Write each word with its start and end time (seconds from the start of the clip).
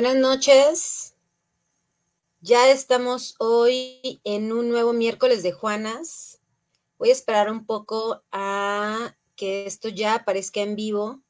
Buenas 0.00 0.16
noches. 0.16 1.14
Ya 2.40 2.70
estamos 2.70 3.34
hoy 3.38 4.22
en 4.24 4.50
un 4.50 4.70
nuevo 4.70 4.94
miércoles 4.94 5.42
de 5.42 5.52
Juanas. 5.52 6.40
Voy 6.96 7.10
a 7.10 7.12
esperar 7.12 7.50
un 7.50 7.66
poco 7.66 8.22
a 8.32 9.14
que 9.36 9.66
esto 9.66 9.90
ya 9.90 10.14
aparezca 10.14 10.62
en 10.62 10.74
vivo, 10.74 11.20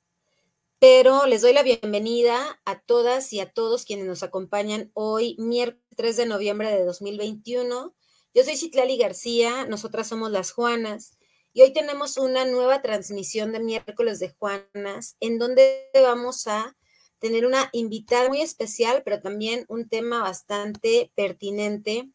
pero 0.79 1.27
les 1.27 1.43
doy 1.43 1.53
la 1.53 1.65
bienvenida 1.65 2.61
a 2.65 2.79
todas 2.79 3.33
y 3.33 3.41
a 3.41 3.51
todos 3.51 3.85
quienes 3.85 4.07
nos 4.07 4.23
acompañan 4.23 4.93
hoy, 4.95 5.35
miércoles 5.41 5.83
3 5.97 6.17
de 6.19 6.27
noviembre 6.27 6.71
de 6.71 6.85
2021. 6.85 7.93
Yo 8.35 8.45
soy 8.45 8.57
Citlali 8.57 8.97
García, 8.99 9.67
nosotras 9.67 10.07
somos 10.07 10.31
las 10.31 10.53
Juanas 10.53 11.19
y 11.53 11.63
hoy 11.63 11.73
tenemos 11.73 12.19
una 12.19 12.45
nueva 12.45 12.83
transmisión 12.83 13.51
de 13.51 13.59
miércoles 13.59 14.21
de 14.21 14.29
Juanas 14.29 15.17
en 15.19 15.41
donde 15.41 15.91
vamos 15.93 16.47
a 16.47 16.77
tener 17.21 17.47
una 17.47 17.69
invitada 17.73 18.29
muy 18.29 18.41
especial, 18.41 19.03
pero 19.05 19.21
también 19.21 19.65
un 19.69 19.89
tema 19.89 20.23
bastante 20.23 21.13
pertinente 21.15 22.09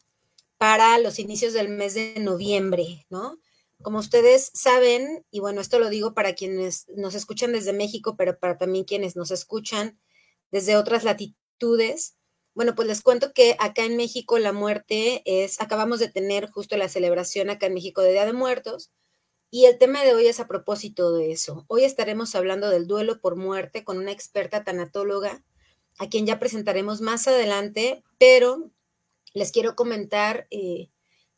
para 0.58 0.98
los 0.98 1.18
inicios 1.18 1.52
del 1.52 1.68
mes 1.68 1.94
de 1.94 2.14
noviembre, 2.20 3.06
¿no? 3.08 3.38
Como 3.82 3.98
ustedes 3.98 4.50
saben, 4.54 5.24
y 5.30 5.40
bueno, 5.40 5.60
esto 5.60 5.78
lo 5.78 5.90
digo 5.90 6.14
para 6.14 6.34
quienes 6.34 6.88
nos 6.96 7.14
escuchan 7.14 7.52
desde 7.52 7.72
México, 7.72 8.16
pero 8.16 8.38
para 8.38 8.58
también 8.58 8.84
quienes 8.84 9.16
nos 9.16 9.30
escuchan 9.30 9.98
desde 10.50 10.76
otras 10.76 11.04
latitudes, 11.04 12.16
bueno, 12.54 12.74
pues 12.74 12.88
les 12.88 13.02
cuento 13.02 13.34
que 13.34 13.54
acá 13.58 13.84
en 13.84 13.98
México 13.98 14.38
la 14.38 14.52
muerte 14.52 15.22
es, 15.26 15.60
acabamos 15.60 16.00
de 16.00 16.08
tener 16.08 16.50
justo 16.50 16.76
la 16.78 16.88
celebración 16.88 17.50
acá 17.50 17.66
en 17.66 17.74
México 17.74 18.00
de 18.00 18.12
Día 18.12 18.24
de 18.24 18.32
Muertos, 18.32 18.90
y 19.50 19.66
el 19.66 19.78
tema 19.78 20.02
de 20.04 20.14
hoy 20.14 20.26
es 20.26 20.40
a 20.40 20.48
propósito 20.48 21.12
de 21.14 21.32
eso. 21.32 21.64
Hoy 21.68 21.84
estaremos 21.84 22.34
hablando 22.34 22.68
del 22.68 22.86
duelo 22.86 23.20
por 23.20 23.36
muerte 23.36 23.84
con 23.84 23.98
una 23.98 24.12
experta 24.12 24.64
tanatóloga, 24.64 25.44
a 25.98 26.08
quien 26.08 26.26
ya 26.26 26.38
presentaremos 26.38 27.00
más 27.00 27.26
adelante, 27.28 28.02
pero 28.18 28.70
les 29.34 29.52
quiero 29.52 29.76
comentar 29.76 30.46
eh, 30.50 30.90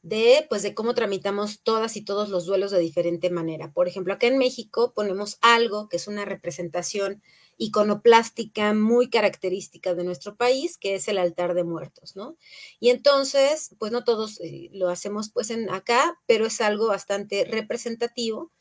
de, 0.03 0.47
pues, 0.49 0.63
de 0.63 0.75
cómo 0.75 0.95
tramitamos 0.95 1.63
todas 1.63 1.97
y 1.97 2.05
todos 2.05 2.29
los 2.29 2.47
duelos 2.47 2.71
de 2.71 2.79
diferente 2.79 3.31
manera. 3.31 3.73
Por 3.73 3.89
ejemplo, 3.89 4.15
acá 4.15 4.27
en 4.27 4.39
México 4.39 4.93
ponemos 4.95 5.39
algo 5.41 5.89
que 5.89 5.97
es 5.97 6.09
una 6.09 6.25
representación 6.25 7.23
iconoplástica 7.59 8.73
muy 8.73 9.11
característica 9.11 9.95
de 9.95 10.05
nuestro 10.05 10.37
país, 10.37 10.79
que 10.79 10.95
es 10.95 11.09
el 11.09 11.19
altar 11.19 11.55
de 11.55 11.65
muertos, 11.65 12.17
¿no? 12.17 12.37
Y 12.81 12.91
entonces, 12.91 13.75
pues 13.79 13.93
no 13.93 14.05
todos 14.05 14.41
eh, 14.41 14.71
lo 14.73 14.89
hacemos 14.89 15.31
pues 15.31 15.51
en 15.51 15.69
acá, 15.69 16.19
pero 16.27 16.47
es 16.47 16.61
algo 16.61 16.87
bastante 16.87 17.45
representativo. 17.45 18.53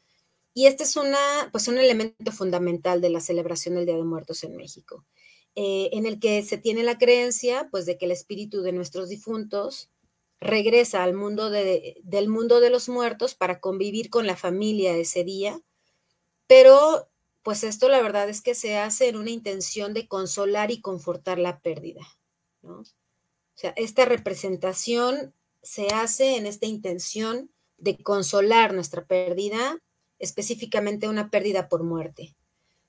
Y 0.54 0.66
este 0.66 0.84
es 0.84 0.96
una, 0.98 1.50
pues 1.52 1.68
un 1.68 1.78
elemento 1.78 2.32
fundamental 2.32 3.00
de 3.00 3.12
la 3.12 3.22
celebración 3.22 3.76
del 3.76 3.86
Día 3.86 3.96
de 3.96 4.04
Muertos 4.04 4.44
en 4.44 4.56
México, 4.58 5.06
eh, 5.56 5.90
en 5.94 6.08
el 6.08 6.20
que 6.20 6.42
se 6.42 6.58
tiene 6.58 6.84
la 6.84 6.98
creencia, 6.98 7.68
pues, 7.70 7.86
de 7.86 8.00
que 8.00 8.06
el 8.06 8.12
espíritu 8.12 8.64
de 8.64 8.72
nuestros 8.72 9.10
difuntos 9.10 9.92
regresa 10.40 11.04
al 11.04 11.14
mundo 11.14 11.52
de, 11.52 11.98
del 12.04 12.28
mundo 12.28 12.60
de 12.60 12.72
los 12.72 12.90
muertos 12.90 13.36
para 13.36 13.60
convivir 13.60 14.10
con 14.10 14.26
la 14.26 14.36
familia 14.36 14.96
ese 14.98 15.24
día, 15.24 15.62
pero 16.48 17.08
pues 17.48 17.64
esto 17.64 17.88
la 17.88 18.02
verdad 18.02 18.28
es 18.28 18.42
que 18.42 18.56
se 18.56 18.78
hace 18.78 19.08
en 19.08 19.16
una 19.16 19.30
intención 19.30 19.94
de 19.94 20.06
consolar 20.06 20.70
y 20.70 20.82
confortar 20.82 21.40
la 21.40 21.62
pérdida, 21.62 22.06
¿no? 22.62 22.80
O 22.80 22.86
sea, 23.56 23.72
esta 23.78 24.04
representación 24.04 25.34
se 25.62 25.88
hace 25.94 26.36
en 26.36 26.46
esta 26.46 26.66
intención 26.66 27.50
de 27.78 28.04
consolar 28.04 28.74
nuestra 28.74 29.06
pérdida, 29.06 29.82
específicamente 30.20 31.08
una 31.08 31.30
pérdida 31.30 31.70
por 31.70 31.84
muerte. 31.84 32.36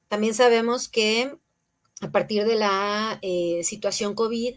También 0.09 0.35
sabemos 0.35 0.89
que 0.89 1.39
a 2.01 2.11
partir 2.11 2.45
de 2.45 2.57
la 2.57 3.21
eh, 3.23 3.63
situación 3.63 4.17
COVID, 4.17 4.57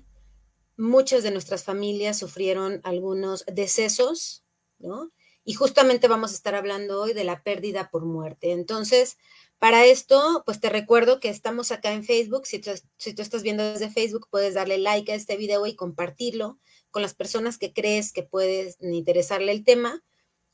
muchas 0.78 1.22
de 1.22 1.29
nuestras 1.29 1.63
familias 1.63 2.18
sufrieron 2.18 2.81
algunos 2.85 3.45
decesos, 3.45 4.44
¿no? 4.79 5.12
Y 5.44 5.53
justamente 5.53 6.07
vamos 6.07 6.31
a 6.31 6.35
estar 6.35 6.56
hablando 6.56 7.02
hoy 7.02 7.13
de 7.13 7.24
la 7.24 7.44
pérdida 7.44 7.90
por 7.90 8.06
muerte. 8.06 8.52
Entonces, 8.52 9.18
para 9.62 9.85
esto, 9.85 10.41
pues 10.44 10.59
te 10.59 10.69
recuerdo 10.69 11.19
que 11.19 11.29
estás 11.29 11.72
acá 11.72 11.94
en 11.94 12.03
Facebook. 12.03 12.47
Si 12.47 12.57
tú, 12.57 12.72
estás 12.97 13.44
viendo 13.44 13.63
desde 13.63 13.91
Facebook, 13.91 14.28
puedes 14.31 14.56
darle 14.56 14.80
like 14.80 15.12
a 15.12 15.16
este 15.16 15.38
video 15.38 15.68
y 15.68 15.75
compartirlo 15.75 16.57
con 16.90 17.03
las 17.03 17.13
personas 17.13 17.59
que 17.59 17.72
crees 17.72 18.12
que 18.12 18.24
puedes 18.24 18.78
interesarle 18.81 19.51
el 19.51 19.63
tema, 19.63 20.03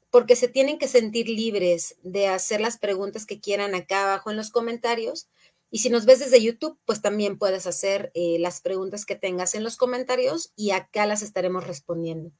porque 0.09 0.35
se 0.35 0.49
tienen 0.49 0.77
que 0.77 0.89
sentir 0.89 1.29
libres 1.29 1.95
de 2.03 2.27
hacer 2.27 2.59
las 2.59 2.77
preguntas 2.77 3.25
que 3.25 3.39
quieran 3.39 3.75
acá 3.75 4.03
abajo 4.03 4.29
en 4.29 4.35
los 4.35 4.49
comentarios. 4.49 5.29
Y 5.71 5.79
si 5.79 5.89
nos 5.89 6.05
ves 6.05 6.19
desde 6.19 6.43
YouTube, 6.43 6.77
pues 6.83 7.01
también 7.01 7.37
puedes 7.37 7.65
hacer 7.65 8.11
eh, 8.13 8.39
las 8.39 8.59
preguntas 8.59 9.05
que 9.05 9.15
tengas 9.15 9.55
en 9.55 9.63
los 9.63 9.77
comentarios 9.77 10.51
y 10.57 10.71
acá 10.71 11.05
las 11.05 11.21
estaremos 11.21 11.65
respondiendo. 11.65 12.33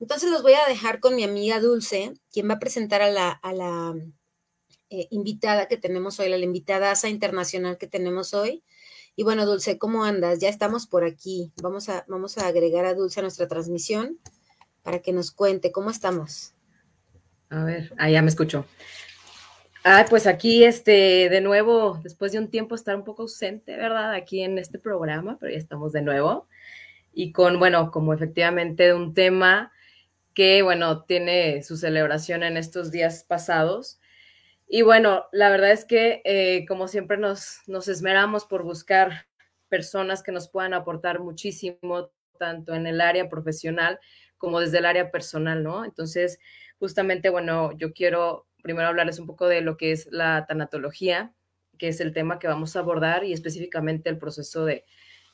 Entonces 0.00 0.30
los 0.30 0.42
voy 0.42 0.54
a 0.54 0.68
dejar 0.68 1.00
con 1.00 1.16
mi 1.16 1.24
amiga 1.24 1.60
Dulce, 1.60 2.14
quien 2.32 2.48
va 2.48 2.54
a 2.54 2.58
presentar 2.58 3.02
a 3.02 3.10
la, 3.10 3.30
a 3.30 3.52
la 3.52 3.94
eh, 4.90 5.08
invitada 5.10 5.66
que 5.66 5.76
tenemos 5.76 6.20
hoy, 6.20 6.28
la 6.28 6.38
invitada 6.38 6.90
ASA 6.90 7.08
internacional 7.08 7.78
que 7.78 7.86
tenemos 7.86 8.34
hoy. 8.34 8.62
Y 9.16 9.22
bueno, 9.22 9.46
Dulce, 9.46 9.78
¿cómo 9.78 10.04
andas? 10.04 10.40
Ya 10.40 10.48
estamos 10.48 10.86
por 10.86 11.04
aquí. 11.04 11.52
Vamos 11.62 11.88
a, 11.88 12.04
vamos 12.08 12.36
a 12.38 12.48
agregar 12.48 12.84
a 12.84 12.94
Dulce 12.94 13.20
a 13.20 13.22
nuestra 13.22 13.48
transmisión 13.48 14.18
para 14.82 15.00
que 15.00 15.12
nos 15.12 15.30
cuente 15.30 15.72
cómo 15.72 15.90
estamos. 15.90 16.54
A 17.48 17.64
ver, 17.64 17.92
ah, 17.96 18.10
ya 18.10 18.22
me 18.22 18.28
escucho. 18.28 18.66
Ah, 19.84 20.06
pues 20.08 20.26
aquí, 20.26 20.64
este, 20.64 21.28
de 21.28 21.40
nuevo, 21.40 22.00
después 22.02 22.32
de 22.32 22.38
un 22.38 22.48
tiempo 22.48 22.74
estar 22.74 22.96
un 22.96 23.04
poco 23.04 23.22
ausente, 23.22 23.76
¿verdad? 23.76 24.14
Aquí 24.14 24.42
en 24.42 24.58
este 24.58 24.78
programa, 24.78 25.36
pero 25.38 25.52
ya 25.52 25.58
estamos 25.58 25.92
de 25.92 26.02
nuevo. 26.02 26.48
Y 27.12 27.32
con, 27.32 27.58
bueno, 27.58 27.90
como 27.90 28.12
efectivamente 28.14 28.94
un 28.94 29.14
tema 29.14 29.72
que, 30.34 30.62
bueno, 30.62 31.04
tiene 31.04 31.62
su 31.62 31.76
celebración 31.76 32.42
en 32.42 32.56
estos 32.56 32.90
días 32.90 33.24
pasados, 33.24 34.00
y 34.66 34.82
bueno, 34.82 35.26
la 35.30 35.50
verdad 35.50 35.72
es 35.72 35.84
que 35.84 36.22
eh, 36.24 36.64
como 36.66 36.88
siempre 36.88 37.16
nos, 37.16 37.60
nos 37.66 37.86
esmeramos 37.88 38.44
por 38.46 38.64
buscar 38.64 39.26
personas 39.68 40.22
que 40.22 40.32
nos 40.32 40.48
puedan 40.48 40.74
aportar 40.74 41.20
muchísimo, 41.20 42.10
tanto 42.38 42.74
en 42.74 42.86
el 42.86 43.00
área 43.00 43.28
profesional 43.28 44.00
como 44.38 44.60
desde 44.60 44.78
el 44.78 44.86
área 44.86 45.10
personal, 45.10 45.62
¿no? 45.62 45.84
Entonces, 45.84 46.38
justamente, 46.78 47.30
bueno, 47.30 47.72
yo 47.76 47.92
quiero 47.92 48.46
primero 48.62 48.88
hablarles 48.88 49.18
un 49.18 49.26
poco 49.26 49.46
de 49.46 49.60
lo 49.60 49.76
que 49.76 49.92
es 49.92 50.08
la 50.10 50.46
tanatología, 50.46 51.34
que 51.78 51.88
es 51.88 52.00
el 52.00 52.12
tema 52.12 52.38
que 52.38 52.48
vamos 52.48 52.76
a 52.76 52.80
abordar 52.80 53.24
y 53.24 53.32
específicamente 53.32 54.08
el 54.08 54.18
proceso 54.18 54.64
de, 54.64 54.84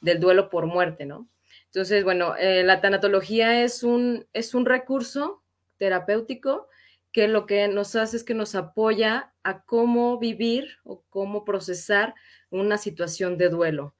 del 0.00 0.18
duelo 0.20 0.50
por 0.50 0.66
muerte, 0.66 1.06
¿no? 1.06 1.28
Entonces, 1.72 2.02
bueno, 2.02 2.34
eh, 2.36 2.64
la 2.64 2.80
tanatología 2.80 3.62
es 3.62 3.84
un, 3.84 4.26
es 4.32 4.54
un 4.54 4.66
recurso 4.66 5.44
terapéutico 5.78 6.68
que 7.12 7.28
lo 7.28 7.46
que 7.46 7.68
nos 7.68 7.94
hace 7.96 8.16
es 8.16 8.24
que 8.24 8.34
nos 8.34 8.54
apoya 8.54 9.32
a 9.42 9.62
cómo 9.62 10.18
vivir 10.18 10.78
o 10.84 11.02
cómo 11.08 11.44
procesar 11.44 12.14
una 12.50 12.76
situación 12.76 13.38
de 13.38 13.48
duelo. 13.48 13.94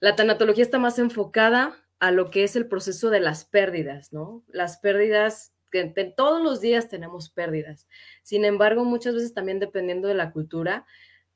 La 0.00 0.16
tanatología 0.16 0.64
está 0.64 0.78
más 0.78 0.98
enfocada 0.98 1.76
a 2.00 2.10
lo 2.10 2.30
que 2.30 2.44
es 2.44 2.56
el 2.56 2.66
proceso 2.66 3.10
de 3.10 3.20
las 3.20 3.44
pérdidas, 3.44 4.12
¿no? 4.12 4.42
Las 4.48 4.78
pérdidas, 4.78 5.54
que 5.70 5.84
todos 6.16 6.42
los 6.42 6.60
días 6.60 6.88
tenemos 6.88 7.30
pérdidas. 7.30 7.86
Sin 8.22 8.44
embargo, 8.44 8.84
muchas 8.84 9.14
veces 9.14 9.32
también 9.34 9.60
dependiendo 9.60 10.08
de 10.08 10.14
la 10.14 10.32
cultura, 10.32 10.84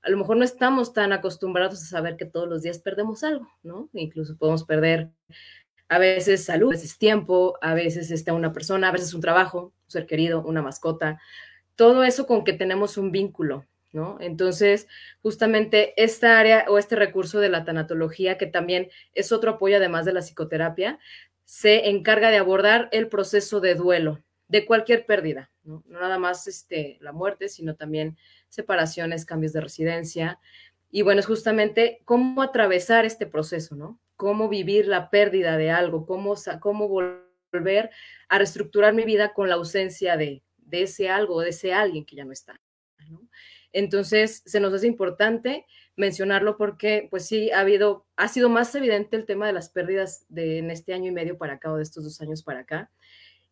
a 0.03 0.11
lo 0.11 0.19
mejor 0.19 0.37
no 0.37 0.45
estamos 0.45 0.93
tan 0.93 1.13
acostumbrados 1.13 1.83
a 1.83 1.87
saber 1.87 2.17
que 2.17 2.27
todos 2.27 2.49
los 2.49 2.63
días 2.63 2.79
perdemos 2.79 3.25
algo, 3.25 3.49
¿no? 3.63 3.89
Incluso 3.93 4.37
podemos 4.37 4.65
perder 4.65 5.11
a 5.89 5.99
veces 5.99 6.45
salud, 6.45 6.69
a 6.69 6.73
veces 6.73 6.99
tiempo, 6.99 7.59
a 7.61 7.75
veces 7.75 8.11
está 8.11 8.33
una 8.33 8.53
persona, 8.53 8.89
a 8.89 8.93
veces 8.93 9.15
un 9.15 9.21
trabajo, 9.21 9.73
un 9.85 9.91
ser 9.91 10.07
querido, 10.07 10.43
una 10.43 10.63
mascota, 10.63 11.21
todo 11.77 12.05
eso 12.05 12.27
con 12.27 12.45
que 12.45 12.53
tenemos 12.53 12.97
un 12.97 13.13
vínculo, 13.13 13.67
¿no? 13.93 14.19
Entonces, 14.21 14.89
justamente 15.23 15.93
esta 16.03 16.39
área 16.39 16.65
o 16.69 16.79
este 16.79 16.97
recurso 16.97 17.39
de 17.39 17.51
la 17.51 17.65
tanatología, 17.65 18.39
que 18.39 18.47
también 18.47 18.89
es 19.15 19.31
otro 19.33 19.53
apoyo 19.53 19.77
además 19.77 20.05
de 20.05 20.13
la 20.13 20.21
psicoterapia, 20.21 20.99
se 21.45 21.91
encarga 21.91 22.31
de 22.31 22.39
abordar 22.39 22.89
el 22.93 23.09
proceso 23.09 23.61
de 23.61 23.75
duelo 23.75 24.23
de 24.49 24.65
cualquier 24.65 25.07
pérdida, 25.07 25.51
no, 25.65 25.83
no 25.87 26.01
nada 26.01 26.19
más 26.19 26.47
este, 26.47 26.99
la 27.01 27.13
muerte, 27.13 27.49
sino 27.49 27.75
también 27.75 28.17
separaciones, 28.49 29.25
cambios 29.25 29.53
de 29.53 29.61
residencia. 29.61 30.39
Y 30.91 31.03
bueno, 31.03 31.21
es 31.21 31.27
justamente 31.27 32.01
cómo 32.05 32.43
atravesar 32.43 33.05
este 33.05 33.27
proceso, 33.27 33.75
¿no? 33.75 33.99
Cómo 34.17 34.49
vivir 34.49 34.87
la 34.87 35.11
pérdida 35.11 35.57
de 35.57 35.71
algo, 35.71 36.07
cómo, 36.07 36.35
cómo 36.61 36.89
volver 36.89 37.91
a 38.29 38.39
reestructurar 38.39 38.95
mi 38.95 39.05
vida 39.05 39.33
con 39.33 39.49
la 39.49 39.55
ausencia 39.55 40.17
de, 40.17 40.43
de 40.57 40.83
ese 40.83 41.09
algo, 41.09 41.41
de 41.41 41.51
ese 41.51 41.73
alguien 41.73 42.05
que 42.05 42.17
ya 42.17 42.25
no 42.25 42.33
está. 42.33 42.61
Entonces, 43.73 44.43
se 44.47 44.61
nos 44.61 44.73
hace 44.73 44.87
importante 44.87 45.67
mencionarlo 45.97 46.57
porque, 46.57 47.09
pues 47.11 47.27
sí, 47.27 47.51
ha 47.51 47.61
habido, 47.61 48.07
ha 48.17 48.29
sido 48.29 48.49
más 48.49 48.75
evidente 48.75 49.17
el 49.17 49.27
tema 49.27 49.47
de 49.47 49.53
las 49.53 49.71
pérdidas 49.71 50.25
de, 50.29 50.59
en 50.59 50.71
este 50.71 50.95
año 50.95 51.09
y 51.09 51.15
medio 51.15 51.39
para 51.39 51.55
acá 51.55 51.73
o 51.73 51.77
de 51.77 51.83
estos 51.83 52.05
dos 52.05 52.21
años 52.21 52.43
para 52.43 52.61
acá. 52.61 52.91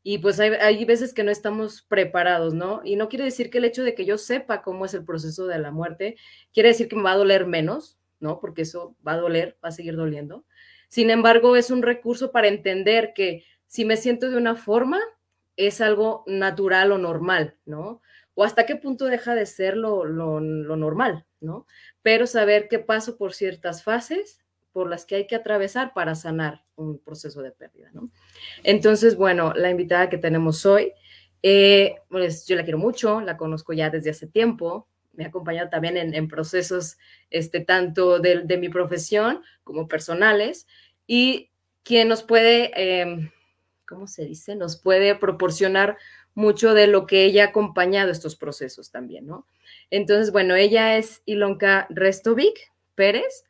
Y 0.02 0.19
pues 0.19 0.38
hay, 0.40 0.50
hay 0.50 0.84
veces 0.84 1.14
que 1.14 1.25
no 1.25 1.31
estamos 1.31 1.82
preparados, 1.82 2.52
¿no? 2.52 2.82
Y 2.84 2.96
no 2.96 3.08
quiere 3.08 3.25
decir 3.25 3.50
que 3.50 3.58
el 3.58 3.64
hecho 3.64 3.82
de 3.82 3.94
que 3.94 4.05
yo 4.05 4.19
sepa 4.19 4.62
cómo 4.62 4.84
es 4.84 4.93
el 4.93 5.05
proceso 5.05 5.46
de 5.46 5.58
la 5.58 5.70
muerte, 5.70 6.16
quiere 6.52 6.70
decir 6.70 6.88
que 6.88 6.96
me 6.96 7.02
va 7.02 7.12
a 7.12 7.16
doler 7.16 7.46
menos, 7.46 7.99
¿no? 8.20 8.40
Porque 8.40 8.62
eso 8.62 8.96
va 9.06 9.12
a 9.12 9.19
doler, 9.19 9.56
va 9.64 9.69
a 9.69 9.72
seguir 9.72 9.96
doliendo 9.96 10.44
Sin 10.89 11.11
embargo, 11.11 11.57
es 11.57 11.71
un 11.71 11.83
recurso 11.83 12.33
para 12.33 12.49
entender 12.49 13.13
que 13.15 13.45
si 13.67 13.85
me 13.85 13.97
siento 13.97 14.31
de 14.31 14.37
una 14.37 14.57
forma, 14.57 15.01
es 15.57 15.81
algo 15.81 16.25
natural 16.27 16.93
o 16.93 16.99
normal, 16.99 17.57
¿no? 17.65 18.01
O 18.35 18.45
hasta 18.45 18.67
qué 18.67 18.77
punto 18.77 19.07
deja 19.07 19.35
de 19.35 19.47
ser 19.47 19.77
lo, 19.77 20.05
normal, 20.05 21.25
¿no? 21.41 21.67
Pero 22.03 22.27
saber 22.27 22.69
que 22.69 22.79
paso 22.79 23.17
por 23.17 23.33
ciertas 23.33 23.83
fases 23.83 24.41
por 24.73 24.89
las 24.91 25.05
que 25.07 25.15
hay 25.15 25.27
que 25.27 25.37
atravesar 25.37 25.93
para 25.95 26.17
sanar 26.17 26.65
un 26.75 26.99
proceso 26.99 27.43
de 27.43 27.53
pérdida, 27.53 27.91
¿no? 27.93 28.11
Entonces, 28.65 29.17
bueno, 29.17 29.53
la 29.55 29.71
invitada 29.71 30.09
que 30.09 30.19
tenemos 30.19 30.67
hoy, 30.67 30.93
eh, 31.43 31.97
pues 32.09 32.47
yo 32.47 32.57
la 32.57 32.65
quiero 32.65 32.79
mucho, 32.79 33.21
la 33.21 33.37
conozco 33.37 33.73
ya 33.73 33.91
desde 33.91 34.11
hace 34.11 34.27
tiempo, 34.27 34.89
me 35.16 35.25
ha 35.25 35.28
acompañado 35.28 35.69
también 35.70 35.96
en, 35.96 36.28
procesos 36.28 36.99
este, 37.31 37.61
tanto 37.61 38.19
de, 38.19 38.43
de, 38.43 38.58
mi 38.58 38.69
profesión 38.69 39.43
como 39.62 39.88
personales 39.88 40.66
y 41.06 41.50
quien 41.82 42.08
nos 42.08 42.22
puede, 42.22 42.72
eh, 42.76 43.31
¿cómo 43.87 44.06
se 44.06 44.25
dice? 44.25 44.56
Nos 44.56 44.81
puede 44.81 45.14
proporcionar 45.14 45.96
mucho 46.34 46.75
de 46.75 46.87
lo 46.87 47.06
que 47.06 47.25
ella 47.25 47.44
ha 47.44 47.49
acompañado 47.49 48.11
estos 48.11 48.37
procesos 48.37 48.90
también, 48.90 49.26
¿no? 49.26 49.46
Entonces, 49.90 50.32
bueno, 50.32 50.55
ella 50.55 50.96
es 50.96 51.22
Ilonka 51.26 51.87
Restovic 51.90 52.72
Pérez. 52.94 53.44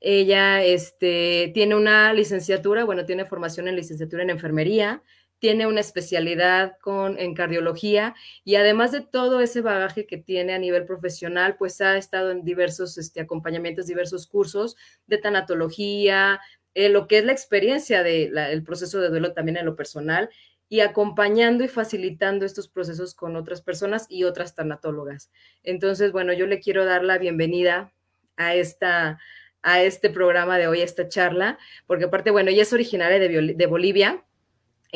Ella 0.00 0.62
este, 0.62 1.50
tiene 1.54 1.74
una 1.74 2.12
licenciatura, 2.12 2.84
bueno, 2.84 3.04
tiene 3.04 3.24
formación 3.24 3.68
en 3.68 3.76
licenciatura 3.76 4.22
en 4.22 4.30
enfermería, 4.30 5.02
tiene 5.44 5.66
una 5.66 5.80
especialidad 5.80 6.78
con, 6.80 7.18
en 7.18 7.34
cardiología 7.34 8.14
y 8.44 8.54
además 8.54 8.92
de 8.92 9.02
todo 9.02 9.40
ese 9.40 9.60
bagaje 9.60 10.06
que 10.06 10.16
tiene 10.16 10.54
a 10.54 10.58
nivel 10.58 10.86
profesional, 10.86 11.56
pues 11.58 11.82
ha 11.82 11.98
estado 11.98 12.30
en 12.30 12.44
diversos 12.44 12.96
este, 12.96 13.20
acompañamientos, 13.20 13.86
diversos 13.86 14.26
cursos 14.26 14.74
de 15.06 15.18
tanatología, 15.18 16.40
eh, 16.72 16.88
lo 16.88 17.06
que 17.06 17.18
es 17.18 17.26
la 17.26 17.32
experiencia 17.32 18.02
del 18.02 18.62
proceso 18.64 19.02
de 19.02 19.10
duelo 19.10 19.34
también 19.34 19.58
en 19.58 19.66
lo 19.66 19.76
personal 19.76 20.30
y 20.70 20.80
acompañando 20.80 21.62
y 21.62 21.68
facilitando 21.68 22.46
estos 22.46 22.66
procesos 22.66 23.14
con 23.14 23.36
otras 23.36 23.60
personas 23.60 24.06
y 24.08 24.24
otras 24.24 24.54
tanatólogas. 24.54 25.30
Entonces, 25.62 26.10
bueno, 26.10 26.32
yo 26.32 26.46
le 26.46 26.58
quiero 26.58 26.86
dar 26.86 27.04
la 27.04 27.18
bienvenida 27.18 27.92
a 28.36 28.54
esta 28.54 29.18
a 29.60 29.82
este 29.82 30.08
programa 30.08 30.56
de 30.56 30.68
hoy, 30.68 30.80
a 30.80 30.84
esta 30.84 31.06
charla, 31.08 31.58
porque 31.86 32.04
aparte, 32.04 32.30
bueno, 32.30 32.50
ella 32.50 32.62
es 32.62 32.72
originaria 32.72 33.18
de, 33.18 33.54
de 33.54 33.66
Bolivia, 33.66 34.24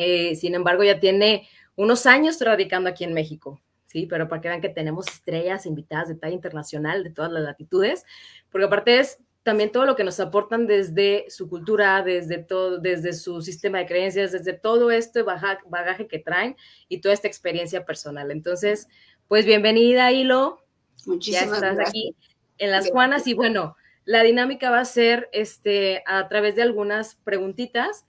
eh, 0.01 0.35
sin 0.37 0.55
embargo, 0.55 0.81
ya 0.81 1.01
tiene 1.01 1.49
unos 1.75 2.05
años 2.05 2.39
radicando 2.39 2.89
aquí 2.89 3.03
en 3.03 3.13
México, 3.13 3.59
¿sí? 3.85 4.05
Pero 4.05 4.29
para 4.29 4.41
que 4.41 4.47
vean 4.47 4.61
que 4.61 4.69
tenemos 4.69 5.05
estrellas 5.09 5.65
invitadas 5.65 6.07
de 6.07 6.15
talla 6.15 6.33
internacional, 6.33 7.03
de 7.03 7.09
todas 7.09 7.29
las 7.29 7.43
latitudes, 7.43 8.05
porque 8.49 8.67
aparte 8.67 8.99
es 8.99 9.17
también 9.43 9.73
todo 9.73 9.85
lo 9.85 9.97
que 9.97 10.05
nos 10.05 10.21
aportan 10.21 10.67
desde 10.67 11.25
su 11.27 11.49
cultura, 11.49 12.01
desde 12.01 12.37
todo, 12.37 12.77
desde 12.77 13.11
su 13.11 13.41
sistema 13.41 13.79
de 13.79 13.87
creencias, 13.87 14.31
desde 14.31 14.53
todo 14.53 14.89
este 14.89 15.21
bagaje 15.21 16.07
que 16.07 16.19
traen 16.19 16.55
y 16.87 17.01
toda 17.01 17.13
esta 17.13 17.27
experiencia 17.27 17.83
personal. 17.83 18.31
Entonces, 18.31 18.87
pues 19.27 19.45
bienvenida, 19.45 20.13
Hilo. 20.13 20.63
Muchísimas 21.05 21.59
ya 21.59 21.71
estás 21.71 21.89
aquí 21.89 22.15
en 22.57 22.71
Las 22.71 22.89
Juanas 22.89 23.27
y 23.27 23.33
bueno, 23.33 23.75
la 24.05 24.23
dinámica 24.23 24.71
va 24.71 24.79
a 24.79 24.85
ser 24.85 25.27
este, 25.33 26.03
a 26.05 26.29
través 26.29 26.55
de 26.55 26.61
algunas 26.61 27.15
preguntitas. 27.15 28.05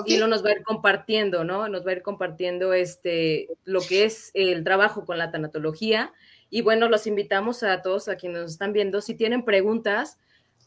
Okay. 0.00 0.14
Hilo 0.14 0.28
nos 0.28 0.44
va 0.44 0.50
a 0.50 0.52
ir 0.52 0.62
compartiendo, 0.62 1.42
¿no? 1.42 1.68
Nos 1.68 1.84
va 1.84 1.90
a 1.90 1.94
ir 1.94 2.02
compartiendo 2.02 2.72
este, 2.72 3.48
lo 3.64 3.80
que 3.80 4.04
es 4.04 4.30
el 4.32 4.62
trabajo 4.62 5.04
con 5.04 5.18
la 5.18 5.32
tanatología. 5.32 6.12
Y 6.50 6.62
bueno, 6.62 6.88
los 6.88 7.08
invitamos 7.08 7.64
a 7.64 7.82
todos 7.82 8.06
a 8.06 8.14
quienes 8.14 8.42
nos 8.42 8.52
están 8.52 8.72
viendo. 8.72 9.00
Si 9.00 9.16
tienen 9.16 9.44
preguntas, 9.44 10.20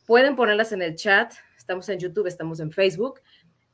pueden 0.06 0.36
ponerlas 0.36 0.74
en 0.74 0.82
el 0.82 0.98
chat. 0.98 1.32
Estamos 1.58 1.88
en 1.88 2.00
YouTube, 2.00 2.28
estamos 2.28 2.60
en 2.60 2.74
Facebook. 2.74 3.22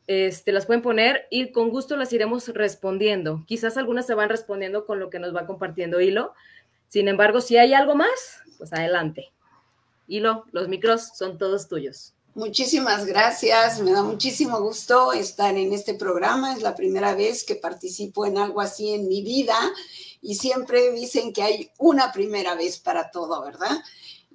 Este, 0.05 0.51
las 0.51 0.67
pueden 0.67 0.83
poner 0.83 1.25
y 1.31 1.51
con 1.51 1.71
gusto 1.71 1.97
las 1.97 2.13
iremos 2.13 2.49
respondiendo. 2.49 3.43
Quizás 3.47 3.77
algunas 3.77 4.05
se 4.05 4.13
van 4.13 4.29
respondiendo 4.29 4.85
con 4.85 4.99
lo 4.99 5.09
que 5.09 5.17
nos 5.17 5.35
va 5.35 5.47
compartiendo 5.47 5.99
Hilo. 5.99 6.35
Sin 6.87 7.07
embargo, 7.07 7.41
si 7.41 7.57
hay 7.57 7.73
algo 7.73 7.95
más, 7.95 8.43
pues 8.59 8.71
adelante. 8.73 9.31
Hilo, 10.05 10.45
los 10.51 10.67
micros 10.67 11.17
son 11.17 11.39
todos 11.39 11.67
tuyos. 11.67 12.13
Muchísimas 12.37 13.05
gracias, 13.05 13.81
me 13.81 13.91
da 13.91 14.03
muchísimo 14.03 14.61
gusto 14.61 15.11
estar 15.11 15.57
en 15.57 15.73
este 15.73 15.95
programa, 15.95 16.53
es 16.53 16.61
la 16.61 16.75
primera 16.75 17.15
vez 17.15 17.43
que 17.43 17.55
participo 17.55 18.27
en 18.27 18.37
algo 18.37 18.61
así 18.61 18.93
en 18.93 19.07
mi 19.07 19.23
vida 19.23 19.57
y 20.21 20.35
siempre 20.35 20.91
dicen 20.91 21.33
que 21.33 21.41
hay 21.41 21.71
una 21.79 22.11
primera 22.11 22.53
vez 22.53 22.77
para 22.77 23.09
todo, 23.09 23.43
¿verdad? 23.43 23.81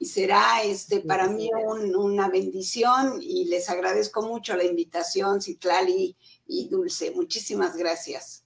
y 0.02 0.06
será 0.06 0.64
este, 0.64 0.99
para 0.99 1.28
mí 1.28 1.49
un, 1.64 1.94
una 1.94 2.28
bendición 2.28 3.20
y 3.22 3.44
les 3.44 3.70
agradezco 3.70 4.22
mucho 4.22 4.56
la 4.56 4.64
invitación, 4.64 5.40
Citlali 5.40 6.16
y 6.44 6.69
Dulce. 6.69 7.12
Muchísimas 7.12 7.76
gracias. 7.76 8.44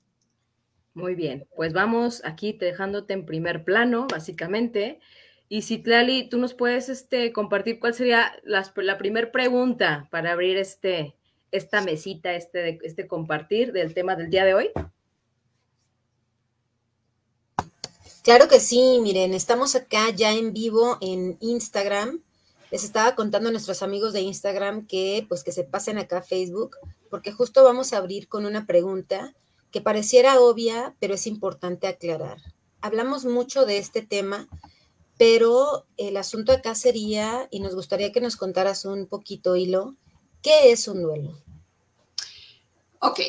Muy 0.92 1.14
bien, 1.14 1.48
pues 1.56 1.72
vamos 1.72 2.20
aquí 2.26 2.52
dejándote 2.52 3.14
en 3.14 3.24
primer 3.24 3.64
plano, 3.64 4.06
básicamente. 4.06 5.00
Y 5.48 5.62
Citlali, 5.62 6.28
tú 6.28 6.38
nos 6.38 6.54
puedes 6.54 6.88
este, 6.88 7.32
compartir 7.32 7.78
cuál 7.78 7.94
sería 7.94 8.32
la, 8.42 8.72
primera 8.98 9.30
pregunta 9.30 10.08
para 10.10 10.32
abrir 10.32 10.56
este, 10.56 11.14
esta 11.52 11.80
mesita, 11.82 12.34
este, 12.34 12.78
este 12.82 13.06
compartir 13.06 13.72
del 13.72 13.94
tema 13.94 14.16
del 14.16 14.30
día 14.30 14.44
de 14.44 14.54
hoy. 14.54 14.70
Claro 18.26 18.48
que 18.48 18.58
sí, 18.58 18.98
miren, 19.02 19.34
estamos 19.34 19.76
acá 19.76 20.10
ya 20.10 20.32
en 20.32 20.52
vivo 20.52 20.98
en 21.00 21.36
Instagram. 21.40 22.22
Les 22.72 22.82
estaba 22.82 23.14
contando 23.14 23.48
a 23.48 23.52
nuestros 23.52 23.84
amigos 23.84 24.12
de 24.12 24.22
Instagram 24.22 24.88
que 24.88 25.24
pues 25.28 25.44
que 25.44 25.52
se 25.52 25.62
pasen 25.62 25.98
acá 25.98 26.18
a 26.18 26.22
Facebook, 26.22 26.76
porque 27.08 27.30
justo 27.30 27.62
vamos 27.62 27.92
a 27.92 27.98
abrir 27.98 28.26
con 28.26 28.44
una 28.44 28.66
pregunta 28.66 29.32
que 29.70 29.80
pareciera 29.80 30.40
obvia, 30.40 30.96
pero 30.98 31.14
es 31.14 31.28
importante 31.28 31.86
aclarar. 31.86 32.38
Hablamos 32.80 33.24
mucho 33.24 33.64
de 33.64 33.78
este 33.78 34.02
tema, 34.02 34.48
pero 35.18 35.86
el 35.96 36.16
asunto 36.16 36.52
acá 36.52 36.74
sería, 36.74 37.48
y 37.50 37.60
nos 37.60 37.74
gustaría 37.74 38.12
que 38.12 38.20
nos 38.20 38.36
contaras 38.36 38.84
un 38.84 39.06
poquito, 39.06 39.56
Hilo, 39.56 39.94
¿qué 40.42 40.72
es 40.72 40.88
un 40.88 41.02
duelo? 41.02 41.42
Ok, 43.00 43.20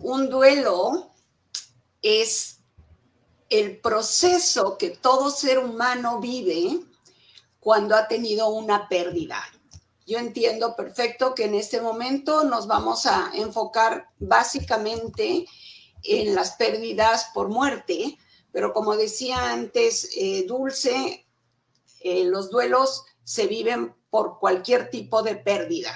un 0.00 0.28
duelo 0.28 1.10
es 2.02 2.60
el 3.48 3.78
proceso 3.78 4.76
que 4.76 4.90
todo 4.90 5.30
ser 5.30 5.58
humano 5.58 6.20
vive 6.20 6.80
cuando 7.60 7.96
ha 7.96 8.06
tenido 8.06 8.48
una 8.48 8.88
pérdida. 8.88 9.42
Yo 10.06 10.18
entiendo 10.18 10.76
perfecto 10.76 11.34
que 11.34 11.44
en 11.44 11.54
este 11.54 11.80
momento 11.80 12.44
nos 12.44 12.68
vamos 12.68 13.06
a 13.06 13.32
enfocar 13.34 14.08
básicamente 14.18 15.46
en 16.04 16.34
las 16.34 16.52
pérdidas 16.52 17.30
por 17.34 17.48
muerte, 17.48 18.16
pero 18.56 18.72
como 18.72 18.96
decía 18.96 19.52
antes 19.52 20.08
eh, 20.16 20.46
Dulce, 20.48 21.26
eh, 22.00 22.24
los 22.24 22.48
duelos 22.48 23.04
se 23.22 23.46
viven 23.46 23.94
por 24.08 24.38
cualquier 24.38 24.88
tipo 24.88 25.22
de 25.22 25.36
pérdida. 25.36 25.92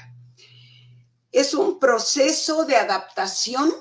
Es 1.33 1.55
un 1.55 1.79
proceso 1.79 2.67
de 2.67 2.76
adaptación 2.76 3.73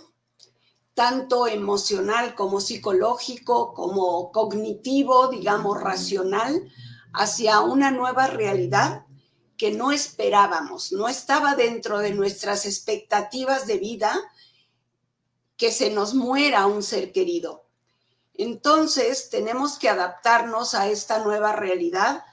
tanto 0.94 1.46
emocional 1.46 2.36
como 2.36 2.62
psicológico, 2.62 3.74
como 3.74 4.32
cognitivo, 4.32 5.28
digamos, 5.28 5.78
racional, 5.82 6.72
hacia 7.12 7.60
una 7.60 7.92
nueva 7.92 8.28
realidad 8.28 9.06
que 9.58 9.72
no 9.72 9.92
esperábamos, 9.92 10.94
no 10.94 11.10
estaba 11.10 11.56
dentro 11.56 12.00
de 12.00 12.14
nuestras 12.14 12.66
expectativas 12.66 13.68
de 13.68 13.78
vida 13.78 14.18
que 15.58 15.70
se 15.70 15.90
nos 15.90 16.14
muera 16.14 16.66
un 16.66 16.82
ser 16.82 17.12
querido. 17.12 17.69
Entonces 18.40 19.30
tenemos 19.30 19.78
que 19.78 19.90
adaptarnos 19.90 20.74
a 20.74 20.88
esta 20.88 21.20
nueva 21.20 21.52
realidad, 21.52 22.24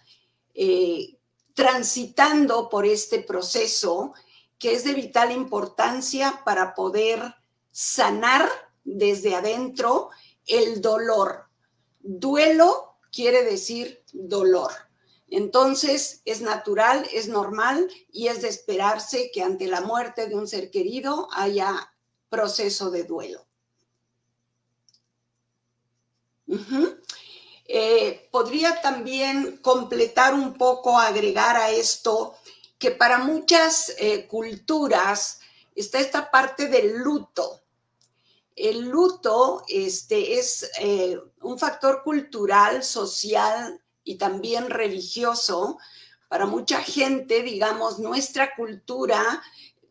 eh, 0.54 1.18
transitando 1.52 2.68
por 2.68 2.86
este 2.86 3.18
proceso 3.18 4.14
que 4.56 4.74
es 4.74 4.84
de 4.84 4.94
vital 4.94 5.32
importancia 5.32 6.42
para 6.44 6.76
poder 6.76 7.34
sanar 7.72 8.48
desde 8.84 9.34
adentro 9.34 10.10
el 10.46 10.80
dolor. 10.80 11.48
Duelo 11.98 12.98
quiere 13.10 13.42
decir 13.42 14.04
dolor. 14.12 14.70
Entonces 15.26 16.22
es 16.24 16.40
natural, 16.40 17.04
es 17.12 17.26
normal 17.26 17.90
y 18.12 18.28
es 18.28 18.42
de 18.42 18.48
esperarse 18.48 19.32
que 19.34 19.42
ante 19.42 19.66
la 19.66 19.80
muerte 19.80 20.28
de 20.28 20.36
un 20.36 20.46
ser 20.46 20.70
querido 20.70 21.26
haya 21.32 21.92
proceso 22.28 22.92
de 22.92 23.02
duelo. 23.02 23.45
Eh, 27.68 28.28
podría 28.30 28.80
también 28.80 29.58
completar 29.58 30.34
un 30.34 30.54
poco, 30.54 30.98
agregar 30.98 31.56
a 31.56 31.70
esto, 31.70 32.36
que 32.78 32.90
para 32.90 33.18
muchas 33.18 33.94
eh, 33.98 34.26
culturas 34.26 35.40
está 35.74 35.98
esta 35.98 36.30
parte 36.30 36.68
del 36.68 36.98
luto. 36.98 37.62
El 38.54 38.88
luto 38.88 39.64
este, 39.68 40.38
es 40.38 40.70
eh, 40.80 41.18
un 41.42 41.58
factor 41.58 42.02
cultural, 42.02 42.82
social 42.82 43.82
y 44.02 44.16
también 44.16 44.70
religioso 44.70 45.78
Para 46.28 46.46
mucha 46.46 46.82
gente, 46.82 47.42
digamos, 47.42 47.98
nuestra 48.00 48.54
cultura, 48.56 49.42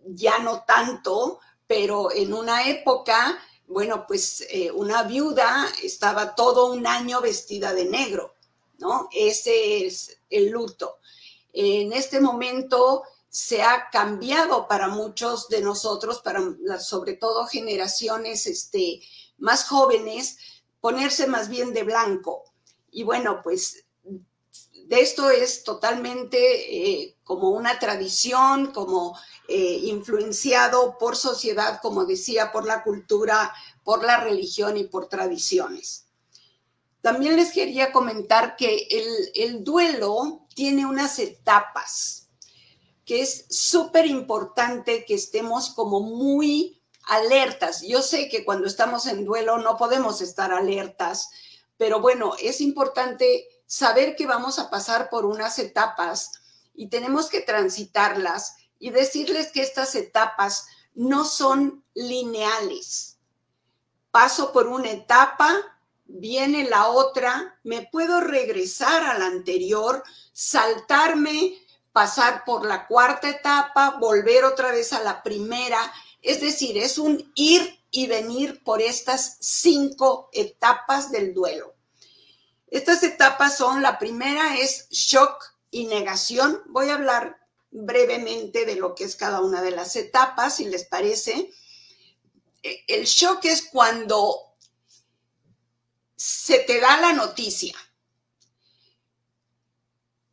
ya 0.06 0.40
no 0.40 0.64
tanto, 0.64 1.40
pero 1.66 2.12
en 2.12 2.34
una 2.34 2.68
época, 2.68 3.38
bueno, 3.68 4.06
pues 4.08 4.46
eh, 4.50 4.72
una 4.72 5.04
viuda 5.04 5.68
estaba 5.84 6.36
todo 6.36 6.72
un 6.72 6.86
año 6.86 7.22
vestida 7.22 7.74
de 7.74 7.86
negro, 7.86 8.36
¿no? 8.78 9.10
Ese 9.12 9.86
es 9.86 10.18
el 10.30 10.50
luto. 10.50 11.00
En 11.54 11.94
este 11.94 12.20
momento 12.20 13.04
se 13.30 13.64
ha 13.64 13.90
cambiado 13.90 14.68
para 14.68 14.88
muchos 14.88 15.50
de 15.50 15.62
nosotros, 15.62 16.22
para 16.22 16.42
sobre 16.80 17.14
todo 17.14 17.48
generaciones 17.48 18.48
este, 18.48 19.02
más 19.38 19.68
jóvenes, 19.68 20.38
ponerse 20.80 21.28
más 21.28 21.50
bien 21.50 21.74
de 21.74 21.84
blanco. 21.84 22.44
Y 22.92 23.04
bueno, 23.04 23.42
pues 23.44 23.86
de 24.04 25.02
esto 25.02 25.30
es 25.30 25.64
totalmente 25.64 26.38
eh, 27.02 27.18
como 27.24 27.50
una 27.50 27.80
tradición, 27.80 28.72
como 28.72 29.18
eh, 29.48 29.80
influenciado 29.84 30.98
por 30.98 31.16
sociedad, 31.16 31.80
como 31.82 32.06
decía, 32.06 32.52
por 32.52 32.66
la 32.66 32.84
cultura, 32.84 33.54
por 33.84 34.04
la 34.04 34.22
religión 34.22 34.78
y 34.78 34.86
por 34.86 35.08
tradiciones. 35.08 36.06
También 37.02 37.36
les 37.36 37.52
quería 37.52 37.92
comentar 37.92 38.56
que 38.56 38.88
el, 38.90 39.06
el 39.36 39.64
duelo 39.64 40.48
tiene 40.56 40.86
unas 40.86 41.20
etapas, 41.20 42.30
que 43.06 43.22
es 43.22 43.46
súper 43.50 44.08
importante 44.08 45.06
que 45.06 45.14
estemos 45.14 45.70
como 45.70 46.00
muy 46.00 46.82
alertas. 47.04 47.84
Yo 47.84 48.02
sé 48.02 48.30
que 48.30 48.44
cuando 48.44 48.66
estamos 48.66 49.06
en 49.06 49.26
duelo 49.26 49.60
no 49.60 49.78
podemos 49.78 50.22
estar 50.22 50.52
alertas, 50.52 51.30
pero 51.78 52.02
bueno, 52.02 52.34
es 52.42 52.62
importante 52.62 53.48
saber 53.68 54.16
que 54.16 54.26
vamos 54.26 54.60
a 54.60 54.70
pasar 54.70 55.10
por 55.10 55.26
unas 55.26 55.60
etapas 55.60 56.32
y 56.74 56.90
tenemos 56.90 57.30
que 57.30 57.42
transitarlas 57.42 58.56
y 58.80 58.92
decirles 58.92 59.52
que 59.52 59.62
estas 59.62 59.96
etapas 59.96 60.68
no 60.94 61.26
son 61.26 61.84
lineales. 61.94 63.18
Paso 64.12 64.54
por 64.54 64.68
una 64.68 64.92
etapa, 64.92 65.54
viene 66.06 66.70
la 66.70 66.88
otra, 66.88 67.60
me 67.64 67.88
puedo 67.92 68.22
regresar 68.22 69.04
a 69.04 69.18
la 69.18 69.26
anterior, 69.26 70.04
saltarme, 70.32 71.58
pasar 71.92 72.44
por 72.46 72.66
la 72.66 72.88
cuarta 72.88 73.30
etapa, 73.30 73.98
volver 74.00 74.46
otra 74.46 74.72
vez 74.72 74.94
a 74.94 75.02
la 75.02 75.24
primera. 75.24 75.80
Es 76.22 76.42
decir, 76.42 76.78
es 76.78 76.98
un 76.98 77.32
ir 77.36 77.80
y 77.92 78.08
venir 78.08 78.64
por 78.64 78.82
estas 78.82 79.38
cinco 79.40 80.30
etapas 80.34 81.12
del 81.12 81.34
duelo. 81.34 81.74
Estas 82.68 83.04
etapas 83.04 83.58
son, 83.58 83.82
la 83.82 83.98
primera 84.00 84.58
es 84.58 84.90
shock 84.90 85.42
y 85.72 85.86
negación. 85.86 86.62
Voy 86.68 86.90
a 86.90 86.96
hablar 86.96 87.38
brevemente 87.76 88.66
de 88.66 88.76
lo 88.76 88.96
que 88.96 89.04
es 89.04 89.16
cada 89.16 89.42
una 89.42 89.62
de 89.62 89.72
las 89.72 89.96
etapas, 89.96 90.56
si 90.56 90.66
les 90.66 90.86
parece. 90.86 91.52
E, 92.64 92.84
el 92.88 93.06
shock 93.06 93.46
es 93.46 93.64
cuando 93.64 94.56
se 96.16 96.60
te 96.60 96.80
da 96.80 96.98
la 96.98 97.14
noticia. 97.14 97.76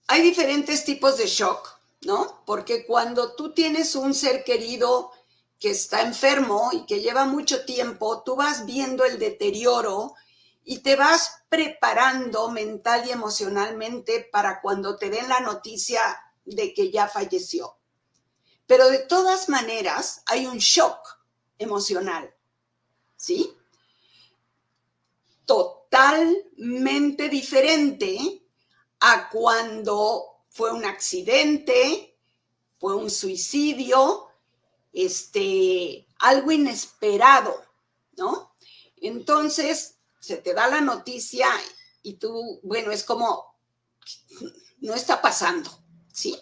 Hay 0.07 0.23
diferentes 0.23 0.85
tipos 0.85 1.19
de 1.19 1.27
shock, 1.27 1.81
¿no? 2.03 2.43
Porque 2.47 2.87
cuando 2.87 3.35
tú 3.35 3.53
tienes 3.53 3.97
un 3.97 4.15
ser 4.15 4.45
querido 4.45 5.11
que 5.59 5.71
está 5.71 6.03
enfermo 6.03 6.71
y 6.73 6.87
que 6.87 7.01
lleva 7.01 7.25
mucho 7.25 7.65
tiempo, 7.65 8.23
tú 8.23 8.37
vas 8.37 8.67
viendo 8.67 9.05
el 9.05 9.19
deterioro 9.19 10.15
y 10.65 10.79
te 10.79 10.97
vas 10.97 11.43
preparando 11.49 12.51
mental 12.51 13.05
y 13.07 13.11
emocionalmente 13.11 14.29
para 14.31 14.61
cuando 14.61 14.97
te 14.97 15.11
den 15.11 15.29
la 15.29 15.41
noticia 15.41 16.01
de 16.45 16.75
que 16.75 16.91
ya 16.91 17.09
falleció. 17.09 17.77
Pero 18.67 18.89
de 18.89 19.01
todas 19.01 19.49
maneras 19.49 20.23
hay 20.27 20.47
un 20.47 20.59
shock 20.59 20.99
emocional, 21.59 22.35
¿sí? 23.17 23.55
Totalmente 25.45 27.29
diferente 27.29 28.47
a 29.01 29.29
cuando 29.31 30.45
fue 30.49 30.73
un 30.73 30.85
accidente, 30.85 32.17
fue 32.79 32.95
un 32.97 33.11
suicidio, 33.11 34.29
este, 34.93 36.07
algo 36.19 36.53
inesperado, 36.53 37.65
¿no? 38.17 38.55
Entonces, 38.97 39.97
se 40.21 40.37
te 40.37 40.55
da 40.55 40.69
la 40.69 40.81
noticia 40.81 41.49
y 42.03 42.15
tú, 42.15 42.61
bueno, 42.63 42.93
es 42.93 43.03
como, 43.03 43.57
no 44.79 44.95
está 44.95 45.21
pasando, 45.21 45.71
¿sí? 46.13 46.39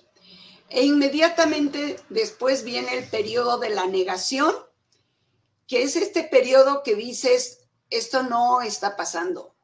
E 0.68 0.84
inmediatamente 0.84 1.98
después 2.10 2.62
viene 2.62 2.98
el 2.98 3.08
periodo 3.08 3.58
de 3.58 3.70
la 3.70 3.86
negación, 3.86 4.54
que 5.66 5.82
es 5.82 5.96
este 5.96 6.24
periodo 6.24 6.82
que 6.82 6.94
dices, 6.94 7.60
esto 7.88 8.22
no 8.22 8.60
está 8.60 8.96
pasando. 8.96 9.54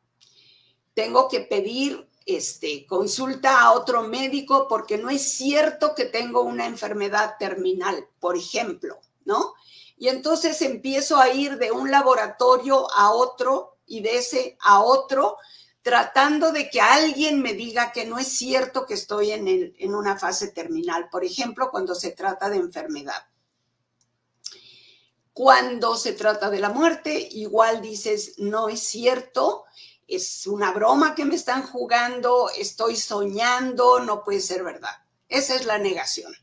Tengo 0.94 1.28
que 1.28 1.40
pedir 1.40 2.08
este, 2.26 2.86
consulta 2.86 3.60
a 3.60 3.72
otro 3.72 4.02
médico 4.02 4.66
porque 4.68 4.98
no 4.98 5.10
es 5.10 5.22
cierto 5.22 5.94
que 5.94 6.06
tengo 6.06 6.42
una 6.42 6.66
enfermedad 6.66 7.36
terminal, 7.38 8.08
por 8.18 8.36
ejemplo, 8.36 8.98
¿no? 9.24 9.54
Y 9.96 10.08
entonces 10.08 10.60
empiezo 10.60 11.18
a 11.18 11.30
ir 11.30 11.56
de 11.56 11.70
un 11.70 11.90
laboratorio 11.90 12.90
a 12.92 13.12
otro 13.12 13.78
y 13.86 14.00
de 14.00 14.18
ese 14.18 14.58
a 14.60 14.80
otro, 14.80 15.38
tratando 15.86 16.50
de 16.50 16.68
que 16.68 16.80
alguien 16.80 17.40
me 17.40 17.54
diga 17.54 17.92
que 17.92 18.04
no 18.04 18.18
es 18.18 18.26
cierto 18.26 18.86
que 18.86 18.94
estoy 18.94 19.30
en, 19.30 19.46
en 19.46 19.94
una 19.94 20.18
fase 20.18 20.48
terminal, 20.48 21.08
por 21.08 21.24
ejemplo, 21.24 21.70
cuando 21.70 21.94
se 21.94 22.10
trata 22.10 22.50
de 22.50 22.56
enfermedad. 22.56 23.28
Cuando 25.32 25.96
se 25.96 26.14
trata 26.14 26.50
de 26.50 26.58
la 26.58 26.70
muerte, 26.70 27.28
igual 27.30 27.80
dices, 27.82 28.34
no 28.38 28.68
es 28.68 28.80
cierto, 28.80 29.66
es 30.08 30.48
una 30.48 30.72
broma 30.72 31.14
que 31.14 31.24
me 31.24 31.36
están 31.36 31.64
jugando, 31.64 32.50
estoy 32.58 32.96
soñando, 32.96 34.00
no 34.00 34.24
puede 34.24 34.40
ser 34.40 34.64
verdad. 34.64 35.04
Esa 35.28 35.54
es 35.54 35.66
la 35.66 35.78
negación. 35.78 36.34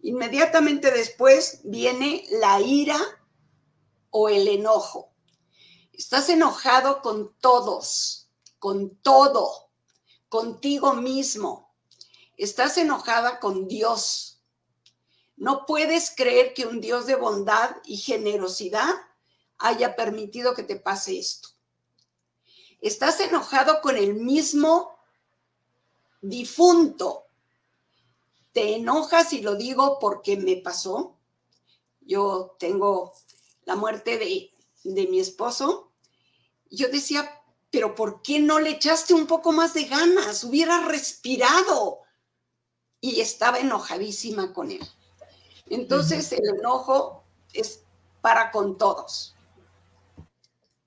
Inmediatamente 0.00 0.90
después 0.90 1.60
viene 1.62 2.24
la 2.28 2.60
ira 2.60 2.98
o 4.10 4.28
el 4.28 4.48
enojo. 4.48 5.12
Estás 5.92 6.28
enojado 6.28 7.02
con 7.02 7.36
todos, 7.38 8.27
con 8.58 8.96
todo, 8.96 9.70
contigo 10.28 10.94
mismo. 10.94 11.74
Estás 12.36 12.78
enojada 12.78 13.40
con 13.40 13.68
Dios. 13.68 14.42
No 15.36 15.66
puedes 15.66 16.10
creer 16.14 16.54
que 16.54 16.66
un 16.66 16.80
Dios 16.80 17.06
de 17.06 17.16
bondad 17.16 17.76
y 17.84 17.96
generosidad 17.96 18.88
haya 19.58 19.96
permitido 19.96 20.54
que 20.54 20.62
te 20.62 20.76
pase 20.76 21.18
esto. 21.18 21.48
Estás 22.80 23.20
enojado 23.20 23.80
con 23.80 23.96
el 23.96 24.14
mismo 24.14 24.98
difunto. 26.20 27.24
Te 28.52 28.76
enojas 28.76 29.32
y 29.32 29.40
lo 29.40 29.56
digo 29.56 29.98
porque 30.00 30.36
me 30.36 30.56
pasó. 30.56 31.16
Yo 32.00 32.56
tengo 32.58 33.12
la 33.64 33.76
muerte 33.76 34.18
de, 34.18 34.50
de 34.84 35.06
mi 35.08 35.20
esposo 35.20 35.88
yo 36.70 36.88
decía, 36.88 37.37
pero 37.70 37.94
¿por 37.94 38.22
qué 38.22 38.38
no 38.40 38.60
le 38.60 38.70
echaste 38.70 39.14
un 39.14 39.26
poco 39.26 39.52
más 39.52 39.74
de 39.74 39.84
ganas? 39.84 40.44
Hubiera 40.44 40.86
respirado. 40.86 42.00
Y 43.00 43.20
estaba 43.20 43.58
enojadísima 43.58 44.52
con 44.52 44.72
él. 44.72 44.86
Entonces 45.66 46.32
el 46.32 46.48
enojo 46.58 47.24
es 47.52 47.84
para 48.20 48.50
con 48.50 48.76
todos. 48.78 49.34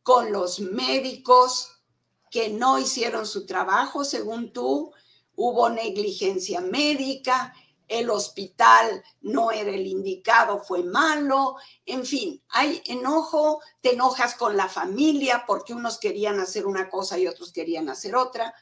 Con 0.04 0.32
los 0.32 0.60
médicos 0.60 1.82
que 2.30 2.50
no 2.50 2.80
hicieron 2.80 3.26
su 3.26 3.46
trabajo, 3.46 4.04
según 4.04 4.52
tú, 4.52 4.92
hubo 5.36 5.70
negligencia 5.70 6.62
médica, 6.62 7.54
el 7.92 8.10
hospital 8.10 9.04
no 9.20 9.52
era 9.52 9.70
el 9.70 9.86
indicado, 9.86 10.64
fue 10.64 10.82
malo, 10.82 11.58
en 11.86 12.06
fin, 12.06 12.42
hay 12.48 12.82
enojo, 12.86 13.62
te 13.82 13.94
enojas 13.94 14.36
con 14.36 14.56
la 14.56 14.70
familia 14.70 15.44
porque 15.46 15.74
unos 15.74 16.00
querían 16.00 16.40
hacer 16.40 16.66
una 16.66 16.90
cosa 16.90 17.20
y 17.20 17.28
otros 17.28 17.52
querían 17.52 17.90
hacer 17.90 18.16
otra. 18.16 18.56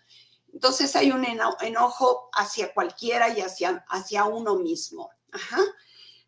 Entonces 0.51 0.95
hay 0.95 1.11
un 1.11 1.23
enojo 1.25 2.29
hacia 2.33 2.73
cualquiera 2.73 3.29
y 3.29 3.41
hacia, 3.41 3.85
hacia 3.87 4.25
uno 4.25 4.55
mismo. 4.55 5.11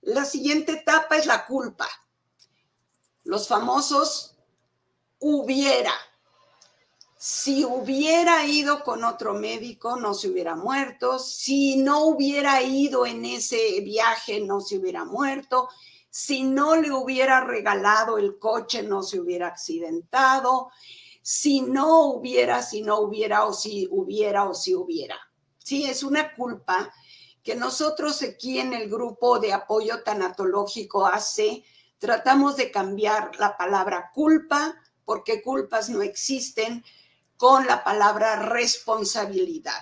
La 0.01 0.23
siguiente 0.23 0.73
etapa 0.73 1.17
es 1.17 1.25
la 1.25 1.47
culpa. 1.47 1.89
Los 3.23 3.47
famosos 3.47 4.37
hubiera 5.17 5.93
si 7.23 7.63
hubiera 7.63 8.47
ido 8.47 8.83
con 8.83 9.03
otro 9.03 9.35
médico, 9.35 9.95
no 9.95 10.15
se 10.15 10.29
hubiera 10.29 10.55
muerto. 10.55 11.19
Si 11.19 11.75
no 11.75 12.05
hubiera 12.05 12.63
ido 12.63 13.05
en 13.05 13.23
ese 13.25 13.79
viaje, 13.81 14.39
no 14.39 14.59
se 14.59 14.79
hubiera 14.79 15.05
muerto. 15.05 15.69
Si 16.09 16.41
no 16.41 16.75
le 16.75 16.91
hubiera 16.91 17.41
regalado 17.41 18.17
el 18.17 18.39
coche, 18.39 18.81
no 18.81 19.03
se 19.03 19.19
hubiera 19.19 19.45
accidentado. 19.45 20.71
Si 21.21 21.61
no 21.61 22.05
hubiera, 22.05 22.63
si 22.63 22.81
no 22.81 23.01
hubiera, 23.01 23.45
o 23.45 23.53
si 23.53 23.87
hubiera, 23.91 24.49
o 24.49 24.55
si 24.55 24.73
hubiera. 24.73 25.19
Sí, 25.59 25.83
es 25.83 26.01
una 26.01 26.33
culpa 26.33 26.91
que 27.43 27.53
nosotros 27.53 28.23
aquí 28.23 28.57
en 28.57 28.73
el 28.73 28.89
grupo 28.89 29.37
de 29.37 29.53
apoyo 29.53 30.01
tanatológico 30.01 31.05
hace, 31.05 31.63
tratamos 31.99 32.55
de 32.55 32.71
cambiar 32.71 33.39
la 33.39 33.57
palabra 33.57 34.09
culpa, 34.11 34.75
porque 35.05 35.43
culpas 35.43 35.87
no 35.87 36.01
existen, 36.01 36.83
con 37.41 37.65
la 37.65 37.83
palabra 37.83 38.35
responsabilidad. 38.35 39.81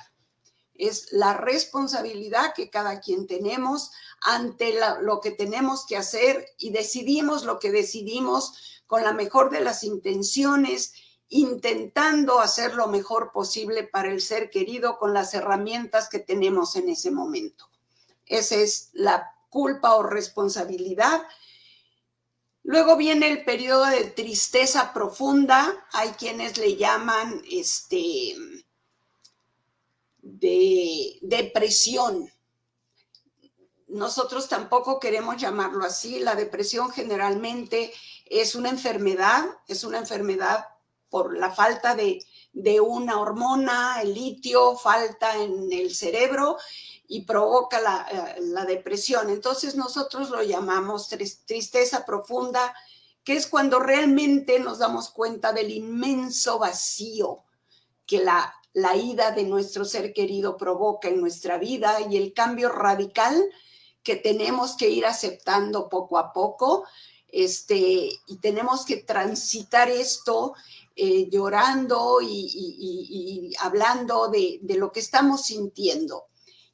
Es 0.75 1.11
la 1.11 1.33
responsabilidad 1.33 2.53
que 2.53 2.69
cada 2.69 3.01
quien 3.01 3.27
tenemos 3.27 3.91
ante 4.21 4.79
lo 5.01 5.19
que 5.19 5.31
tenemos 5.31 5.85
que 5.85 5.97
hacer 5.97 6.45
y 6.57 6.69
decidimos 6.69 7.43
lo 7.43 7.59
que 7.59 7.69
decidimos 7.69 8.81
con 8.87 9.03
la 9.03 9.11
mejor 9.11 9.49
de 9.49 9.59
las 9.59 9.83
intenciones, 9.83 10.93
intentando 11.27 12.39
hacer 12.39 12.75
lo 12.75 12.87
mejor 12.87 13.33
posible 13.33 13.83
para 13.83 14.09
el 14.09 14.21
ser 14.21 14.49
querido 14.49 14.97
con 14.97 15.13
las 15.13 15.33
herramientas 15.33 16.07
que 16.07 16.19
tenemos 16.19 16.77
en 16.77 16.87
ese 16.87 17.11
momento. 17.11 17.69
Esa 18.25 18.55
es 18.55 18.89
la 18.93 19.35
culpa 19.49 19.97
o 19.97 20.03
responsabilidad. 20.03 21.27
Luego 22.69 22.97
viene 22.97 23.31
el 23.31 23.43
periodo 23.43 23.85
de 23.87 24.03
tristeza 24.03 24.93
profunda. 24.93 25.87
Hay 25.91 26.09
quienes 26.09 26.59
le 26.59 26.75
llaman 26.75 27.41
este 27.49 28.35
de 30.21 31.17
depresión 31.23 32.29
nosotros 33.89 34.47
tampoco 34.47 34.99
queremos 34.99 35.37
llamarlo 35.37 35.83
así. 35.83 36.19
La 36.19 36.35
depresión 36.35 36.91
generalmente 36.91 37.91
es 38.27 38.53
una 38.53 38.69
enfermedad, 38.69 39.45
es 39.67 39.83
una 39.83 39.97
enfermedad 39.97 40.67
por 41.09 41.35
la 41.35 41.49
falta 41.49 41.95
de, 41.95 42.23
una 42.81 43.19
hormona, 43.19 43.99
el 44.03 44.13
litio, 44.13 44.75
falta 44.77 45.35
en 45.37 45.73
el 45.73 45.95
cerebro 45.95 46.57
y 47.09 47.23
provoca 47.23 47.81
la, 47.81 48.07
eh, 48.09 48.41
la 48.41 48.63
depresión. 48.63 49.29
Entonces 49.29 49.75
nosotros 49.75 50.29
lo 50.29 50.41
llamamos 50.41 51.09
tristeza 51.45 52.05
profunda, 52.05 52.73
que 53.25 53.33
es 53.33 53.47
cuando 53.47 53.79
realmente 53.79 54.59
nos 54.59 54.79
damos 54.79 55.09
cuenta 55.09 55.51
del 55.51 55.71
inmenso 55.71 56.59
vacío 56.59 57.43
que 58.05 58.23
la, 58.23 58.55
la 58.73 58.95
ida 58.95 59.31
de 59.31 59.43
nuestro 59.43 59.83
ser 59.85 60.13
querido 60.13 60.55
provoca 60.55 61.09
en 61.09 61.19
nuestra 61.19 61.57
vida 61.57 61.99
y 62.09 62.17
el 62.17 62.33
cambio 62.33 62.69
radical 62.69 63.43
que 64.03 64.15
tenemos 64.15 64.77
que 64.77 64.89
ir 64.89 65.05
aceptando 65.05 65.89
poco 65.89 66.17
a 66.17 66.31
poco, 66.31 66.85
este, 67.27 68.09
y 68.25 68.37
tenemos 68.41 68.85
que 68.85 68.97
transitar 68.97 69.89
esto 69.89 70.53
eh, 70.95 71.29
llorando 71.29 72.19
y, 72.21 73.53
hablando 73.59 74.29
de, 74.29 74.59
lo 74.75 74.91
que 74.91 74.99
estamos 74.99 75.45
sintiendo. 75.45 76.25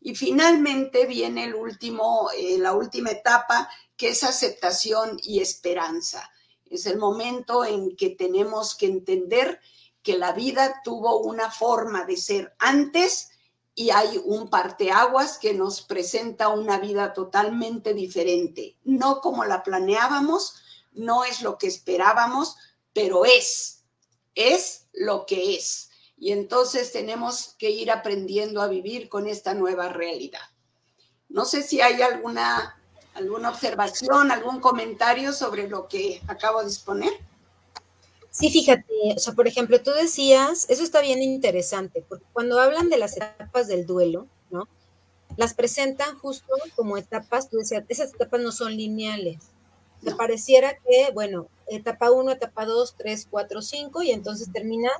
Y 0.05 0.13
finalmente 0.13 1.07
viene 1.07 1.45
el 1.45 1.55
último, 1.55 2.29
eh, 2.37 2.59
la 2.59 2.73
última 2.73 3.09
etapa, 3.09 3.67
que 3.97 4.09
es 4.09 4.23
aceptación 4.23 5.19
y 5.23 5.39
esperanza. 5.39 6.31
Es 6.69 6.85
el 6.85 6.99
momento 6.99 7.65
en 7.65 7.95
que 7.95 8.11
tenemos 8.11 8.75
que 8.75 8.85
entender 8.85 9.59
que 10.03 10.15
la 10.19 10.31
vida 10.31 10.79
tuvo 10.83 11.21
una 11.21 11.49
forma 11.49 12.05
de 12.05 12.17
ser 12.17 12.53
antes 12.59 13.29
y 13.73 13.89
hay 13.89 14.21
un 14.23 14.51
parteaguas 14.51 15.39
que 15.39 15.55
nos 15.55 15.81
presenta 15.81 16.49
una 16.49 16.77
vida 16.77 17.11
totalmente 17.11 17.95
diferente, 17.95 18.77
no 18.83 19.21
como 19.21 19.43
la 19.43 19.63
planeábamos, 19.63 20.53
no 20.91 21.23
es 21.23 21.41
lo 21.41 21.57
que 21.57 21.65
esperábamos, 21.65 22.55
pero 22.93 23.25
es, 23.25 23.83
es 24.35 24.85
lo 24.93 25.25
que 25.25 25.55
es. 25.55 25.89
Y 26.25 26.31
entonces 26.31 26.91
tenemos 26.91 27.53
que 27.59 27.69
ir 27.69 27.91
aprendiendo 27.91 28.63
a 28.63 28.67
vivir 28.67 29.09
con 29.09 29.27
esta 29.27 29.53
nueva 29.53 29.89
realidad. 29.89 30.41
No 31.29 31.45
sé 31.45 31.61
si 31.61 31.81
hay 31.81 32.01
alguna, 32.01 32.81
alguna 33.13 33.49
observación, 33.51 34.31
algún 34.31 34.59
comentario 34.59 35.33
sobre 35.33 35.69
lo 35.69 35.87
que 35.87 36.23
acabo 36.27 36.63
de 36.63 36.67
exponer. 36.67 37.13
Sí, 38.31 38.49
fíjate, 38.49 39.13
o 39.15 39.19
sea, 39.19 39.35
por 39.35 39.47
ejemplo, 39.47 39.79
tú 39.83 39.91
decías, 39.91 40.65
eso 40.67 40.81
está 40.81 40.99
bien 41.01 41.21
interesante, 41.21 42.03
porque 42.09 42.25
cuando 42.33 42.59
hablan 42.59 42.89
de 42.89 42.97
las 42.97 43.17
etapas 43.17 43.67
del 43.67 43.85
duelo, 43.85 44.25
¿no? 44.49 44.67
Las 45.37 45.53
presentan 45.53 46.17
justo 46.17 46.55
como 46.75 46.97
etapas, 46.97 47.51
tú 47.51 47.57
decías, 47.57 47.83
esas 47.87 48.15
etapas 48.15 48.41
no 48.41 48.51
son 48.51 48.75
lineales. 48.75 49.43
Me 50.01 50.15
pareciera 50.15 50.73
que, 50.73 51.11
bueno, 51.13 51.49
etapa 51.67 52.09
1, 52.09 52.31
etapa 52.31 52.65
2, 52.65 52.95
3, 52.97 53.27
4, 53.29 53.61
5, 53.61 54.01
y 54.01 54.09
entonces 54.09 54.51
terminas 54.51 54.95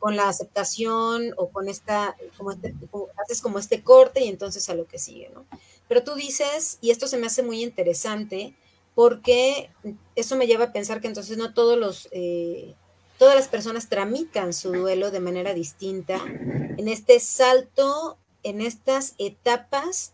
con 0.00 0.16
la 0.16 0.28
aceptación 0.28 1.34
o 1.36 1.50
con 1.50 1.68
esta, 1.68 2.16
como 2.36 2.50
este, 2.50 2.74
haces 3.22 3.40
como 3.40 3.60
este 3.60 3.84
corte 3.84 4.24
y 4.24 4.28
entonces 4.28 4.68
a 4.68 4.74
lo 4.74 4.86
que 4.86 4.98
sigue, 4.98 5.30
¿no? 5.32 5.46
Pero 5.86 6.02
tú 6.02 6.14
dices, 6.14 6.78
y 6.80 6.90
esto 6.90 7.06
se 7.06 7.18
me 7.18 7.26
hace 7.26 7.42
muy 7.42 7.62
interesante, 7.62 8.54
porque 8.94 9.70
eso 10.16 10.36
me 10.36 10.46
lleva 10.46 10.66
a 10.66 10.72
pensar 10.72 11.00
que 11.00 11.06
entonces 11.06 11.36
no 11.36 11.54
todos 11.54 11.78
los, 11.78 12.08
eh, 12.10 12.74
todas 13.18 13.36
las 13.36 13.48
personas 13.48 13.88
tramitan 13.88 14.52
su 14.52 14.72
duelo 14.72 15.10
de 15.10 15.20
manera 15.20 15.54
distinta 15.54 16.20
en 16.26 16.88
este 16.88 17.20
salto, 17.20 18.16
en 18.42 18.62
estas 18.62 19.14
etapas 19.18 20.12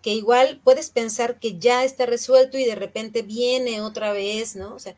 que 0.00 0.14
igual 0.14 0.60
puedes 0.62 0.90
pensar 0.90 1.38
que 1.38 1.58
ya 1.58 1.84
está 1.84 2.06
resuelto 2.06 2.58
y 2.58 2.64
de 2.64 2.76
repente 2.76 3.22
viene 3.22 3.80
otra 3.80 4.12
vez, 4.12 4.56
¿no? 4.56 4.74
O 4.74 4.78
sea, 4.78 4.96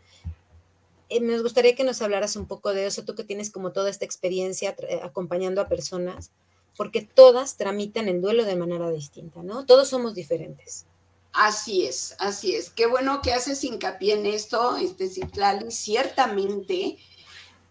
eh, 1.08 1.20
me 1.20 1.38
gustaría 1.40 1.74
que 1.74 1.84
nos 1.84 2.02
hablaras 2.02 2.36
un 2.36 2.46
poco 2.46 2.72
de 2.72 2.86
eso, 2.86 3.04
tú 3.04 3.14
que 3.14 3.24
tienes 3.24 3.50
como 3.50 3.72
toda 3.72 3.90
esta 3.90 4.04
experiencia 4.04 4.74
acompañando 5.02 5.60
a 5.60 5.68
personas, 5.68 6.30
porque 6.76 7.02
todas 7.02 7.56
tramitan 7.56 8.08
el 8.08 8.20
duelo 8.20 8.44
de 8.44 8.56
manera 8.56 8.90
distinta, 8.90 9.42
¿no? 9.42 9.66
Todos 9.66 9.88
somos 9.88 10.14
diferentes. 10.14 10.86
Así 11.32 11.86
es, 11.86 12.14
así 12.18 12.54
es. 12.54 12.70
Qué 12.70 12.86
bueno 12.86 13.20
que 13.22 13.32
haces 13.32 13.62
hincapié 13.64 14.14
en 14.14 14.26
esto, 14.26 14.76
este 14.76 15.08
Citlali. 15.08 15.70
Ciertamente 15.70 16.98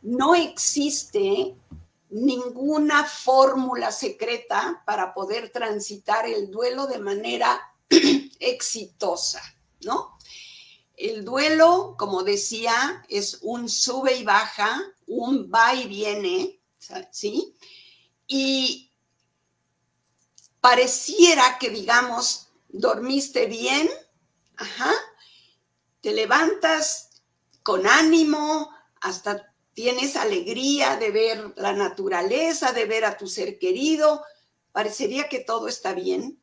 no 0.01 0.35
existe 0.35 1.55
ninguna 2.09 3.03
fórmula 3.03 3.91
secreta 3.91 4.83
para 4.85 5.13
poder 5.13 5.49
transitar 5.49 6.25
el 6.25 6.49
duelo 6.51 6.87
de 6.87 6.99
manera 6.99 7.59
exitosa, 8.39 9.41
¿no? 9.81 10.16
El 10.97 11.23
duelo, 11.23 11.95
como 11.97 12.23
decía, 12.23 13.05
es 13.07 13.39
un 13.43 13.69
sube 13.69 14.15
y 14.15 14.23
baja, 14.23 14.81
un 15.05 15.49
va 15.53 15.75
y 15.75 15.87
viene, 15.87 16.59
¿sí? 17.11 17.55
Y 18.25 18.91
pareciera 20.59 21.57
que, 21.59 21.69
digamos, 21.69 22.47
dormiste 22.67 23.45
bien, 23.45 23.89
ajá, 24.57 24.91
te 26.01 26.13
levantas 26.13 27.21
con 27.61 27.85
ánimo, 27.85 28.71
hasta 28.99 29.53
tienes 29.73 30.15
alegría 30.15 30.95
de 30.95 31.11
ver 31.11 31.53
la 31.57 31.73
naturaleza, 31.73 32.71
de 32.71 32.85
ver 32.85 33.05
a 33.05 33.17
tu 33.17 33.27
ser 33.27 33.59
querido, 33.59 34.23
parecería 34.71 35.29
que 35.29 35.41
todo 35.41 35.67
está 35.67 35.93
bien. 35.93 36.41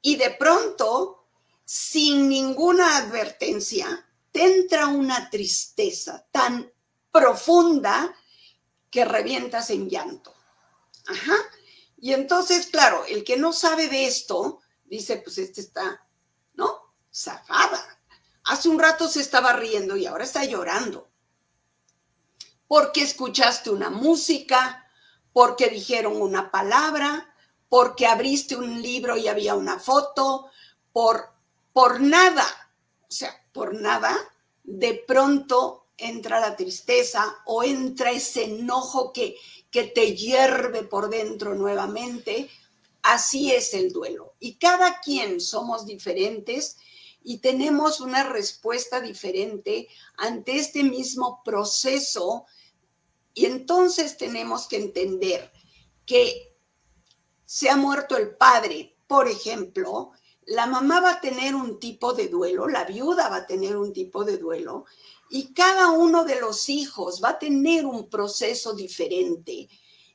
Y 0.00 0.16
de 0.16 0.30
pronto, 0.30 1.23
sin 1.64 2.28
ninguna 2.28 2.98
advertencia, 2.98 4.06
te 4.30 4.44
entra 4.44 4.88
una 4.88 5.30
tristeza 5.30 6.26
tan 6.30 6.70
profunda 7.10 8.14
que 8.90 9.04
revientas 9.04 9.70
en 9.70 9.88
llanto. 9.88 10.34
Ajá. 11.06 11.36
Y 11.98 12.12
entonces, 12.12 12.66
claro, 12.66 13.04
el 13.06 13.24
que 13.24 13.36
no 13.36 13.52
sabe 13.52 13.88
de 13.88 14.06
esto, 14.06 14.60
dice, 14.84 15.16
pues 15.18 15.38
este 15.38 15.60
está, 15.60 16.06
¿no? 16.54 16.94
Zafada. 17.12 17.82
Hace 18.44 18.68
un 18.68 18.78
rato 18.78 19.08
se 19.08 19.20
estaba 19.20 19.54
riendo 19.54 19.96
y 19.96 20.06
ahora 20.06 20.24
está 20.24 20.44
llorando. 20.44 21.10
Porque 22.66 23.02
escuchaste 23.02 23.70
una 23.70 23.90
música, 23.90 24.86
porque 25.32 25.68
dijeron 25.68 26.20
una 26.20 26.50
palabra, 26.50 27.34
porque 27.68 28.06
abriste 28.06 28.56
un 28.56 28.82
libro 28.82 29.16
y 29.16 29.28
había 29.28 29.54
una 29.54 29.78
foto, 29.78 30.50
por, 30.92 31.33
por 31.74 32.00
nada, 32.00 32.46
o 33.02 33.12
sea, 33.12 33.46
por 33.52 33.74
nada, 33.74 34.16
de 34.62 35.04
pronto 35.06 35.88
entra 35.98 36.40
la 36.40 36.56
tristeza 36.56 37.36
o 37.44 37.62
entra 37.62 38.12
ese 38.12 38.44
enojo 38.44 39.12
que, 39.12 39.36
que 39.70 39.84
te 39.84 40.16
hierve 40.16 40.84
por 40.84 41.10
dentro 41.10 41.54
nuevamente 41.54 42.48
Así 43.04 43.52
es 43.52 43.74
el 43.74 43.92
duelo. 43.92 44.34
Y 44.40 44.54
cada 44.54 45.00
quien 45.00 45.38
somos 45.38 45.84
diferentes 45.84 46.78
y 47.22 47.36
tenemos 47.36 48.00
una 48.00 48.22
respuesta 48.22 48.98
diferente 49.02 49.88
ante 50.16 50.56
este 50.56 50.82
mismo 50.82 51.42
proceso. 51.44 52.46
Y 53.34 53.44
entonces 53.44 54.16
tenemos 54.16 54.66
que 54.66 54.76
entender 54.76 55.52
que 56.06 56.56
se 57.44 57.68
ha 57.68 57.76
muerto 57.76 58.16
el 58.16 58.34
padre, 58.36 58.96
por 59.06 59.28
ejemplo, 59.28 60.12
la 60.46 60.66
mamá 60.66 61.00
va 61.00 61.10
a 61.12 61.20
tener 61.20 61.54
un 61.54 61.78
tipo 61.78 62.12
de 62.12 62.28
duelo, 62.28 62.68
la 62.68 62.84
viuda 62.84 63.28
va 63.28 63.36
a 63.36 63.46
tener 63.46 63.76
un 63.76 63.92
tipo 63.92 64.24
de 64.24 64.38
duelo 64.38 64.84
y 65.30 65.52
cada 65.54 65.90
uno 65.90 66.24
de 66.24 66.40
los 66.40 66.68
hijos 66.68 67.20
va 67.22 67.30
a 67.30 67.38
tener 67.38 67.86
un 67.86 68.08
proceso 68.08 68.74
diferente 68.74 69.68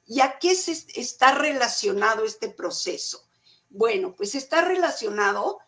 ¿Y 0.09 0.21
a 0.21 0.39
qué 0.39 0.55
se 0.55 0.71
está 0.99 1.35
relacionado 1.35 2.25
este 2.25 2.49
proceso? 2.49 3.29
Bueno, 3.69 4.15
pues 4.15 4.33
está 4.33 4.61
relacionado 4.61 5.59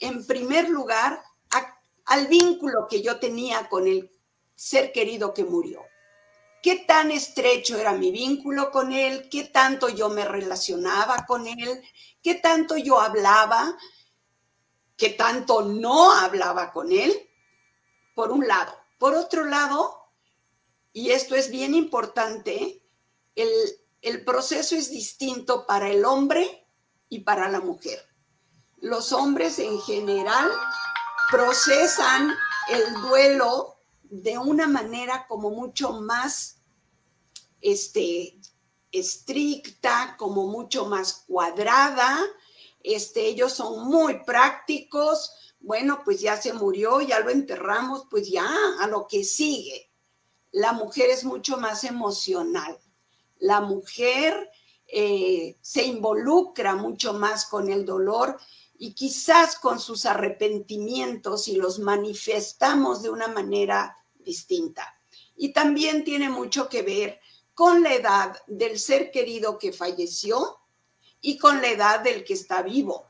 en 0.00 0.26
primer 0.26 0.68
lugar 0.68 1.22
al 2.06 2.26
vínculo 2.26 2.88
que 2.90 3.02
yo 3.02 3.20
tenía 3.20 3.68
con 3.68 3.86
el 3.86 4.10
ser 4.56 4.90
querido 4.90 5.32
que 5.32 5.44
murió. 5.44 5.80
¿Qué 6.60 6.84
tan 6.88 7.12
estrecho 7.12 7.78
era 7.78 7.92
mi 7.92 8.10
vínculo 8.10 8.72
con 8.72 8.92
él? 8.92 9.28
¿Qué 9.30 9.44
tanto 9.44 9.88
yo 9.88 10.08
me 10.08 10.24
relacionaba 10.24 11.24
con 11.24 11.46
él? 11.46 11.80
¿Qué 12.20 12.34
tanto 12.34 12.76
yo 12.76 13.00
hablaba? 13.00 13.78
¿Qué 14.96 15.10
tanto 15.10 15.62
no 15.62 16.12
hablaba 16.12 16.72
con 16.72 16.92
él? 16.92 17.12
Por 18.14 18.30
un 18.30 18.46
lado. 18.46 18.72
Por 18.98 19.14
otro 19.14 19.44
lado, 19.44 20.10
y 20.92 21.10
esto 21.10 21.34
es 21.34 21.50
bien 21.50 21.74
importante, 21.74 22.82
el, 23.34 23.50
el 24.02 24.24
proceso 24.24 24.76
es 24.76 24.90
distinto 24.90 25.66
para 25.66 25.88
el 25.88 26.04
hombre 26.04 26.68
y 27.08 27.20
para 27.20 27.48
la 27.48 27.60
mujer. 27.60 27.98
Los 28.78 29.12
hombres 29.12 29.58
en 29.58 29.80
general 29.80 30.50
procesan 31.30 32.34
el 32.68 32.94
duelo 33.02 33.76
de 34.02 34.38
una 34.38 34.66
manera 34.66 35.26
como 35.26 35.50
mucho 35.50 35.92
más 35.94 36.62
este, 37.60 38.38
estricta, 38.92 40.16
como 40.18 40.46
mucho 40.46 40.86
más 40.86 41.24
cuadrada. 41.26 42.20
Este, 42.84 43.26
ellos 43.26 43.54
son 43.54 43.88
muy 43.88 44.22
prácticos. 44.24 45.32
Bueno, 45.58 46.02
pues 46.04 46.20
ya 46.20 46.40
se 46.40 46.52
murió, 46.52 47.00
ya 47.00 47.18
lo 47.20 47.30
enterramos, 47.30 48.06
pues 48.10 48.30
ya 48.30 48.46
a 48.78 48.86
lo 48.86 49.08
que 49.08 49.24
sigue. 49.24 49.90
La 50.52 50.72
mujer 50.72 51.08
es 51.10 51.24
mucho 51.24 51.56
más 51.56 51.82
emocional. 51.82 52.78
La 53.38 53.62
mujer 53.62 54.50
eh, 54.86 55.56
se 55.62 55.84
involucra 55.84 56.76
mucho 56.76 57.14
más 57.14 57.46
con 57.46 57.70
el 57.70 57.86
dolor 57.86 58.38
y 58.76 58.92
quizás 58.92 59.56
con 59.56 59.80
sus 59.80 60.04
arrepentimientos 60.04 61.48
y 61.48 61.56
los 61.56 61.78
manifestamos 61.78 63.02
de 63.02 63.08
una 63.08 63.28
manera 63.28 63.96
distinta. 64.18 64.94
Y 65.36 65.54
también 65.54 66.04
tiene 66.04 66.28
mucho 66.28 66.68
que 66.68 66.82
ver 66.82 67.18
con 67.54 67.82
la 67.82 67.94
edad 67.94 68.36
del 68.46 68.78
ser 68.78 69.10
querido 69.10 69.58
que 69.58 69.72
falleció 69.72 70.58
y 71.24 71.38
con 71.38 71.62
la 71.62 71.68
edad 71.68 72.00
del 72.00 72.22
que 72.22 72.34
está 72.34 72.60
vivo. 72.62 73.06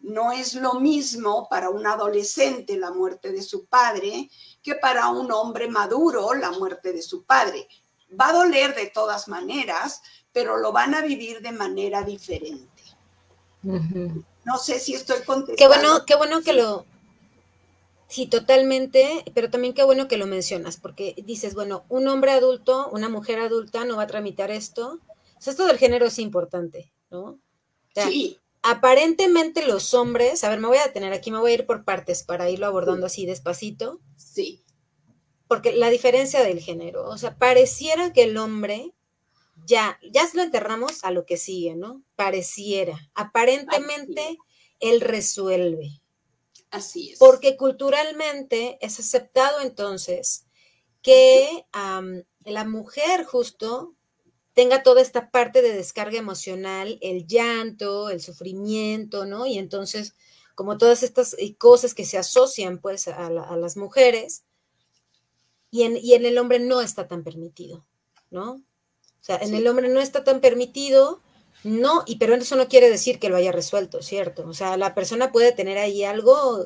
No 0.00 0.32
es 0.32 0.54
lo 0.54 0.80
mismo 0.80 1.46
para 1.48 1.68
un 1.68 1.86
adolescente 1.86 2.76
la 2.78 2.90
muerte 2.90 3.32
de 3.32 3.42
su 3.42 3.66
padre 3.66 4.30
que 4.62 4.74
para 4.74 5.08
un 5.08 5.30
hombre 5.30 5.68
maduro 5.68 6.32
la 6.32 6.50
muerte 6.52 6.92
de 6.92 7.02
su 7.02 7.24
padre. 7.24 7.68
Va 8.18 8.28
a 8.28 8.32
doler 8.32 8.74
de 8.74 8.86
todas 8.86 9.28
maneras, 9.28 10.02
pero 10.32 10.56
lo 10.56 10.72
van 10.72 10.94
a 10.94 11.02
vivir 11.02 11.40
de 11.42 11.52
manera 11.52 12.02
diferente. 12.02 12.82
No 13.62 14.58
sé 14.58 14.80
si 14.80 14.94
estoy 14.94 15.22
contestando. 15.22 15.56
Qué 15.56 15.66
bueno, 15.66 16.04
qué 16.06 16.16
bueno 16.16 16.42
que 16.42 16.54
lo, 16.54 16.86
Sí, 18.08 18.26
totalmente, 18.26 19.24
pero 19.34 19.50
también 19.50 19.74
qué 19.74 19.82
bueno 19.82 20.08
que 20.08 20.16
lo 20.16 20.26
mencionas, 20.26 20.76
porque 20.76 21.14
dices, 21.24 21.54
bueno, 21.54 21.84
un 21.88 22.06
hombre 22.08 22.30
adulto, 22.32 22.88
una 22.90 23.08
mujer 23.08 23.40
adulta 23.40 23.84
no 23.84 23.96
va 23.96 24.04
a 24.04 24.06
tramitar 24.06 24.50
esto. 24.50 25.00
O 25.36 25.40
sea, 25.40 25.50
esto 25.50 25.66
del 25.66 25.78
género 25.78 26.06
es 26.06 26.18
importante, 26.18 26.92
¿no? 27.14 27.40
sí. 27.94 28.38
Aparentemente 28.66 29.66
los 29.66 29.92
hombres, 29.92 30.42
a 30.42 30.48
ver, 30.48 30.58
me 30.58 30.68
voy 30.68 30.78
a 30.78 30.86
detener 30.86 31.12
aquí, 31.12 31.30
me 31.30 31.38
voy 31.38 31.50
a 31.50 31.54
ir 31.54 31.66
por 31.66 31.84
partes 31.84 32.22
para 32.22 32.48
irlo 32.48 32.64
abordando 32.64 33.04
así 33.04 33.26
despacito. 33.26 34.00
Sí. 34.16 34.64
Porque 35.46 35.74
la 35.74 35.90
diferencia 35.90 36.42
del 36.42 36.60
género, 36.60 37.06
o 37.10 37.18
sea, 37.18 37.36
pareciera 37.36 38.14
que 38.14 38.22
el 38.22 38.38
hombre 38.38 38.94
ya, 39.66 39.98
ya 40.10 40.26
lo 40.32 40.42
enterramos 40.42 41.04
a 41.04 41.10
lo 41.10 41.26
que 41.26 41.36
sigue, 41.36 41.76
¿no? 41.76 42.02
Pareciera. 42.16 42.98
Aparentemente 43.14 44.38
él 44.80 45.02
resuelve. 45.02 46.00
Así 46.70 47.10
es. 47.10 47.18
Porque 47.18 47.58
culturalmente 47.58 48.78
es 48.80 48.98
aceptado 48.98 49.60
entonces 49.60 50.46
que 51.02 51.66
la 51.72 52.64
mujer 52.64 53.24
justo 53.24 53.94
tenga 54.54 54.82
toda 54.82 55.02
esta 55.02 55.30
parte 55.30 55.62
de 55.62 55.74
descarga 55.74 56.18
emocional, 56.18 56.98
el 57.00 57.26
llanto, 57.26 58.08
el 58.08 58.20
sufrimiento, 58.20 59.26
¿no? 59.26 59.46
Y 59.46 59.58
entonces, 59.58 60.14
como 60.54 60.78
todas 60.78 61.02
estas 61.02 61.34
eh, 61.38 61.54
cosas 61.56 61.94
que 61.94 62.04
se 62.04 62.18
asocian 62.18 62.78
pues 62.78 63.08
a, 63.08 63.30
las 63.30 63.76
mujeres, 63.76 64.44
y 65.70 65.82
en, 65.82 65.96
y 65.96 66.14
en, 66.14 66.24
el 66.24 66.38
hombre 66.38 66.60
no 66.60 66.80
está 66.80 67.08
tan 67.08 67.24
permitido, 67.24 67.84
¿no? 68.30 68.52
O 68.52 69.26
sea, 69.26 69.36
en 69.36 69.54
el 69.54 69.66
hombre 69.66 69.88
no 69.88 70.00
está 70.00 70.22
tan 70.22 70.40
permitido 70.40 71.20
no, 71.64 72.02
y 72.06 72.16
pero 72.16 72.34
eso 72.34 72.56
no 72.56 72.68
quiere 72.68 72.90
decir 72.90 73.18
que 73.18 73.30
lo 73.30 73.36
haya 73.36 73.50
resuelto, 73.50 74.02
¿cierto? 74.02 74.46
O 74.46 74.52
sea, 74.52 74.76
la 74.76 74.94
persona 74.94 75.32
puede 75.32 75.50
tener 75.52 75.78
ahí 75.78 76.04
algo 76.04 76.62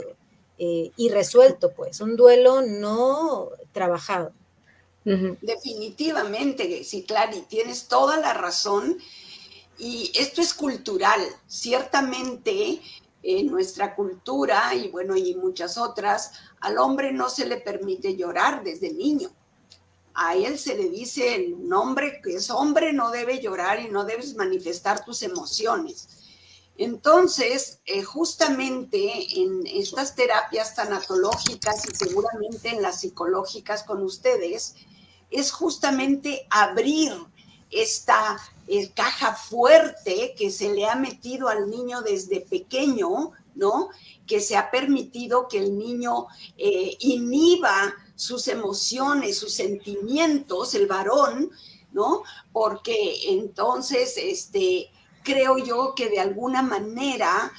eh, 0.59 0.91
irresuelto, 0.97 1.73
pues, 1.73 2.01
un 2.01 2.17
duelo 2.17 2.63
no 2.63 3.51
trabajado. 3.73 4.33
Definitivamente, 5.41 6.85
sí, 6.85 7.05
Clary, 7.05 7.43
tienes 7.49 7.89
toda 7.89 8.17
la 8.19 8.35
razón. 8.35 8.99
Y 9.79 10.13
esto 10.15 10.41
es 10.41 10.55
cultural. 10.55 11.21
Ciertamente, 11.47 12.81
en 13.23 13.47
nuestra 13.47 13.95
cultura, 13.95 14.75
y 14.75 14.89
bueno, 14.89 15.17
y 15.17 15.35
muchas 15.35 15.79
otras, 15.79 16.33
al 16.61 16.79
hombre 16.79 17.13
no 17.13 17.31
se 17.31 17.47
le 17.47 17.59
permite 17.59 18.17
llorar 18.17 18.63
desde 18.63 18.93
niño 18.93 19.31
a 20.21 20.35
él 20.35 20.59
se 20.59 20.75
le 20.75 20.89
dice, 20.89 21.55
un 21.57 21.73
hombre 21.73 22.21
que 22.21 22.35
es 22.35 22.51
hombre 22.51 22.93
no 22.93 23.13
debe 23.13 23.41
llorar 23.41 23.81
y 23.81 23.89
no 23.89 24.05
debes 24.05 24.35
manifestar 24.35 25.05
tus 25.05 25.23
emociones. 25.23 26.09
Entonces, 26.77 27.79
eh, 27.87 28.03
justamente 28.03 29.41
en 29.41 29.65
estas 29.65 30.17
terapias 30.17 30.75
tanatológicas 30.75 31.87
y 31.87 31.95
seguramente 31.95 32.71
en 32.71 32.83
las 32.83 33.01
psicológicas 33.01 33.85
con 33.85 34.03
ustedes, 34.03 34.75
es 35.31 35.53
justamente 35.53 36.47
abrir 36.51 37.13
esta 37.71 38.39
eh, 38.67 38.91
caja 38.95 39.35
fuerte 39.35 40.35
que 40.37 40.51
se 40.51 40.73
le 40.73 40.87
ha 40.87 40.95
metido 40.95 41.49
al 41.49 41.71
niño 41.71 42.03
desde 42.03 42.41
pequeño, 42.41 43.33
¿no? 43.55 43.89
Que 44.27 44.41
se 44.41 44.57
ha 44.57 44.71
permitido 44.71 45.49
que 45.49 45.59
el 45.59 45.79
niño 45.79 46.27
eh, 46.57 46.97
inhiba 47.01 47.95
sus 48.15 48.49
emociones, 48.49 49.39
sus 49.39 49.55
sentimientos, 49.55 50.75
el 50.75 50.87
varón, 50.87 51.51
¿no? 51.93 52.23
Porque 52.53 53.31
entonces, 53.31 54.15
este, 54.17 54.91
creo 55.23 55.59
yo 55.59 55.95
que 55.95 56.09
de 56.09 56.21
alguna 56.21 56.63
manera 56.63 57.53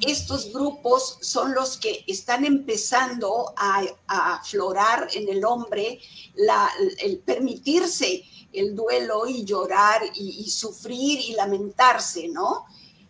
estos 0.00 0.52
grupos 0.52 1.18
son 1.20 1.54
los 1.54 1.76
que 1.76 2.04
están 2.06 2.44
empezando 2.44 3.52
a, 3.56 3.84
aflorar 4.06 5.08
en 5.14 5.28
el 5.28 5.44
hombre 5.44 6.00
el 6.98 7.18
permitirse 7.18 8.24
el 8.52 8.74
duelo 8.74 9.26
y 9.26 9.44
llorar 9.44 10.02
y, 10.14 10.44
y, 10.44 10.50
sufrir 10.50 11.20
y 11.20 11.34
lamentarse, 11.34 12.28
¿no? 12.28 12.66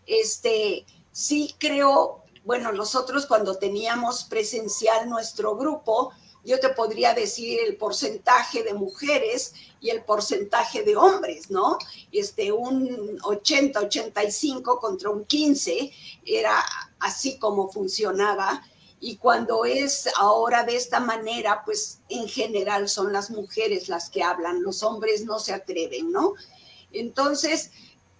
Este, 0.06 0.86
sí 1.12 1.54
creo, 1.58 2.24
bueno, 2.44 2.72
nosotros 2.72 3.26
cuando 3.26 3.56
teníamos 3.56 4.24
presencial 4.24 5.08
nuestro 5.08 5.56
grupo, 5.56 6.12
yo 6.44 6.60
te 6.60 6.68
podría 6.70 7.14
decir 7.14 7.58
el 7.66 7.76
porcentaje 7.76 8.62
de 8.62 8.74
mujeres 8.74 9.54
y 9.80 9.90
el 9.90 10.02
porcentaje 10.02 10.82
de 10.82 10.96
hombres, 10.96 11.50
¿no? 11.50 11.78
Este, 12.12 12.52
un 12.52 13.18
80, 13.22 13.80
85 13.80 14.78
contra 14.78 15.10
un 15.10 15.24
15 15.24 15.90
era 16.24 16.64
así 17.00 17.38
como 17.38 17.70
funcionaba. 17.70 18.62
Y 19.00 19.16
cuando 19.16 19.64
es 19.64 20.08
ahora 20.16 20.64
de 20.64 20.76
esta 20.76 21.00
manera, 21.00 21.62
pues 21.64 22.00
en 22.08 22.28
general 22.28 22.88
son 22.88 23.12
las 23.12 23.30
mujeres 23.30 23.88
las 23.88 24.08
que 24.08 24.22
hablan, 24.22 24.62
los 24.62 24.82
hombres 24.82 25.24
no 25.24 25.38
se 25.38 25.52
atreven, 25.52 26.10
¿no? 26.10 26.34
Entonces, 26.92 27.70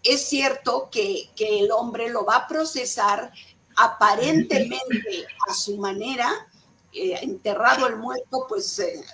es 0.02 0.22
cierto 0.22 0.88
que, 0.90 1.30
que 1.34 1.60
el 1.60 1.70
hombre 1.70 2.10
lo 2.10 2.26
va 2.26 2.36
a 2.36 2.48
procesar 2.48 3.32
aparentemente 3.76 5.26
a 5.48 5.54
su 5.54 5.78
manera, 5.78 6.46
eh, 6.94 7.18
enterrado 7.22 7.86
el 7.86 7.96
muerto, 7.96 8.46
pues 8.48 8.78
eh, 8.78 9.04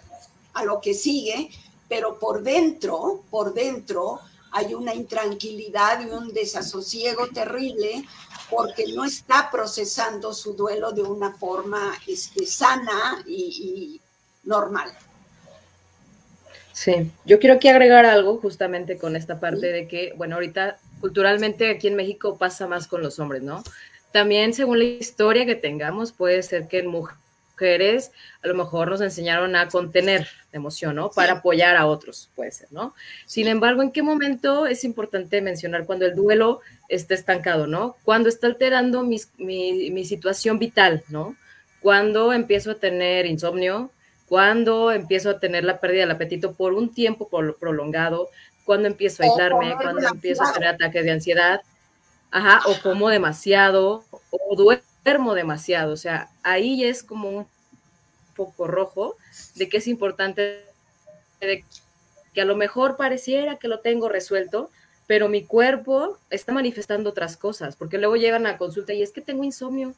a 0.54 0.64
lo 0.64 0.80
que 0.80 0.94
sigue, 0.94 1.50
pero 1.88 2.18
por 2.18 2.42
dentro, 2.42 3.24
por 3.30 3.52
dentro 3.54 4.20
hay 4.52 4.74
una 4.74 4.94
intranquilidad 4.94 6.00
y 6.00 6.10
un 6.10 6.32
desasosiego 6.32 7.28
terrible 7.28 8.04
porque 8.50 8.86
no 8.92 9.04
está 9.04 9.48
procesando 9.50 10.32
su 10.34 10.54
duelo 10.54 10.90
de 10.92 11.02
una 11.02 11.32
forma 11.32 11.94
este, 12.06 12.46
sana 12.46 13.22
y, 13.26 14.00
normal. 14.42 14.90
Sí, 16.72 17.10
yo 17.24 17.38
quiero 17.38 17.56
aquí 17.56 17.68
agregar 17.68 18.06
algo 18.06 18.38
justamente 18.38 18.96
con 18.96 19.14
esta 19.14 19.38
parte 19.38 19.70
de 19.70 19.86
que, 19.86 20.14
bueno, 20.16 20.36
ahorita 20.36 20.78
culturalmente 21.00 21.70
aquí 21.70 21.88
en 21.88 21.96
México 21.96 22.36
pasa 22.38 22.66
más 22.66 22.86
con 22.86 23.02
los 23.02 23.18
hombres, 23.18 23.42
¿no? 23.42 23.62
También 24.12 24.54
según 24.54 24.78
la 24.78 24.84
historia 24.84 25.46
que 25.46 25.54
tengamos, 25.54 26.10
puede 26.12 26.42
ser 26.42 26.68
que 26.68 26.78
en 26.78 26.88
mujeres 26.88 27.20
mujeres 27.60 28.10
a 28.42 28.48
lo 28.48 28.54
mejor 28.54 28.88
nos 28.88 29.02
enseñaron 29.02 29.54
a 29.54 29.68
contener 29.68 30.26
la 30.52 30.56
emoción, 30.56 30.96
¿no? 30.96 31.10
Para 31.10 31.34
apoyar 31.34 31.76
a 31.76 31.86
otros, 31.86 32.30
puede 32.34 32.52
ser, 32.52 32.68
¿no? 32.70 32.94
Sin 33.26 33.48
embargo, 33.48 33.82
¿en 33.82 33.92
qué 33.92 34.02
momento 34.02 34.66
es 34.66 34.82
importante 34.82 35.42
mencionar 35.42 35.84
cuando 35.84 36.06
el 36.06 36.14
duelo 36.14 36.60
está 36.88 37.14
estancado, 37.14 37.66
¿no? 37.66 37.96
Cuando 38.02 38.30
está 38.30 38.46
alterando 38.46 39.04
mi, 39.04 39.20
mi 39.38 40.04
situación 40.06 40.58
vital, 40.58 41.04
¿no? 41.08 41.36
Cuando 41.82 42.32
empiezo 42.32 42.70
a 42.72 42.74
tener 42.76 43.26
insomnio, 43.26 43.90
cuando 44.26 44.90
empiezo 44.90 45.30
a 45.30 45.38
tener 45.38 45.64
la 45.64 45.80
pérdida 45.80 46.02
del 46.02 46.12
apetito 46.12 46.54
por 46.54 46.72
un 46.72 46.94
tiempo 46.94 47.28
prolongado, 47.28 48.28
cuando 48.64 48.88
empiezo 48.88 49.22
a 49.22 49.26
aislarme, 49.26 49.74
cuando 49.74 50.06
empiezo 50.08 50.44
a 50.44 50.52
tener 50.52 50.68
ataques 50.70 51.04
de 51.04 51.10
ansiedad, 51.10 51.60
ajá, 52.30 52.60
o 52.66 52.80
como 52.82 53.10
demasiado, 53.10 54.04
o 54.30 54.56
duermo 54.56 55.34
demasiado, 55.34 55.92
o 55.92 55.96
sea, 55.96 56.30
ahí 56.42 56.84
es 56.84 57.02
como 57.02 57.28
un 57.28 57.46
foco 58.34 58.66
rojo 58.66 59.16
de 59.56 59.68
que 59.68 59.78
es 59.78 59.86
importante 59.86 60.64
que 61.40 62.40
a 62.40 62.44
lo 62.44 62.56
mejor 62.56 62.96
pareciera 62.96 63.56
que 63.56 63.68
lo 63.68 63.80
tengo 63.80 64.08
resuelto, 64.08 64.70
pero 65.06 65.28
mi 65.28 65.44
cuerpo 65.44 66.18
está 66.30 66.52
manifestando 66.52 67.10
otras 67.10 67.36
cosas, 67.36 67.74
porque 67.76 67.98
luego 67.98 68.16
llegan 68.16 68.46
a 68.46 68.56
consulta 68.56 68.92
y 68.92 69.02
es 69.02 69.10
que 69.10 69.20
tengo 69.20 69.42
insomnio, 69.42 69.94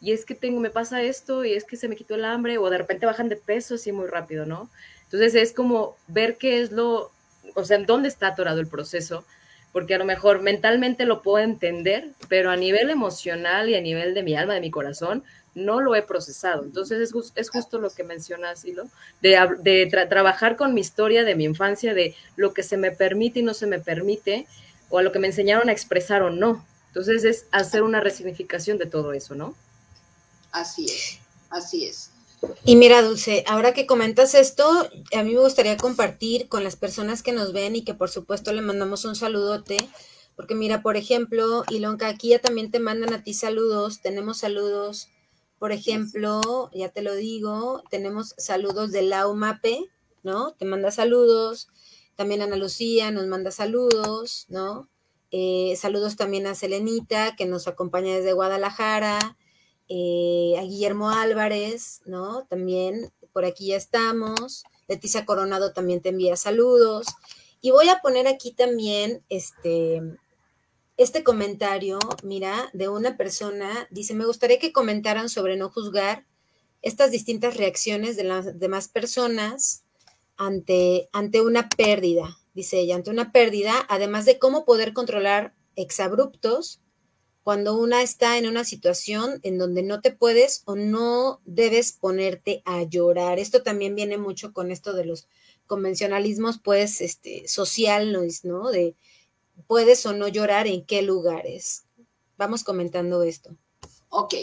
y 0.00 0.12
es 0.12 0.24
que 0.24 0.34
tengo, 0.34 0.60
me 0.60 0.70
pasa 0.70 1.02
esto, 1.02 1.44
y 1.44 1.52
es 1.52 1.64
que 1.64 1.76
se 1.76 1.88
me 1.88 1.96
quitó 1.96 2.14
el 2.14 2.24
hambre, 2.24 2.58
o 2.58 2.70
de 2.70 2.78
repente 2.78 3.06
bajan 3.06 3.28
de 3.28 3.36
peso 3.36 3.74
así 3.74 3.92
muy 3.92 4.06
rápido, 4.06 4.46
¿no? 4.46 4.70
Entonces 5.04 5.34
es 5.34 5.52
como 5.52 5.96
ver 6.08 6.36
qué 6.36 6.60
es 6.60 6.72
lo, 6.72 7.10
o 7.54 7.64
sea, 7.64 7.76
en 7.76 7.86
dónde 7.86 8.08
está 8.08 8.28
atorado 8.28 8.60
el 8.60 8.66
proceso, 8.66 9.24
porque 9.74 9.96
a 9.96 9.98
lo 9.98 10.04
mejor 10.04 10.40
mentalmente 10.40 11.04
lo 11.04 11.20
puedo 11.20 11.44
entender, 11.44 12.12
pero 12.28 12.52
a 12.52 12.56
nivel 12.56 12.90
emocional 12.90 13.68
y 13.68 13.74
a 13.74 13.80
nivel 13.80 14.14
de 14.14 14.22
mi 14.22 14.36
alma, 14.36 14.54
de 14.54 14.60
mi 14.60 14.70
corazón, 14.70 15.24
no 15.56 15.80
lo 15.80 15.96
he 15.96 16.02
procesado. 16.02 16.62
Entonces 16.62 17.00
es, 17.00 17.32
es 17.34 17.50
justo 17.50 17.80
lo 17.80 17.90
que 17.90 18.04
mencionas, 18.04 18.64
Hilo, 18.64 18.86
de, 19.20 19.36
de 19.64 20.06
trabajar 20.08 20.54
con 20.54 20.74
mi 20.74 20.80
historia 20.80 21.24
de 21.24 21.34
mi 21.34 21.42
infancia, 21.42 21.92
de 21.92 22.14
lo 22.36 22.54
que 22.54 22.62
se 22.62 22.76
me 22.76 22.92
permite 22.92 23.40
y 23.40 23.42
no 23.42 23.52
se 23.52 23.66
me 23.66 23.80
permite, 23.80 24.46
o 24.90 24.98
a 24.98 25.02
lo 25.02 25.10
que 25.10 25.18
me 25.18 25.26
enseñaron 25.26 25.68
a 25.68 25.72
expresar 25.72 26.22
o 26.22 26.30
no. 26.30 26.64
Entonces 26.86 27.24
es 27.24 27.46
hacer 27.50 27.82
una 27.82 27.98
resignificación 27.98 28.78
de 28.78 28.86
todo 28.86 29.12
eso, 29.12 29.34
¿no? 29.34 29.56
Así 30.52 30.84
es, 30.84 31.18
así 31.50 31.84
es. 31.84 32.13
Y 32.64 32.76
mira, 32.76 33.02
Dulce, 33.02 33.44
ahora 33.46 33.74
que 33.74 33.86
comentas 33.86 34.34
esto, 34.34 34.64
a 35.12 35.22
mí 35.22 35.34
me 35.34 35.40
gustaría 35.40 35.76
compartir 35.76 36.48
con 36.48 36.64
las 36.64 36.76
personas 36.76 37.22
que 37.22 37.32
nos 37.32 37.52
ven 37.52 37.76
y 37.76 37.84
que 37.84 37.94
por 37.94 38.10
supuesto 38.10 38.52
le 38.52 38.62
mandamos 38.62 39.04
un 39.04 39.16
saludote, 39.16 39.76
porque 40.36 40.54
mira, 40.54 40.82
por 40.82 40.96
ejemplo, 40.96 41.64
Ilonka, 41.70 42.08
aquí 42.08 42.30
ya 42.30 42.38
también 42.38 42.70
te 42.70 42.80
mandan 42.80 43.12
a 43.12 43.22
ti 43.22 43.34
saludos, 43.34 44.00
tenemos 44.00 44.38
saludos, 44.38 45.08
por 45.58 45.72
ejemplo, 45.72 46.70
ya 46.74 46.88
te 46.88 47.02
lo 47.02 47.14
digo, 47.14 47.82
tenemos 47.90 48.34
saludos 48.38 48.92
de 48.92 49.02
Lau 49.02 49.34
Mape, 49.34 49.90
¿no? 50.22 50.52
Te 50.54 50.64
manda 50.64 50.90
saludos, 50.90 51.68
también 52.16 52.42
Ana 52.42 52.56
Lucía 52.56 53.10
nos 53.10 53.26
manda 53.26 53.50
saludos, 53.50 54.46
¿no? 54.48 54.88
Eh, 55.30 55.74
saludos 55.76 56.16
también 56.16 56.46
a 56.46 56.54
Selenita, 56.54 57.34
que 57.36 57.46
nos 57.46 57.66
acompaña 57.66 58.14
desde 58.14 58.32
Guadalajara, 58.32 59.36
eh, 59.88 60.54
a 60.58 60.62
Guillermo 60.62 61.10
Álvarez, 61.10 62.02
¿no? 62.06 62.46
También 62.46 63.12
por 63.32 63.44
aquí 63.44 63.68
ya 63.68 63.76
estamos. 63.76 64.64
Leticia 64.88 65.24
Coronado 65.24 65.72
también 65.72 66.00
te 66.00 66.10
envía 66.10 66.36
saludos. 66.36 67.06
Y 67.60 67.70
voy 67.70 67.88
a 67.88 68.00
poner 68.00 68.26
aquí 68.26 68.52
también 68.52 69.22
este, 69.28 70.02
este 70.96 71.24
comentario, 71.24 71.98
mira, 72.22 72.70
de 72.72 72.88
una 72.88 73.16
persona. 73.16 73.88
Dice, 73.90 74.14
me 74.14 74.26
gustaría 74.26 74.58
que 74.58 74.72
comentaran 74.72 75.28
sobre 75.28 75.56
no 75.56 75.70
juzgar 75.70 76.26
estas 76.82 77.10
distintas 77.10 77.56
reacciones 77.56 78.16
de 78.16 78.24
las 78.24 78.58
demás 78.58 78.88
personas 78.88 79.84
ante, 80.36 81.08
ante 81.12 81.40
una 81.40 81.68
pérdida, 81.68 82.36
dice 82.52 82.80
ella, 82.80 82.96
ante 82.96 83.10
una 83.10 83.32
pérdida, 83.32 83.74
además 83.88 84.26
de 84.26 84.38
cómo 84.38 84.64
poder 84.64 84.92
controlar 84.92 85.54
exabruptos 85.76 86.80
cuando 87.44 87.76
una 87.76 88.00
está 88.00 88.38
en 88.38 88.46
una 88.46 88.64
situación 88.64 89.38
en 89.42 89.58
donde 89.58 89.82
no 89.82 90.00
te 90.00 90.10
puedes 90.10 90.62
o 90.64 90.76
no 90.76 91.42
debes 91.44 91.92
ponerte 91.92 92.62
a 92.64 92.84
llorar. 92.84 93.38
Esto 93.38 93.62
también 93.62 93.94
viene 93.94 94.16
mucho 94.16 94.54
con 94.54 94.70
esto 94.70 94.94
de 94.94 95.04
los 95.04 95.28
convencionalismos, 95.66 96.58
pues, 96.58 97.02
este, 97.02 97.46
social, 97.46 98.12
¿no? 98.44 98.70
De 98.70 98.96
puedes 99.66 100.04
o 100.06 100.14
no 100.14 100.26
llorar 100.26 100.66
en 100.66 100.86
qué 100.86 101.02
lugares. 101.02 101.84
Vamos 102.38 102.64
comentando 102.64 103.22
esto. 103.22 103.54
Ok. 104.08 104.34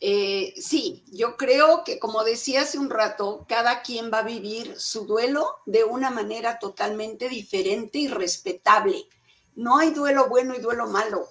Eh, 0.00 0.54
sí, 0.60 1.04
yo 1.12 1.36
creo 1.36 1.84
que 1.84 2.00
como 2.00 2.24
decía 2.24 2.62
hace 2.62 2.78
un 2.78 2.90
rato, 2.90 3.46
cada 3.48 3.82
quien 3.82 4.10
va 4.12 4.18
a 4.18 4.24
vivir 4.24 4.74
su 4.80 5.06
duelo 5.06 5.46
de 5.64 5.84
una 5.84 6.10
manera 6.10 6.58
totalmente 6.58 7.28
diferente 7.28 7.98
y 7.98 8.08
respetable. 8.08 9.06
No 9.54 9.78
hay 9.78 9.90
duelo 9.90 10.28
bueno 10.28 10.56
y 10.56 10.58
duelo 10.58 10.88
malo 10.88 11.28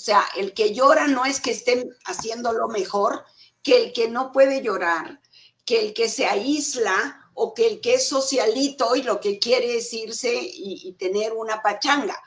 o 0.00 0.02
sea, 0.02 0.24
el 0.34 0.54
que 0.54 0.72
llora 0.72 1.08
no 1.08 1.26
es 1.26 1.42
que 1.42 1.50
estén 1.50 1.94
haciéndolo 2.06 2.68
mejor 2.68 3.22
que 3.62 3.76
el 3.76 3.92
que 3.92 4.08
no 4.08 4.32
puede 4.32 4.62
llorar, 4.62 5.20
que 5.66 5.78
el 5.78 5.92
que 5.92 6.08
se 6.08 6.24
aísla 6.24 7.30
o 7.34 7.52
que 7.52 7.66
el 7.66 7.82
que 7.82 7.94
es 7.96 8.08
socialito 8.08 8.96
y 8.96 9.02
lo 9.02 9.20
que 9.20 9.38
quiere 9.38 9.76
es 9.76 9.92
irse 9.92 10.32
y, 10.34 10.94
tener 10.94 11.34
una 11.34 11.60
pachanga. 11.60 12.18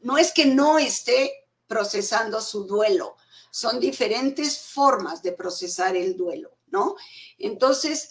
No 0.00 0.18
es 0.18 0.30
que 0.32 0.44
no 0.44 0.78
esté 0.78 1.32
procesando 1.66 2.42
su 2.42 2.64
duelo, 2.66 3.16
son 3.50 3.80
diferentes 3.80 4.58
formas 4.58 5.22
de 5.22 5.32
procesar 5.32 5.96
el 5.96 6.18
duelo, 6.18 6.58
¿no? 6.66 6.96
Entonces, 7.38 8.10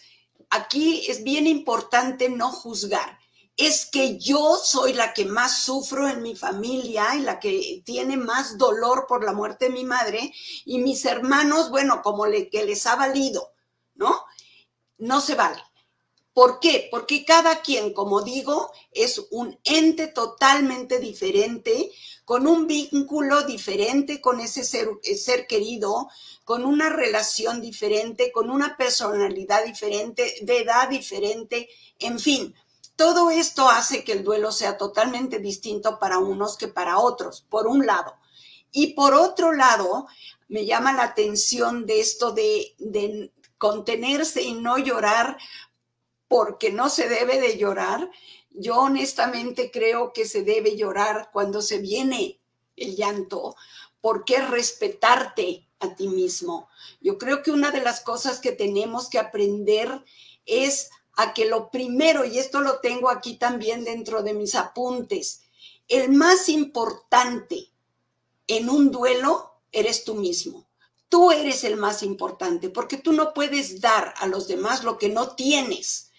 aquí 0.49 1.05
es 1.07 1.23
bien 1.23 1.45
importante 1.45 2.27
no 2.27 2.51
juzgar 2.51 3.19
es 3.57 3.85
que 3.85 4.17
yo 4.17 4.57
soy 4.57 4.93
la 4.93 5.13
que 5.13 5.25
más 5.25 5.63
sufro 5.63 6.07
en 6.07 6.23
mi 6.23 6.35
familia 6.35 7.15
y 7.15 7.21
la 7.21 7.39
que 7.39 7.83
tiene 7.85 8.17
más 8.17 8.57
dolor 8.57 9.05
por 9.07 9.23
la 9.23 9.33
muerte 9.33 9.65
de 9.65 9.71
mi 9.71 9.83
madre 9.83 10.33
y 10.65 10.79
mis 10.79 11.05
hermanos, 11.05 11.69
bueno, 11.69 12.01
como 12.01 12.25
le, 12.25 12.49
que 12.49 12.65
les 12.65 12.85
ha 12.87 12.95
valido, 12.95 13.53
¿no? 13.95 14.25
No 14.97 15.21
se 15.21 15.35
vale. 15.35 15.61
¿Por 16.33 16.59
qué? 16.59 16.87
Porque 16.89 17.25
cada 17.25 17.61
quien, 17.61 17.93
como 17.93 18.23
digo, 18.23 18.71
es 18.91 19.21
un 19.29 19.59
ente 19.63 20.07
totalmente 20.07 20.97
diferente, 20.97 21.91
con 22.25 22.47
un 22.47 22.65
vínculo 22.65 23.43
diferente 23.43 24.19
con 24.19 24.39
ese 24.39 24.63
ser, 24.63 24.89
ser 25.15 25.45
querido, 25.45 26.09
con 26.43 26.65
una 26.65 26.89
relación 26.89 27.61
diferente, 27.61 28.31
con 28.31 28.49
una 28.49 28.77
personalidad 28.77 29.63
diferente, 29.63 30.33
de 30.41 30.61
edad 30.61 30.89
diferente, 30.89 31.69
en 31.99 32.17
fin 32.17 32.55
todo 32.95 33.29
esto 33.29 33.69
hace 33.69 34.03
que 34.03 34.11
el 34.13 34.23
duelo 34.23 34.51
sea 34.51 34.77
totalmente 34.77 35.39
distinto 35.39 35.99
para 35.99 36.19
unos 36.19 36.57
que 36.57 36.67
para 36.67 36.99
otros, 36.99 37.45
por 37.49 37.67
un 37.67 37.85
lado. 37.85 38.15
Y 38.71 38.93
por 38.93 39.13
otro 39.13 39.53
lado, 39.53 40.07
me 40.47 40.65
llama 40.65 40.93
la 40.93 41.03
atención 41.03 41.85
de 41.85 41.99
esto 41.99 42.31
de, 42.31 43.31
contenerse 43.57 44.41
y 44.41 44.53
no 44.55 44.77
llorar 44.77 45.37
porque 46.27 46.71
no 46.71 46.89
se 46.89 47.07
debe 47.07 47.39
de 47.39 47.57
llorar. 47.57 48.11
Yo 48.49 48.75
honestamente 48.75 49.71
creo 49.71 50.11
que 50.11 50.25
se 50.25 50.43
debe 50.43 50.75
llorar 50.75 51.29
cuando 51.31 51.61
se 51.61 51.77
viene 51.77 52.41
el 52.75 52.95
llanto, 52.97 53.55
porque 54.01 54.35
es 54.35 54.49
respetarte 54.49 55.65
a 55.79 55.95
ti 55.95 56.09
mismo. 56.09 56.67
Yo 56.99 57.17
creo 57.17 57.41
que 57.41 57.51
una 57.51 57.71
de 57.71 57.81
las 57.81 58.01
cosas 58.01 58.39
que 58.39 58.51
tenemos 58.51 59.09
que 59.09 59.19
aprender 59.19 60.03
es 60.45 60.89
a 61.15 61.33
que 61.33 61.45
lo 61.45 61.69
primero, 61.69 62.25
y 62.25 62.39
esto 62.39 62.61
lo 62.61 62.79
tengo 62.79 63.09
aquí 63.09 63.37
también 63.37 63.83
dentro 63.83 64.23
de 64.23 64.33
mis 64.33 64.55
apuntes, 64.55 65.41
el 65.87 66.11
más 66.11 66.49
importante 66.49 67.71
en 68.47 68.69
un 68.69 68.91
duelo 68.91 69.61
eres 69.71 70.03
tú 70.03 70.15
mismo. 70.15 70.67
Tú 71.09 71.31
eres 71.31 71.63
el 71.63 71.77
más 71.77 72.01
importante 72.01 72.69
porque 72.69 72.97
tú 72.97 73.13
no 73.13 73.33
puedes 73.33 73.81
dar 73.81 74.13
a 74.17 74.25
los 74.25 74.47
demás 74.47 74.83
lo 74.83 74.97
que 74.97 75.09
no 75.09 75.35
tienes. 75.35 76.09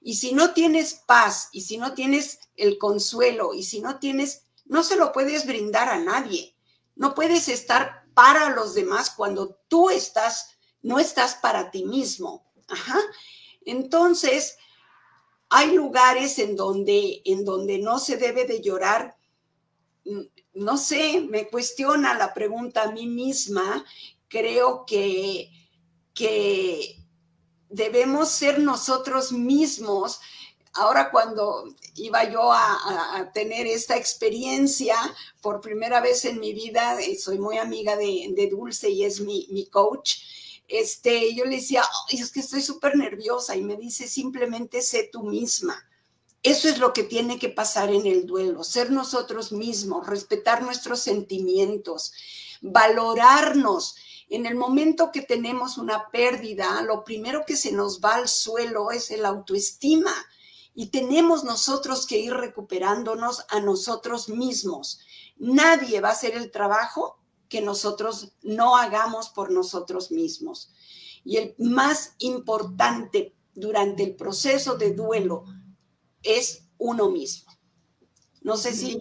Y 0.00 0.14
si 0.14 0.32
no 0.32 0.52
tienes 0.52 0.94
paz, 0.94 1.48
y 1.50 1.62
si 1.62 1.78
no 1.78 1.94
tienes 1.94 2.38
el 2.54 2.78
consuelo, 2.78 3.54
y 3.54 3.64
si 3.64 3.80
no 3.80 3.98
tienes, 3.98 4.44
no 4.64 4.84
se 4.84 4.94
lo 4.94 5.10
puedes 5.10 5.46
brindar 5.46 5.88
a 5.88 5.98
nadie. 5.98 6.54
No 6.94 7.14
puedes 7.14 7.48
estar 7.48 8.04
para 8.14 8.50
los 8.50 8.74
demás 8.74 9.10
cuando 9.10 9.58
tú 9.66 9.90
estás, 9.90 10.56
no 10.80 11.00
estás 11.00 11.34
para 11.34 11.72
ti 11.72 11.84
mismo. 11.84 12.46
Ajá. 12.68 13.00
Entonces, 13.66 14.56
hay 15.50 15.74
lugares 15.74 16.38
en 16.38 16.56
donde, 16.56 17.20
en 17.24 17.44
donde 17.44 17.78
no 17.78 17.98
se 17.98 18.16
debe 18.16 18.46
de 18.46 18.62
llorar. 18.62 19.16
Mm, 20.04 20.22
no 20.54 20.78
sé, 20.78 21.20
me 21.28 21.48
cuestiona 21.48 22.14
la 22.14 22.32
pregunta 22.32 22.84
a 22.84 22.92
mí 22.92 23.06
misma. 23.06 23.84
Creo 24.28 24.86
que, 24.86 25.50
que 26.14 26.96
debemos 27.68 28.30
ser 28.30 28.58
nosotros 28.60 29.32
mismos. 29.32 30.20
Ahora 30.74 31.10
cuando 31.10 31.74
iba 31.96 32.30
yo 32.30 32.52
a, 32.52 33.30
tener 33.32 33.66
esta 33.66 33.96
experiencia 33.96 34.96
por 35.40 35.60
primera 35.60 36.00
vez 36.00 36.24
en 36.24 36.38
mi 36.38 36.52
vida, 36.52 37.00
eh, 37.00 37.16
soy 37.16 37.38
muy 37.38 37.58
amiga 37.58 37.96
de, 37.96 38.48
Dulce 38.50 38.90
y 38.90 39.04
es 39.04 39.20
mi, 39.20 39.46
mi 39.50 39.66
coach, 39.66 40.16
este, 40.68 41.34
yo 41.34 41.44
le 41.44 41.56
decía, 41.56 41.82
es 42.10 42.30
que 42.30 42.40
estoy 42.40 42.62
súper 42.62 42.96
nerviosa 42.96 43.56
y 43.56 43.62
me 43.62 43.76
dice, 43.76 44.08
simplemente 44.08 44.82
sé 44.82 45.08
tú 45.12 45.22
misma. 45.22 45.76
Eso 46.42 46.68
es 46.68 46.78
lo 46.78 46.92
que 46.92 47.02
tiene 47.02 47.38
que 47.38 47.48
pasar 47.48 47.90
en 47.92 48.06
el 48.06 48.26
duelo, 48.26 48.62
ser 48.62 48.90
nosotros 48.90 49.52
mismos, 49.52 50.06
respetar 50.06 50.62
nuestros 50.62 51.00
sentimientos, 51.00 52.12
valorarnos. 52.60 53.96
En 54.28 54.46
el 54.46 54.54
momento 54.54 55.10
que 55.12 55.22
tenemos 55.22 55.78
una 55.78 56.08
pérdida, 56.10 56.82
lo 56.82 57.04
primero 57.04 57.44
que 57.46 57.56
se 57.56 57.72
nos 57.72 58.00
va 58.00 58.14
al 58.14 58.28
suelo 58.28 58.90
es 58.90 59.10
el 59.10 59.24
autoestima 59.24 60.12
y 60.74 60.90
tenemos 60.90 61.42
nosotros 61.42 62.06
que 62.06 62.18
ir 62.18 62.34
recuperándonos 62.34 63.44
a 63.48 63.60
nosotros 63.60 64.28
mismos. 64.28 65.00
Nadie 65.38 66.00
va 66.00 66.10
a 66.10 66.12
hacer 66.12 66.34
el 66.36 66.50
trabajo 66.50 67.18
que 67.48 67.60
nosotros 67.60 68.32
no 68.42 68.76
hagamos 68.76 69.28
por 69.30 69.50
nosotros 69.50 70.10
mismos. 70.10 70.72
Y 71.24 71.38
el 71.38 71.54
más 71.58 72.14
importante 72.18 73.34
durante 73.54 74.04
el 74.04 74.14
proceso 74.14 74.76
de 74.76 74.92
duelo 74.92 75.44
es 76.22 76.68
uno 76.78 77.10
mismo. 77.10 77.52
No 78.42 78.56
sé 78.56 78.72
si 78.72 79.00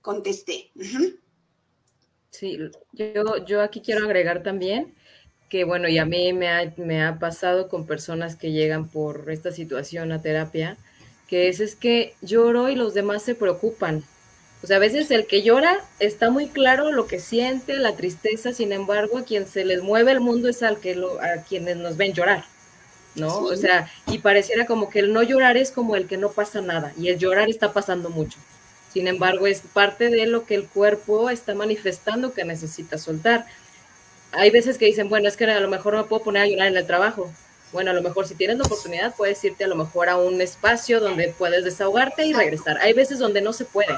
contesté. 0.00 0.70
Sí, 2.30 2.58
yo, 2.92 3.44
yo 3.46 3.62
aquí 3.62 3.80
quiero 3.80 4.04
agregar 4.04 4.42
también 4.42 4.94
que, 5.48 5.64
bueno, 5.64 5.88
y 5.88 5.98
a 5.98 6.04
mí 6.04 6.32
me 6.32 6.48
ha, 6.48 6.74
me 6.76 7.04
ha 7.04 7.18
pasado 7.18 7.68
con 7.68 7.86
personas 7.86 8.36
que 8.36 8.52
llegan 8.52 8.88
por 8.88 9.30
esta 9.30 9.52
situación 9.52 10.12
a 10.12 10.20
terapia, 10.20 10.76
que 11.28 11.48
es, 11.48 11.60
es 11.60 11.76
que 11.76 12.14
lloro 12.20 12.68
y 12.68 12.74
los 12.74 12.94
demás 12.94 13.22
se 13.22 13.34
preocupan. 13.34 14.04
O 14.66 14.68
sea, 14.68 14.78
a 14.78 14.80
veces 14.80 15.12
el 15.12 15.28
que 15.28 15.44
llora 15.44 15.78
está 16.00 16.28
muy 16.28 16.48
claro 16.48 16.90
lo 16.90 17.06
que 17.06 17.20
siente, 17.20 17.74
la 17.74 17.94
tristeza, 17.94 18.52
sin 18.52 18.72
embargo, 18.72 19.18
a 19.18 19.24
quien 19.24 19.46
se 19.46 19.64
les 19.64 19.80
mueve 19.80 20.10
el 20.10 20.18
mundo 20.18 20.48
es 20.48 20.60
al 20.64 20.80
que 20.80 20.96
lo, 20.96 21.22
a 21.22 21.44
quienes 21.48 21.76
nos 21.76 21.96
ven 21.96 22.14
llorar. 22.14 22.44
¿no? 23.14 23.38
O 23.38 23.54
sea, 23.54 23.88
y 24.08 24.18
pareciera 24.18 24.66
como 24.66 24.90
que 24.90 24.98
el 24.98 25.12
no 25.12 25.22
llorar 25.22 25.56
es 25.56 25.70
como 25.70 25.94
el 25.94 26.08
que 26.08 26.16
no 26.16 26.32
pasa 26.32 26.62
nada 26.62 26.92
y 26.98 27.10
el 27.10 27.18
llorar 27.20 27.48
está 27.48 27.72
pasando 27.72 28.10
mucho. 28.10 28.40
Sin 28.92 29.06
embargo, 29.06 29.46
es 29.46 29.60
parte 29.60 30.10
de 30.10 30.26
lo 30.26 30.46
que 30.46 30.56
el 30.56 30.66
cuerpo 30.66 31.30
está 31.30 31.54
manifestando 31.54 32.34
que 32.34 32.44
necesita 32.44 32.98
soltar. 32.98 33.46
Hay 34.32 34.50
veces 34.50 34.78
que 34.78 34.86
dicen, 34.86 35.08
bueno, 35.08 35.28
es 35.28 35.36
que 35.36 35.44
a 35.44 35.60
lo 35.60 35.68
mejor 35.68 35.94
no 35.94 36.02
me 36.02 36.08
puedo 36.08 36.24
poner 36.24 36.42
a 36.42 36.46
llorar 36.48 36.66
en 36.66 36.76
el 36.76 36.88
trabajo. 36.88 37.32
Bueno, 37.70 37.92
a 37.92 37.94
lo 37.94 38.02
mejor 38.02 38.26
si 38.26 38.34
tienes 38.34 38.58
la 38.58 38.64
oportunidad 38.64 39.14
puedes 39.14 39.44
irte 39.44 39.62
a 39.62 39.68
lo 39.68 39.76
mejor 39.76 40.08
a 40.08 40.16
un 40.16 40.40
espacio 40.40 40.98
donde 40.98 41.32
puedes 41.38 41.62
desahogarte 41.62 42.26
y 42.26 42.32
regresar. 42.32 42.78
Hay 42.78 42.94
veces 42.94 43.20
donde 43.20 43.40
no 43.40 43.52
se 43.52 43.64
puede, 43.64 43.94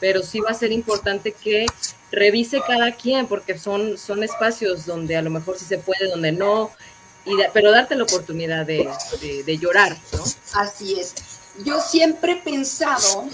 pero 0.00 0.22
sí 0.22 0.40
va 0.40 0.50
a 0.50 0.54
ser 0.54 0.72
importante 0.72 1.32
que 1.32 1.66
revise 2.10 2.60
cada 2.66 2.92
quien 2.92 3.26
porque 3.26 3.58
son, 3.58 3.98
son 3.98 4.24
espacios 4.24 4.86
donde 4.86 5.16
a 5.16 5.22
lo 5.22 5.30
mejor 5.30 5.58
sí 5.58 5.64
se 5.64 5.78
puede, 5.78 6.08
donde 6.08 6.32
no, 6.32 6.70
pero 7.52 7.70
darte 7.70 7.94
la 7.94 8.04
oportunidad 8.04 8.66
de, 8.66 9.58
llorar, 9.60 9.96
¿no? 10.12 10.24
Así 10.54 10.98
es. 10.98 11.14
Yo 11.64 11.80
siempre 11.80 12.32
he 12.32 12.36
pensado 12.36 13.28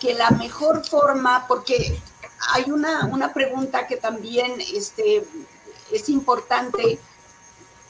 que 0.00 0.14
la 0.14 0.30
mejor 0.30 0.86
forma, 0.86 1.46
porque 1.48 1.98
hay 2.52 2.70
una, 2.70 3.06
una 3.06 3.32
pregunta 3.32 3.86
que 3.86 3.96
también 3.96 4.60
este, 4.74 5.24
es 5.90 6.08
importante, 6.08 6.98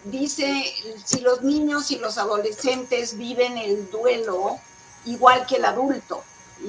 dice 0.05 0.65
si 1.05 1.21
los 1.21 1.43
niños 1.43 1.91
y 1.91 1.99
los 1.99 2.19
adolescentes 2.19 3.17
viven 3.17 3.57
el 3.57 3.91
duelo 3.91 4.59
igual 5.07 5.47
que 5.47 5.57
el 5.57 5.65
adulto. 5.65 6.23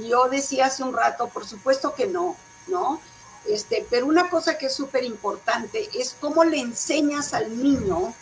Yo 0.08 0.28
decía 0.30 0.68
hace 0.68 0.84
un 0.84 0.94
rato, 0.94 1.28
por 1.28 1.46
supuesto 1.46 1.94
que 1.94 2.08
no, 2.08 2.36
¿no? 2.68 3.00
Este, 3.46 3.86
pero 3.90 4.06
una 4.06 4.30
cosa 4.30 4.58
que 4.58 4.68
es 4.68 4.74
súper 4.74 5.04
importante 5.04 5.90
es 5.94 6.16
cómo 6.20 6.44
le 6.44 6.60
enseñas 6.60 7.34
al 7.34 7.62
niño 7.62 8.14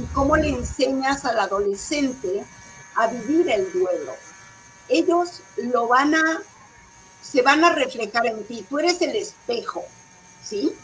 y 0.00 0.04
cómo 0.14 0.36
le 0.36 0.48
enseñas 0.48 1.24
al 1.24 1.38
adolescente 1.38 2.44
a 2.94 3.08
vivir 3.08 3.50
el 3.50 3.72
duelo. 3.72 4.12
Ellos 4.88 5.42
lo 5.56 5.88
van 5.88 6.14
a, 6.14 6.42
se 7.22 7.42
van 7.42 7.64
a 7.64 7.74
reflejar 7.74 8.26
en 8.26 8.44
ti. 8.44 8.64
Tú 8.68 8.78
eres 8.78 9.02
el 9.02 9.16
espejo, 9.16 9.84
¿sí? 10.42 10.74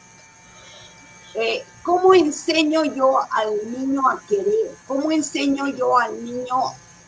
Eh, 1.34 1.64
¿Cómo 1.82 2.14
enseño 2.14 2.84
yo 2.84 3.20
al 3.32 3.70
niño 3.70 4.08
a 4.08 4.20
querer? 4.28 4.76
¿Cómo 4.86 5.10
enseño 5.10 5.68
yo 5.68 5.98
al 5.98 6.24
niño 6.24 6.56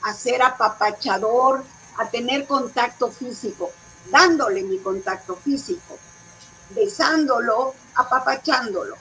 a 0.02 0.12
ser 0.12 0.42
apapachador, 0.42 1.64
a 1.98 2.10
tener 2.10 2.46
contacto 2.46 3.10
físico? 3.10 3.70
Dándole 4.10 4.62
mi 4.62 4.78
contacto 4.78 5.36
físico, 5.36 5.98
besándolo, 6.70 7.74
apapachándolo. 7.94 8.96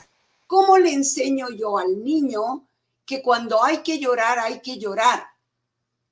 ¿Cómo 0.48 0.78
le 0.78 0.94
enseño 0.94 1.50
yo 1.50 1.78
al 1.78 2.04
niño 2.04 2.68
que 3.06 3.22
cuando 3.22 3.64
hay 3.64 3.84
que 3.84 4.00
llorar, 4.00 4.40
hay 4.40 4.62
que 4.62 4.78
llorar. 4.78 5.28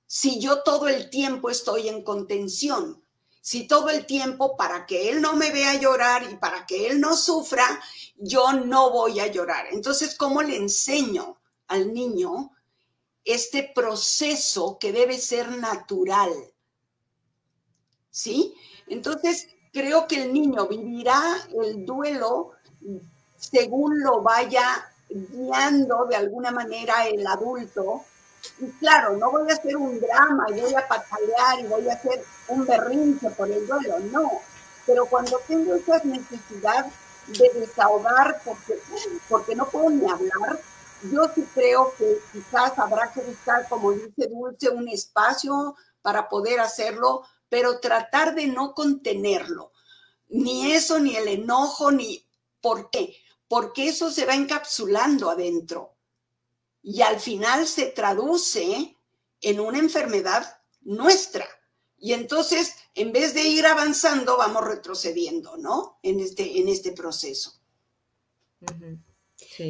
Si 0.06 0.40
yo 0.40 0.62
todo 0.62 0.88
el 0.88 1.10
tiempo 1.10 1.50
estoy 1.50 1.90
en 1.90 2.04
contención, 2.04 3.04
si 3.42 3.68
todo 3.68 3.90
el 3.90 4.06
tiempo 4.06 4.56
para 4.56 4.86
que 4.86 5.10
él 5.10 5.22
no 5.22 5.36
me 5.36 5.52
vea 5.52 5.74
llorar 5.76 6.24
y 6.32 6.36
para 6.36 6.66
que 6.66 6.88
él 6.88 7.02
no 7.02 7.18
sufra, 7.18 7.82
yo 8.16 8.54
no 8.54 8.92
voy 8.92 9.20
a 9.20 9.28
llorar. 9.28 9.68
Entonces, 9.72 10.16
¿cómo 10.16 10.42
le 10.44 10.56
enseño 10.56 11.42
al 11.68 11.94
niño 11.94 12.52
este 13.26 13.72
proceso 13.76 14.78
que 14.80 14.92
debe 14.92 15.18
ser 15.18 15.50
natural? 15.58 16.53
¿Sí? 18.14 18.54
Entonces, 18.88 19.48
creo 19.74 20.08
que 20.08 20.22
el 20.22 20.34
niño 20.34 20.68
vivirá 20.68 21.20
el 21.60 21.84
duelo 21.84 22.52
según 23.36 24.00
lo 24.02 24.22
vaya 24.22 24.88
guiando 25.10 26.06
de 26.06 26.16
alguna 26.16 26.52
manera 26.52 27.08
el 27.08 27.26
adulto. 27.26 28.04
Y 28.60 28.70
claro, 28.74 29.18
no 29.18 29.32
voy 29.32 29.50
a 29.50 29.56
hacer 29.56 29.76
un 29.76 30.00
drama 30.00 30.46
y 30.50 30.62
voy 30.62 30.76
a 30.76 30.88
patalear 30.88 31.60
y 31.60 31.64
voy 31.64 31.90
a 31.90 31.94
hacer 31.94 32.24
un 32.50 32.66
berrinche 32.68 33.32
por 33.32 33.50
el 33.50 33.66
duelo, 33.66 33.98
no. 34.12 34.30
Pero 34.86 35.08
cuando 35.08 35.40
tengo 35.48 35.74
esa 35.74 36.00
necesidad 36.04 36.86
de 37.28 37.60
desahogar 37.62 38.42
porque, 38.46 38.78
porque 39.28 39.56
no 39.56 39.66
puedo 39.66 39.90
ni 39.90 40.08
hablar, 40.08 40.60
yo 41.12 41.24
sí 41.34 41.48
creo 41.56 41.96
que 41.98 42.20
quizás 42.32 42.78
habrá 42.78 43.12
que 43.12 43.22
buscar, 43.22 43.68
como 43.68 43.92
dice 43.92 44.28
Dulce, 44.28 44.70
un 44.70 44.88
espacio 44.88 45.76
para 46.04 46.30
poder 46.30 46.60
hacerlo, 46.60 47.24
pero 47.54 47.80
tratar 47.80 48.34
de 48.34 48.48
no 48.48 48.74
contenerlo. 48.74 49.74
Ni 50.30 50.72
eso, 50.72 50.98
ni 50.98 51.16
el 51.16 51.28
enojo, 51.28 51.92
ni... 51.92 52.26
¿Por 52.60 52.90
qué? 52.90 53.16
porque 53.54 53.88
eso 53.88 54.10
se 54.10 54.26
va 54.26 54.34
encapsulando 54.34 55.30
adentro 55.30 55.96
y 56.82 57.02
al 57.02 57.20
final 57.20 57.68
se 57.68 57.86
traduce 57.86 58.98
en 59.42 59.60
una 59.60 59.78
enfermedad 59.78 60.60
nuestra. 60.82 61.48
Y 62.00 62.14
entonces, 62.14 62.74
en 62.96 63.12
vez 63.12 63.36
de 63.36 63.44
ir 63.44 63.68
avanzando, 63.68 64.38
vamos 64.38 64.66
retrocediendo, 64.66 65.56
¿no? 65.58 66.00
En 66.02 66.20
este, 66.20 66.60
en 66.60 66.68
este 66.68 66.94
proceso. 66.94 67.62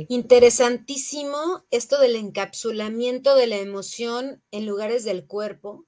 Interesantísimo 0.08 1.66
esto 1.70 2.00
del 2.00 2.16
encapsulamiento 2.16 3.36
de 3.36 3.48
la 3.48 3.58
emoción 3.58 4.42
en 4.52 4.66
lugares 4.66 5.04
del 5.04 5.28
cuerpo. 5.28 5.86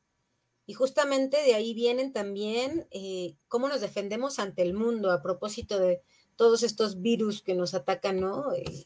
Y 0.68 0.74
justamente 0.74 1.42
de 1.44 1.54
ahí 1.54 1.74
vienen 1.74 2.12
también 2.12 2.88
eh, 2.92 3.36
cómo 3.48 3.70
nos 3.70 3.82
defendemos 3.82 4.40
ante 4.40 4.62
el 4.64 4.74
mundo 4.74 5.12
a 5.12 5.22
propósito 5.22 5.80
de, 5.80 6.02
todos 6.36 6.64
estos 6.64 7.02
virus 7.02 7.42
que 7.42 7.56
nos 7.56 7.74
atacan, 7.74 8.20
¿no? 8.20 8.54
Eh, 8.54 8.86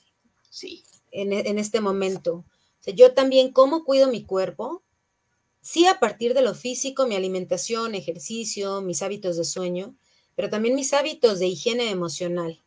sí. 0.49 0.83
En, 1.11 1.57
este 1.57 1.81
momento. 1.81 2.45
yo 2.85 3.13
también, 3.15 3.51
¿cómo 3.51 3.83
cuido 3.83 4.09
mi 4.09 4.23
cuerpo? 4.23 4.83
Sí, 5.59 5.87
a 5.87 5.99
partir 5.99 6.35
de 6.35 6.43
lo 6.43 6.53
físico, 6.53 7.07
mi 7.07 7.15
alimentación, 7.15 7.95
ejercicio, 7.95 8.81
mis 8.81 9.01
hábitos 9.01 9.35
de 9.35 9.43
sueño, 9.43 9.95
pero 10.35 10.51
también 10.51 10.75
mis 10.75 10.93
hábitos 10.93 11.39
de 11.39 11.47
higiene 11.47 11.89
emocional, 11.89 12.61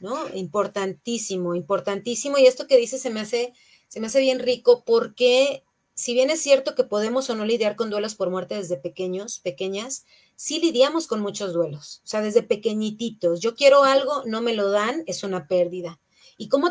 ¿no? 0.00 0.28
Importantísimo, 0.34 1.54
importantísimo. 1.54 2.36
Y 2.36 2.46
esto 2.46 2.66
que 2.66 2.76
dice 2.76 2.98
se 2.98 3.08
me 3.08 3.20
hace, 3.20 3.54
se 3.88 4.00
me 4.00 4.08
hace 4.08 4.20
bien 4.20 4.38
rico 4.38 4.84
porque 4.84 5.64
si 5.96 6.12
bien 6.12 6.28
es 6.28 6.42
cierto 6.42 6.74
que 6.74 6.84
podemos 6.84 7.30
o 7.30 7.34
no 7.34 7.46
lidiar 7.46 7.74
con 7.74 7.88
duelos 7.88 8.14
por 8.14 8.28
muerte 8.28 8.54
desde 8.54 8.76
pequeños, 8.76 9.40
pequeñas, 9.40 10.04
sí 10.36 10.60
lidiamos 10.60 11.06
con 11.06 11.20
muchos 11.20 11.54
duelos, 11.54 12.02
o 12.04 12.06
sea, 12.06 12.20
desde 12.20 12.42
pequeñititos. 12.42 13.40
Yo 13.40 13.54
quiero 13.54 13.82
algo, 13.82 14.22
no 14.26 14.42
me 14.42 14.52
lo 14.54 14.70
dan, 14.70 15.02
es 15.06 15.24
una 15.24 15.48
pérdida. 15.48 15.98
¿Y 16.36 16.50
cómo 16.50 16.70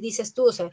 dices 0.00 0.32
tú, 0.32 0.46
o 0.46 0.52
sea, 0.52 0.70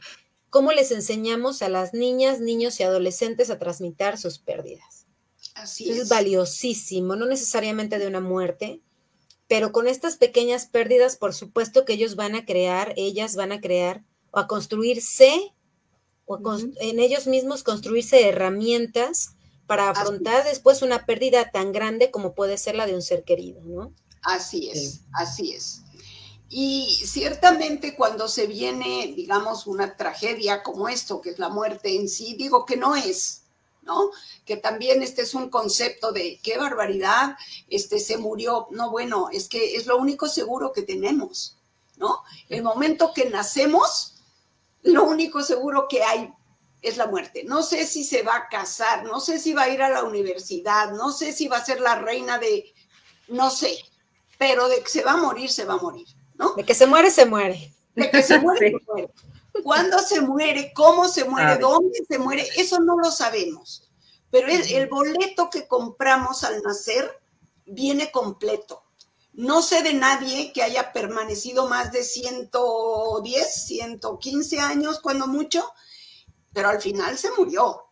cómo 0.50 0.70
les 0.70 0.92
enseñamos 0.92 1.62
a 1.62 1.68
las 1.68 1.92
niñas, 1.92 2.38
niños 2.38 2.78
y 2.78 2.84
adolescentes 2.84 3.50
a 3.50 3.58
transmitir 3.58 4.18
sus 4.18 4.38
pérdidas? 4.38 5.06
Así 5.54 5.90
es. 5.90 5.98
Es 5.98 6.08
valiosísimo, 6.08 7.16
no 7.16 7.26
necesariamente 7.26 7.98
de 7.98 8.06
una 8.06 8.20
muerte, 8.20 8.80
pero 9.48 9.72
con 9.72 9.88
estas 9.88 10.16
pequeñas 10.16 10.66
pérdidas, 10.66 11.16
por 11.16 11.34
supuesto 11.34 11.84
que 11.84 11.94
ellos 11.94 12.14
van 12.14 12.36
a 12.36 12.46
crear, 12.46 12.94
ellas 12.96 13.34
van 13.34 13.50
a 13.50 13.60
crear 13.60 14.04
o 14.30 14.38
a 14.38 14.46
construirse 14.46 15.52
o 16.38 16.58
en 16.80 17.00
ellos 17.00 17.26
mismos 17.26 17.62
construirse 17.62 18.28
herramientas 18.28 19.30
para 19.66 19.90
afrontar 19.90 20.44
después 20.44 20.82
una 20.82 21.06
pérdida 21.06 21.50
tan 21.50 21.72
grande 21.72 22.10
como 22.10 22.34
puede 22.34 22.58
ser 22.58 22.74
la 22.74 22.86
de 22.86 22.94
un 22.94 23.02
ser 23.02 23.24
querido, 23.24 23.60
¿no? 23.64 23.92
Así 24.22 24.68
es, 24.70 25.00
así 25.12 25.52
es. 25.52 25.82
Y 26.48 27.00
ciertamente 27.06 27.94
cuando 27.94 28.26
se 28.26 28.46
viene, 28.46 29.12
digamos, 29.16 29.66
una 29.66 29.96
tragedia 29.96 30.62
como 30.62 30.88
esto, 30.88 31.20
que 31.20 31.30
es 31.30 31.38
la 31.38 31.48
muerte 31.48 31.94
en 31.94 32.08
sí, 32.08 32.34
digo 32.34 32.66
que 32.66 32.76
no 32.76 32.96
es, 32.96 33.42
¿no? 33.82 34.10
Que 34.44 34.56
también 34.56 35.02
este 35.02 35.22
es 35.22 35.34
un 35.34 35.48
concepto 35.48 36.10
de 36.10 36.40
qué 36.42 36.58
barbaridad, 36.58 37.36
este 37.68 38.00
se 38.00 38.18
murió. 38.18 38.66
No, 38.72 38.90
bueno, 38.90 39.28
es 39.32 39.48
que 39.48 39.76
es 39.76 39.86
lo 39.86 39.96
único 39.96 40.28
seguro 40.28 40.72
que 40.72 40.82
tenemos, 40.82 41.56
¿no? 41.96 42.22
El 42.48 42.64
momento 42.64 43.12
que 43.14 43.30
nacemos, 43.30 44.19
lo 44.82 45.04
único 45.04 45.42
seguro 45.42 45.86
que 45.88 46.02
hay 46.02 46.32
es 46.82 46.96
la 46.96 47.06
muerte. 47.06 47.44
No 47.44 47.62
sé 47.62 47.86
si 47.86 48.04
se 48.04 48.22
va 48.22 48.36
a 48.36 48.48
casar, 48.48 49.04
no 49.04 49.20
sé 49.20 49.38
si 49.38 49.52
va 49.52 49.62
a 49.62 49.68
ir 49.68 49.82
a 49.82 49.90
la 49.90 50.04
universidad, 50.04 50.92
no 50.92 51.12
sé 51.12 51.32
si 51.32 51.48
va 51.48 51.58
a 51.58 51.64
ser 51.64 51.80
la 51.80 51.96
reina 51.96 52.38
de, 52.38 52.72
no 53.28 53.50
sé, 53.50 53.76
pero 54.38 54.68
de 54.68 54.82
que 54.82 54.88
se 54.88 55.02
va 55.02 55.12
a 55.12 55.16
morir, 55.16 55.50
se 55.50 55.64
va 55.64 55.74
a 55.74 55.78
morir. 55.78 56.06
De 56.56 56.64
que 56.64 56.74
se 56.74 56.86
muere, 56.86 57.10
se 57.10 57.26
muere. 57.26 57.74
De 57.94 58.10
que 58.10 58.22
se 58.22 58.38
muere, 58.40 58.70
se 58.70 58.76
muere. 58.86 59.10
¿Cuándo 59.62 59.98
se 59.98 60.20
muere? 60.20 60.72
¿Cómo 60.74 61.08
se 61.08 61.24
muere? 61.24 61.58
¿Dónde 61.58 61.98
se 62.08 62.18
muere? 62.18 62.48
Eso 62.56 62.80
no 62.80 62.96
lo 62.96 63.10
sabemos. 63.10 63.90
Pero 64.30 64.48
el, 64.48 64.62
el 64.72 64.88
boleto 64.88 65.50
que 65.50 65.66
compramos 65.66 66.44
al 66.44 66.62
nacer 66.62 67.20
viene 67.66 68.10
completo. 68.10 68.84
No 69.32 69.62
sé 69.62 69.82
de 69.82 69.94
nadie 69.94 70.52
que 70.52 70.62
haya 70.62 70.92
permanecido 70.92 71.68
más 71.68 71.92
de 71.92 72.04
110, 72.04 73.66
115 73.66 74.60
años, 74.60 75.00
cuando 75.00 75.26
mucho, 75.26 75.72
pero 76.52 76.68
al 76.68 76.80
final 76.80 77.16
se 77.16 77.30
murió, 77.32 77.86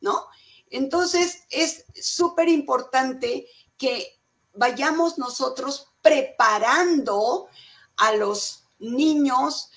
¿no? 0.00 0.26
Entonces 0.70 1.42
es 1.50 1.84
súper 2.00 2.48
importante 2.48 3.46
que 3.76 4.20
vayamos 4.54 5.18
nosotros 5.18 5.88
preparando 6.02 7.48
a 7.96 8.12
los 8.12 8.64
niños, 8.78 9.70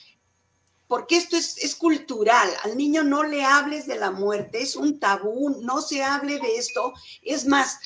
porque 0.88 1.18
esto 1.18 1.36
es, 1.36 1.76
cultural, 1.76 2.50
al 2.64 2.78
niño 2.78 3.04
no 3.04 3.24
le 3.24 3.44
hables 3.44 3.88
de 3.88 3.96
la 3.96 4.12
muerte, 4.12 4.62
es 4.62 4.76
un 4.76 5.00
tabú, 5.00 5.50
no 5.62 5.82
se 5.82 6.04
hable 6.04 6.40
de 6.40 6.56
esto. 6.56 6.94
Es 7.22 7.46
más, 7.46 7.80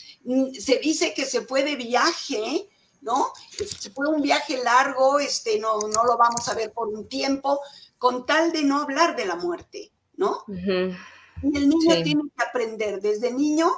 se 0.59 0.77
dice 0.79 1.13
que 1.13 1.25
se 1.25 1.41
fue 1.41 1.63
de 1.63 1.77
viaje, 1.77 2.69
¿no? 3.01 3.31
Se 3.79 3.89
fue 3.91 4.07
un 4.07 4.21
viaje 4.21 4.61
largo, 4.63 5.19
este, 5.19 5.59
no, 5.59 5.79
no 5.79 6.03
lo 6.03 6.17
vamos 6.17 6.47
a 6.47 6.53
ver 6.53 6.71
por 6.71 6.87
un 6.87 7.07
tiempo, 7.07 7.59
con 7.97 8.25
tal 8.25 8.51
de 8.51 8.63
no 8.63 8.81
hablar 8.81 9.15
de 9.15 9.25
la 9.25 9.35
muerte, 9.35 9.91
¿no? 10.15 10.43
Y 10.47 11.57
el 11.57 11.69
niño 11.69 12.03
tiene 12.03 12.21
que 12.35 12.43
aprender 12.43 13.01
desde 13.01 13.31
niño 13.31 13.71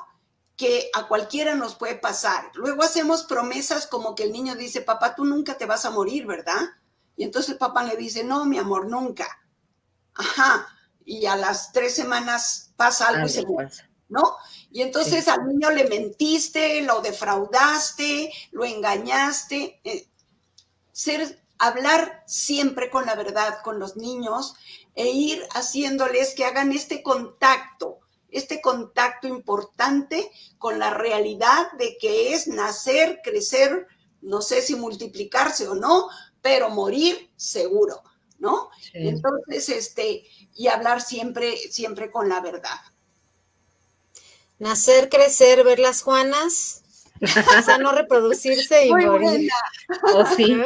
que 0.56 0.90
a 0.94 1.08
cualquiera 1.08 1.56
nos 1.56 1.76
puede 1.76 1.96
pasar. 1.96 2.52
Luego 2.56 2.84
hacemos 2.84 3.24
promesas 3.24 3.88
como 3.88 4.14
que 4.14 4.24
el 4.24 4.34
niño 4.34 4.56
dice, 4.56 4.82
papá, 4.82 5.16
tú 5.16 5.24
nunca 5.24 5.58
te 5.58 5.66
vas 5.66 5.86
a 5.86 5.90
morir, 5.90 6.26
¿verdad? 6.26 6.60
Y 7.16 7.24
entonces 7.24 7.52
el 7.52 7.58
papá 7.58 7.84
le 7.84 7.96
dice, 7.96 8.24
no, 8.24 8.46
mi 8.46 8.58
amor, 8.58 8.88
nunca. 8.88 9.28
Ajá. 10.14 10.68
Y 11.06 11.26
a 11.26 11.38
las 11.38 11.72
tres 11.72 11.96
semanas 11.96 12.74
pasa 12.76 13.08
algo 13.08 13.26
y 13.26 13.30
se 13.30 13.46
muere, 13.46 13.72
¿no? 14.10 14.36
Y 14.72 14.82
entonces 14.82 15.28
al 15.28 15.48
niño 15.48 15.72
le 15.72 15.88
mentiste, 15.88 16.82
lo 16.82 17.02
defraudaste, 17.02 18.32
lo 18.52 18.66
engañaste. 18.66 19.80
Eh, 19.84 20.08
ser, 20.92 21.42
hablar 21.58 22.24
siempre 22.28 22.90
con 22.90 23.06
la 23.06 23.16
verdad 23.16 23.60
con 23.64 23.80
los 23.80 23.96
niños 23.96 24.56
e 24.96 25.08
ir 25.10 25.48
haciéndoles 25.54 26.34
que 26.36 26.46
hagan 26.46 26.72
este 26.72 27.02
contacto 27.04 28.00
este 28.32 28.62
contacto 28.62 29.28
importante 29.28 30.32
con 30.58 30.80
la 30.80 30.92
realidad 30.92 31.72
de 31.74 31.98
que 31.98 32.34
es 32.34 32.48
nacer, 32.48 33.22
crecer, 33.24 33.88
no 34.22 34.42
sé 34.42 34.62
si 34.62 34.76
multiplicarse 34.76 35.68
o 35.68 35.76
no, 35.76 36.10
pero 36.42 36.70
morir 36.70 37.32
seguro, 37.36 38.04
¿no? 38.38 38.70
Entonces, 38.94 39.70
este, 39.70 40.26
y 40.56 40.68
hablar 40.68 41.02
siempre, 41.02 41.58
siempre 41.58 42.12
con 42.12 42.30
la 42.30 42.40
verdad. 42.42 42.80
Nacer, 44.60 45.10
crecer, 45.10 45.64
ver 45.64 45.80
las 45.80 46.02
Juanas, 46.02 46.84
o 47.22 47.62
sea, 47.62 47.78
no 47.78 47.92
reproducirse 47.92 48.88
y 48.88 48.92
morir. 48.92 49.50
O 50.14 50.26
sí, 50.36 50.62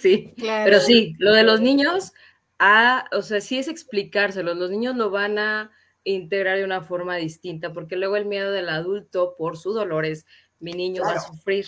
sí. 0.00 0.34
Pero 0.36 0.80
sí, 0.80 1.14
lo 1.18 1.32
de 1.32 1.44
los 1.44 1.60
niños, 1.60 2.12
ah, 2.58 3.06
o 3.12 3.22
sea, 3.22 3.40
sí 3.40 3.58
es 3.58 3.68
explicárselo. 3.68 4.54
Los 4.54 4.70
niños 4.70 4.96
lo 4.96 5.10
van 5.10 5.38
a 5.38 5.70
integrar 6.04 6.58
de 6.58 6.64
una 6.64 6.82
forma 6.82 7.16
distinta, 7.16 7.72
porque 7.72 7.96
luego 7.96 8.16
el 8.16 8.26
miedo 8.26 8.52
del 8.52 8.68
adulto 8.68 9.34
por 9.36 9.56
su 9.56 9.72
dolor 9.72 10.04
es 10.04 10.26
mi 10.60 10.72
niño 10.72 11.02
va 11.02 11.14
a 11.14 11.20
sufrir. 11.20 11.66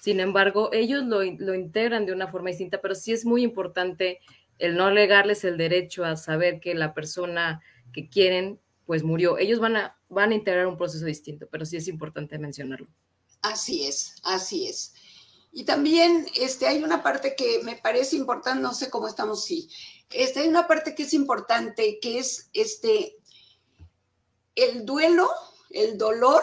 Sin 0.00 0.20
embargo, 0.20 0.70
ellos 0.72 1.04
lo, 1.04 1.22
integran 1.22 2.06
de 2.06 2.12
una 2.12 2.28
forma 2.28 2.50
distinta, 2.50 2.80
pero 2.80 2.94
sí 2.94 3.12
es 3.12 3.24
muy 3.24 3.42
importante 3.42 4.20
el 4.58 4.76
no 4.76 4.90
legarles 4.90 5.44
el 5.44 5.56
derecho 5.56 6.04
a 6.04 6.16
saber 6.16 6.60
que 6.60 6.74
la 6.74 6.94
persona 6.94 7.62
que 7.92 8.08
quieren, 8.08 8.60
pues 8.86 9.02
murió. 9.02 9.38
Ellos 9.38 9.60
van 9.60 9.76
a, 9.76 9.98
van 10.08 10.30
a 10.30 10.34
integrar 10.34 10.66
un 10.66 10.76
proceso 10.76 11.04
distinto, 11.04 11.48
pero 11.50 11.64
sí 11.64 11.76
es 11.76 11.88
importante 11.88 12.38
mencionarlo. 12.38 12.88
Así 13.42 13.86
es, 13.86 14.16
así 14.22 14.68
es. 14.68 14.94
Y 15.52 15.64
también 15.64 16.26
este, 16.34 16.66
hay 16.66 16.82
una 16.82 17.02
parte 17.02 17.36
que 17.36 17.60
me 17.62 17.76
parece 17.76 18.16
importante, 18.16 18.60
no 18.60 18.74
sé 18.74 18.90
cómo 18.90 19.06
estamos, 19.06 19.44
sí. 19.44 19.68
Este, 20.10 20.40
hay 20.40 20.48
una 20.48 20.66
parte 20.66 20.94
que 20.94 21.04
es 21.04 21.14
importante, 21.14 21.98
que 22.00 22.18
es 22.18 22.50
este, 22.52 23.16
el 24.54 24.84
duelo, 24.84 25.30
el 25.70 25.96
dolor, 25.96 26.42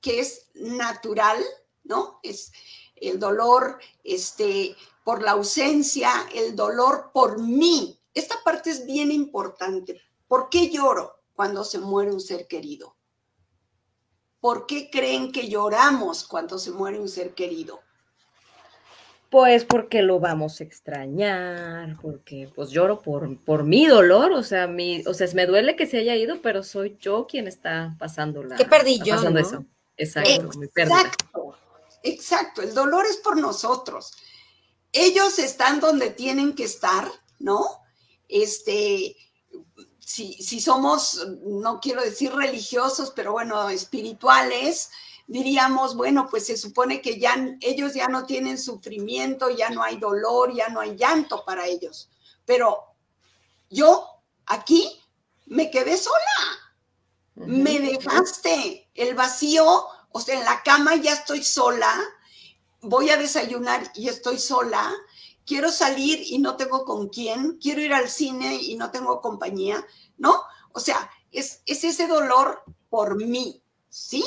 que 0.00 0.20
es 0.20 0.50
natural, 0.54 1.42
¿no? 1.84 2.20
Es 2.22 2.52
el 2.96 3.18
dolor 3.18 3.78
este, 4.02 4.76
por 5.02 5.22
la 5.22 5.32
ausencia, 5.32 6.10
el 6.34 6.54
dolor 6.54 7.10
por 7.12 7.40
mí. 7.40 8.00
Esta 8.12 8.36
parte 8.44 8.70
es 8.70 8.84
bien 8.84 9.10
importante. 9.10 10.00
¿Por 10.28 10.48
qué 10.50 10.68
lloro 10.70 11.23
cuando 11.34 11.64
se 11.64 11.78
muere 11.78 12.12
un 12.12 12.20
ser 12.20 12.46
querido? 12.46 12.96
¿Por 14.40 14.66
qué 14.66 14.90
creen 14.90 15.32
que 15.32 15.48
lloramos 15.48 16.24
cuando 16.24 16.58
se 16.58 16.70
muere 16.70 16.98
un 16.98 17.08
ser 17.08 17.34
querido? 17.34 17.80
Pues 19.30 19.64
porque 19.64 20.02
lo 20.02 20.20
vamos 20.20 20.60
a 20.60 20.64
extrañar, 20.64 21.98
porque 22.00 22.48
pues 22.54 22.70
lloro 22.70 23.00
por, 23.00 23.36
por 23.42 23.64
mi 23.64 23.86
dolor, 23.86 24.32
o 24.32 24.44
sea, 24.44 24.68
mi, 24.68 25.02
o 25.06 25.14
sea, 25.14 25.26
me 25.34 25.46
duele 25.46 25.74
que 25.74 25.86
se 25.86 25.98
haya 25.98 26.14
ido, 26.14 26.40
pero 26.40 26.62
soy 26.62 26.96
yo 27.00 27.26
quien 27.26 27.48
está 27.48 27.96
pasando 27.98 28.44
la. 28.44 28.54
¿Qué 28.54 28.64
perdí 28.64 29.00
yo? 29.02 29.16
Pasando 29.16 29.40
eso. 29.40 29.64
Exacto, 29.96 30.58
mi 30.58 30.66
Exacto, 30.66 31.56
exacto, 32.02 32.62
el 32.62 32.74
dolor 32.74 33.06
es 33.06 33.16
por 33.16 33.36
nosotros. 33.36 34.12
Ellos 34.92 35.38
están 35.40 35.80
donde 35.80 36.10
tienen 36.10 36.54
que 36.54 36.64
estar, 36.64 37.10
¿no? 37.40 37.64
Este, 38.28 39.16
si, 40.04 40.34
si 40.34 40.60
somos, 40.60 41.26
no 41.44 41.80
quiero 41.80 42.02
decir 42.02 42.32
religiosos, 42.32 43.12
pero 43.14 43.32
bueno, 43.32 43.68
espirituales, 43.68 44.90
diríamos, 45.26 45.96
bueno, 45.96 46.28
pues 46.28 46.46
se 46.46 46.56
supone 46.56 47.00
que 47.00 47.18
ya 47.18 47.36
ellos 47.60 47.94
ya 47.94 48.08
no 48.08 48.26
tienen 48.26 48.58
sufrimiento, 48.58 49.50
ya 49.50 49.70
no 49.70 49.82
hay 49.82 49.96
dolor, 49.96 50.54
ya 50.54 50.68
no 50.68 50.80
hay 50.80 50.96
llanto 50.96 51.44
para 51.44 51.66
ellos. 51.66 52.10
Pero 52.44 52.84
yo 53.70 54.06
aquí 54.46 55.00
me 55.46 55.70
quedé 55.70 55.96
sola. 55.96 56.14
Me 57.34 57.80
dejaste 57.80 58.90
el 58.94 59.14
vacío, 59.14 59.86
o 60.10 60.20
sea, 60.20 60.38
en 60.38 60.44
la 60.44 60.62
cama 60.62 60.94
ya 60.94 61.14
estoy 61.14 61.42
sola, 61.42 61.92
voy 62.80 63.10
a 63.10 63.16
desayunar 63.16 63.90
y 63.94 64.08
estoy 64.08 64.38
sola, 64.38 64.94
quiero 65.46 65.70
salir 65.70 66.22
y 66.24 66.38
no 66.38 66.56
tengo 66.56 66.84
con 66.84 67.08
quién, 67.08 67.58
quiero 67.60 67.80
ir 67.80 67.92
al 67.94 68.08
cine 68.08 68.56
y 68.56 68.76
no 68.76 68.90
tengo 68.90 69.20
compañía, 69.20 69.86
¿no? 70.16 70.42
O 70.72 70.80
sea, 70.80 71.10
es, 71.30 71.62
es 71.66 71.84
ese 71.84 72.06
dolor 72.06 72.62
por 72.88 73.16
mí, 73.16 73.62
¿sí? 73.88 74.24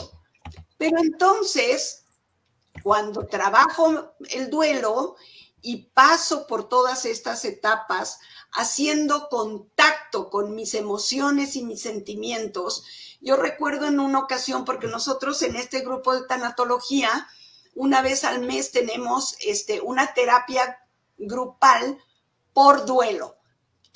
Pero 0.78 0.99
entonces, 0.99 2.05
cuando 2.84 3.26
trabajo 3.26 4.13
el 4.30 4.49
duelo 4.49 5.15
y 5.61 5.88
paso 5.93 6.47
por 6.47 6.70
todas 6.70 7.05
estas 7.05 7.43
etapas, 7.45 8.20
haciendo 8.51 9.28
contacto 9.30 10.30
con 10.30 10.55
mis 10.55 10.74
emociones 10.74 11.55
y 11.55 11.63
mis 11.63 11.82
sentimientos, 11.82 12.84
yo 13.20 13.36
recuerdo 13.36 13.88
en 13.88 13.99
una 13.99 14.20
ocasión, 14.20 14.65
porque 14.65 14.88
nosotros 14.88 15.41
en 15.41 15.55
este 15.55 15.82
grupo 15.82 16.13
de 16.13 16.28
tanatología, 16.28 17.28
una 17.76 18.01
vez 18.01 18.24
al 18.24 18.41
mes 18.41 18.72
tenemos 18.72 19.36
este, 19.41 19.82
una 19.82 20.13
terapia 20.13 20.80
grupal 21.18 21.97
por 22.53 22.86
duelo 22.86 23.38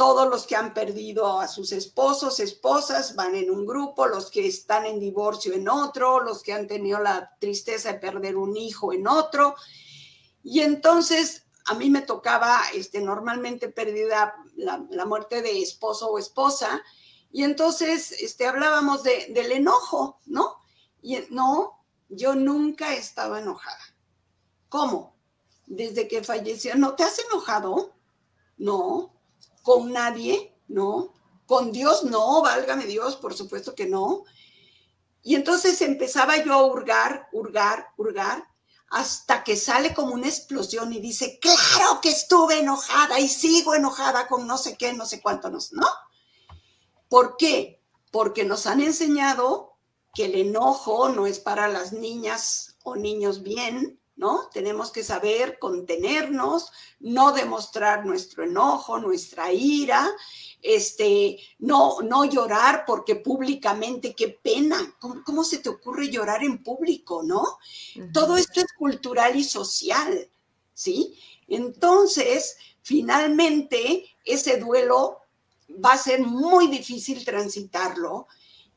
todos 0.02 0.28
los 0.28 0.48
que 0.48 0.56
han 0.56 0.74
perdido 0.74 1.40
a 1.40 1.48
sus 1.48 1.72
esposos, 1.72 2.40
esposas, 2.40 3.16
van 3.16 3.36
en 3.36 3.52
un 3.52 3.68
grupo, 3.68 4.08
los 4.08 4.32
que 4.32 4.48
están 4.48 4.88
en 4.88 5.00
divorcio 5.00 5.54
en 5.54 5.70
otro, 5.70 6.20
los 6.22 6.42
que 6.42 6.54
han 6.54 6.66
tenido 6.66 7.00
la 7.00 7.38
tristeza 7.40 7.94
de 7.94 8.00
perder 8.00 8.36
un 8.36 8.58
hijo 8.58 8.94
en 8.94 9.08
otro. 9.08 9.54
Y 10.42 10.62
entonces 10.62 11.46
a 11.68 11.76
mí 11.76 11.92
me 11.92 12.02
tocaba 12.02 12.60
este, 12.74 13.00
normalmente 13.00 13.70
perdida 13.70 14.34
la, 14.56 15.06
muerte 15.06 15.44
de 15.44 15.62
esposo 15.62 16.10
o 16.10 16.18
esposa, 16.18 16.82
y 17.32 17.44
entonces 17.44 18.12
este, 18.12 18.48
hablábamos 18.48 19.04
del 19.04 19.52
enojo, 19.52 20.20
¿no? 20.26 20.58
Y 21.04 21.20
no, 21.30 21.86
yo 22.10 22.34
nunca 22.34 22.96
estaba 22.96 23.40
enojada. 23.40 23.96
¿Cómo? 24.68 25.11
Desde 25.72 26.10
que 26.10 26.22
falleció, 26.22 26.76
¿no 26.76 26.96
te 26.96 27.04
has 27.04 27.18
enojado? 27.20 27.96
No. 28.58 29.14
¿Con 29.64 29.94
nadie? 29.94 30.54
No. 30.68 31.14
¿Con 31.46 31.72
Dios? 31.72 32.04
No, 32.04 32.42
válgame 32.42 32.86
Dios, 32.86 33.16
por 33.16 33.34
supuesto 33.34 33.74
que 33.74 33.88
no. 33.88 34.26
Y 35.24 35.36
entonces 35.36 35.82
empezaba 35.82 36.44
yo 36.44 36.54
a 36.54 36.66
hurgar, 36.66 37.30
hurgar, 37.32 37.88
hurgar, 37.96 38.46
hasta 38.90 39.46
que 39.46 39.56
sale 39.56 39.94
como 39.94 40.14
una 40.14 40.28
explosión 40.28 40.92
y 40.92 41.00
dice, 41.00 41.40
claro 41.40 42.02
que 42.02 42.10
estuve 42.10 42.60
enojada 42.60 43.22
y 43.22 43.30
sigo 43.30 43.74
enojada 43.74 44.28
con 44.28 44.46
no 44.46 44.58
sé 44.58 44.76
qué, 44.76 44.92
no 44.92 45.06
sé 45.06 45.22
cuánto, 45.22 45.50
¿no? 45.50 45.88
¿Por 47.08 47.38
qué? 47.38 47.82
Porque 48.12 48.44
nos 48.44 48.68
han 48.68 48.82
enseñado 48.82 49.78
que 50.14 50.26
el 50.26 50.36
enojo 50.36 51.08
no 51.08 51.28
es 51.28 51.40
para 51.40 51.70
las 51.70 51.94
niñas 51.94 52.76
o 52.84 52.98
niños 52.98 53.42
bien, 53.42 54.01
¿no? 54.16 54.50
Tenemos 54.54 54.92
que 54.92 55.04
saber 55.04 55.58
contenernos, 55.60 56.72
no 57.00 57.32
demostrar 57.32 58.06
nuestro 58.06 58.44
enojo, 58.44 59.00
nuestra 59.00 59.52
ira, 59.52 60.10
este, 60.62 61.40
no, 61.60 62.02
no 62.02 62.26
llorar 62.26 62.84
porque 62.86 63.16
públicamente, 63.16 64.14
qué 64.14 64.30
pena, 64.30 64.96
¿Cómo, 65.00 65.44
se 65.44 65.60
te 65.60 65.70
ocurre 65.70 66.10
llorar 66.10 66.44
en 66.44 66.64
público, 66.64 67.24
no? 67.24 67.58
Todo 68.14 68.38
esto 68.38 68.62
es 68.62 68.72
cultural 68.78 69.36
y 69.36 69.44
social, 69.44 70.30
¿sí? 70.74 71.18
Entonces, 71.48 72.58
finalmente, 72.82 74.06
ese 74.24 74.58
duelo 74.58 75.18
va 75.84 75.94
a 75.94 75.98
ser 75.98 76.22
muy 76.22 76.68
difícil 76.68 77.26
transitarlo 77.26 78.28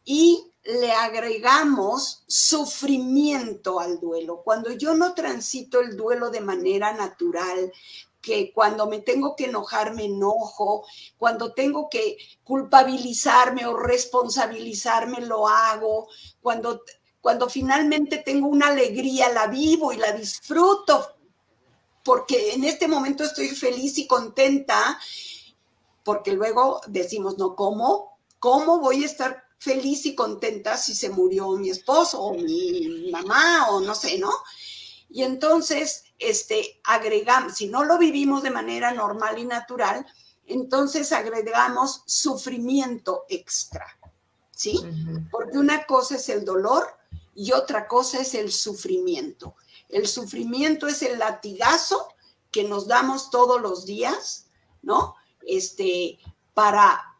y 0.04 0.53
le 0.64 0.92
agregamos 0.92 2.24
sufrimiento 2.26 3.80
al 3.80 4.00
duelo. 4.00 4.42
Cuando 4.42 4.72
yo 4.72 4.94
no 4.94 5.14
transito 5.14 5.80
el 5.80 5.96
duelo 5.96 6.30
de 6.30 6.40
manera 6.40 6.92
natural, 6.94 7.70
que 8.24 8.52
cuando 8.54 8.86
me 8.86 9.00
tengo 9.00 9.36
que 9.36 9.44
enojar 9.44 9.94
me 9.94 10.06
enojo, 10.06 10.86
cuando 11.18 11.52
tengo 11.52 11.90
que 11.90 12.16
culpabilizarme 12.42 13.66
o 13.66 13.76
responsabilizarme 13.76 15.20
lo 15.20 15.46
hago, 15.46 16.08
cuando, 16.40 16.82
cuando 17.20 17.50
finalmente 17.50 18.18
tengo 18.18 18.48
una 18.48 18.68
alegría 18.68 19.30
la 19.30 19.46
vivo 19.48 19.92
y 19.92 19.98
la 19.98 20.12
disfruto, 20.12 21.06
porque 22.02 22.54
en 22.54 22.64
este 22.64 22.88
momento 22.88 23.24
estoy 23.24 23.48
feliz 23.48 23.98
y 23.98 24.06
contenta, 24.06 24.98
porque 26.02 26.32
luego 26.32 26.80
decimos, 26.86 27.36
no, 27.36 27.54
¿cómo? 27.54 28.18
¿Cómo 28.38 28.78
voy 28.78 29.02
a 29.02 29.06
estar 29.06 29.44
feliz 29.64 30.04
y 30.04 30.14
contenta 30.14 30.76
si 30.76 30.94
se 30.94 31.08
murió 31.08 31.52
mi 31.52 31.70
esposo 31.70 32.20
o 32.20 32.34
mi 32.34 33.10
mamá 33.10 33.70
o 33.70 33.80
no 33.80 33.94
sé, 33.94 34.18
¿no? 34.18 34.30
Y 35.08 35.22
entonces, 35.22 36.04
este, 36.18 36.80
agregamos, 36.84 37.54
si 37.54 37.68
no 37.68 37.82
lo 37.84 37.96
vivimos 37.96 38.42
de 38.42 38.50
manera 38.50 38.92
normal 38.92 39.38
y 39.38 39.46
natural, 39.46 40.06
entonces 40.46 41.12
agregamos 41.12 42.02
sufrimiento 42.04 43.24
extra, 43.30 43.86
¿sí? 44.50 44.78
Porque 45.30 45.56
una 45.56 45.86
cosa 45.86 46.16
es 46.16 46.28
el 46.28 46.44
dolor 46.44 46.86
y 47.34 47.52
otra 47.52 47.88
cosa 47.88 48.20
es 48.20 48.34
el 48.34 48.52
sufrimiento. 48.52 49.54
El 49.88 50.06
sufrimiento 50.06 50.86
es 50.86 51.00
el 51.02 51.18
latigazo 51.18 52.08
que 52.50 52.64
nos 52.64 52.86
damos 52.86 53.30
todos 53.30 53.62
los 53.62 53.86
días, 53.86 54.46
¿no? 54.82 55.14
Este, 55.46 56.18
para 56.52 57.13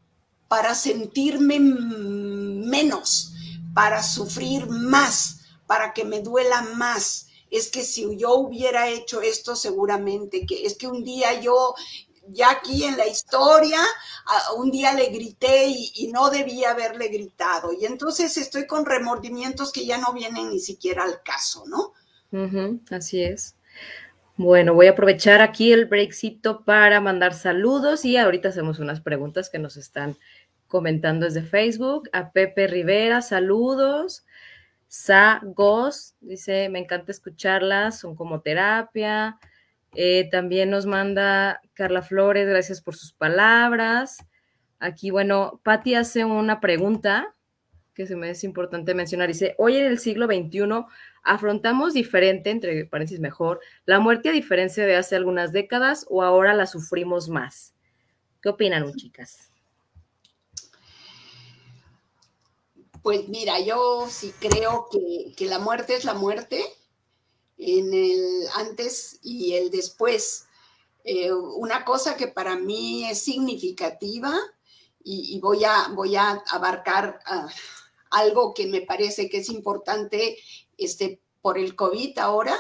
para 0.48 0.74
sentirme 0.74 1.58
menos, 1.60 3.32
para 3.74 4.02
sufrir 4.02 4.66
más, 4.66 5.40
para 5.66 5.92
que 5.92 6.04
me 6.04 6.20
duela 6.20 6.62
más. 6.76 7.28
Es 7.50 7.70
que 7.70 7.82
si 7.82 8.16
yo 8.16 8.34
hubiera 8.34 8.88
hecho 8.88 9.20
esto 9.20 9.56
seguramente, 9.56 10.46
que 10.46 10.66
es 10.66 10.76
que 10.76 10.86
un 10.86 11.04
día 11.04 11.40
yo, 11.40 11.74
ya 12.28 12.50
aquí 12.50 12.84
en 12.84 12.96
la 12.96 13.06
historia, 13.06 13.80
un 14.56 14.70
día 14.70 14.92
le 14.92 15.06
grité 15.06 15.66
y, 15.68 16.10
no 16.12 16.30
debía 16.30 16.70
haberle 16.70 17.08
gritado. 17.08 17.72
Y 17.72 17.84
entonces 17.84 18.36
estoy 18.36 18.66
con 18.66 18.86
remordimientos 18.86 19.72
que 19.72 19.86
ya 19.86 19.98
no 19.98 20.12
vienen 20.12 20.50
ni 20.50 20.60
siquiera 20.60 21.04
al 21.04 21.22
caso, 21.22 21.64
¿no? 21.66 21.92
así 22.90 23.22
es. 23.22 23.54
Bueno, 24.36 24.74
voy 24.74 24.88
a 24.88 24.90
aprovechar 24.90 25.40
aquí 25.40 25.72
el 25.72 25.84
breakcito 25.84 26.64
para 26.64 27.00
mandar 27.00 27.34
saludos 27.34 28.04
y 28.04 28.16
ahorita 28.16 28.48
hacemos 28.48 28.80
unas 28.80 29.00
preguntas 29.00 29.48
que 29.48 29.60
nos 29.60 29.76
están 29.76 30.16
comentando 30.74 31.24
desde 31.24 31.44
Facebook. 31.44 32.10
A 32.12 32.32
Pepe 32.32 32.66
Rivera, 32.66 33.22
saludos. 33.22 34.26
Sa 34.88 35.40
Gos 35.44 36.16
dice, 36.20 36.68
me 36.68 36.80
encanta 36.80 37.12
escucharlas, 37.12 38.00
son 38.00 38.16
como 38.16 38.40
terapia. 38.40 39.38
Eh, 39.94 40.28
también 40.32 40.70
nos 40.70 40.84
manda 40.84 41.60
Carla 41.74 42.02
Flores, 42.02 42.48
gracias 42.48 42.80
por 42.80 42.96
sus 42.96 43.12
palabras. 43.12 44.26
Aquí, 44.80 45.12
bueno, 45.12 45.60
Patti 45.62 45.94
hace 45.94 46.24
una 46.24 46.58
pregunta 46.58 47.32
que 47.94 48.06
se 48.08 48.16
me 48.16 48.30
es 48.30 48.42
importante 48.42 48.94
mencionar. 48.94 49.28
Dice, 49.28 49.54
hoy 49.58 49.76
en 49.76 49.86
el 49.86 50.00
siglo 50.00 50.26
XXI 50.26 50.86
afrontamos 51.22 51.94
diferente, 51.94 52.50
entre 52.50 52.84
paréntesis 52.84 53.20
mejor, 53.20 53.60
la 53.86 54.00
muerte 54.00 54.30
a 54.30 54.32
diferencia 54.32 54.84
de 54.84 54.96
hace 54.96 55.14
algunas 55.14 55.52
décadas 55.52 56.04
o 56.10 56.24
ahora 56.24 56.52
la 56.52 56.66
sufrimos 56.66 57.28
más. 57.28 57.76
¿Qué 58.42 58.48
opinan, 58.48 58.92
chicas? 58.96 59.53
Pues 63.04 63.28
mira, 63.28 63.60
yo 63.60 64.06
sí 64.08 64.32
creo 64.40 64.88
que, 64.90 65.44
la 65.44 65.58
muerte 65.58 65.94
es 65.94 66.06
la 66.06 66.14
muerte, 66.14 66.64
en 67.58 67.92
el 67.92 68.46
antes 68.54 69.18
y 69.22 69.52
el 69.52 69.70
después. 69.70 70.46
Eh, 71.04 71.30
una 71.30 71.84
cosa 71.84 72.16
que 72.16 72.28
para 72.28 72.56
mí 72.56 73.04
es 73.04 73.18
significativa 73.18 74.34
y, 75.04 75.38
voy, 75.40 75.64
a, 75.64 75.88
voy 75.88 76.16
a 76.16 76.42
abarcar 76.48 77.20
ah, 77.26 77.46
algo 78.08 78.54
que 78.54 78.68
me 78.68 78.80
parece 78.80 79.28
que 79.28 79.40
es 79.40 79.50
importante 79.50 80.38
este, 80.78 81.20
por 81.42 81.58
el 81.58 81.76
COVID 81.76 82.18
ahora, 82.18 82.56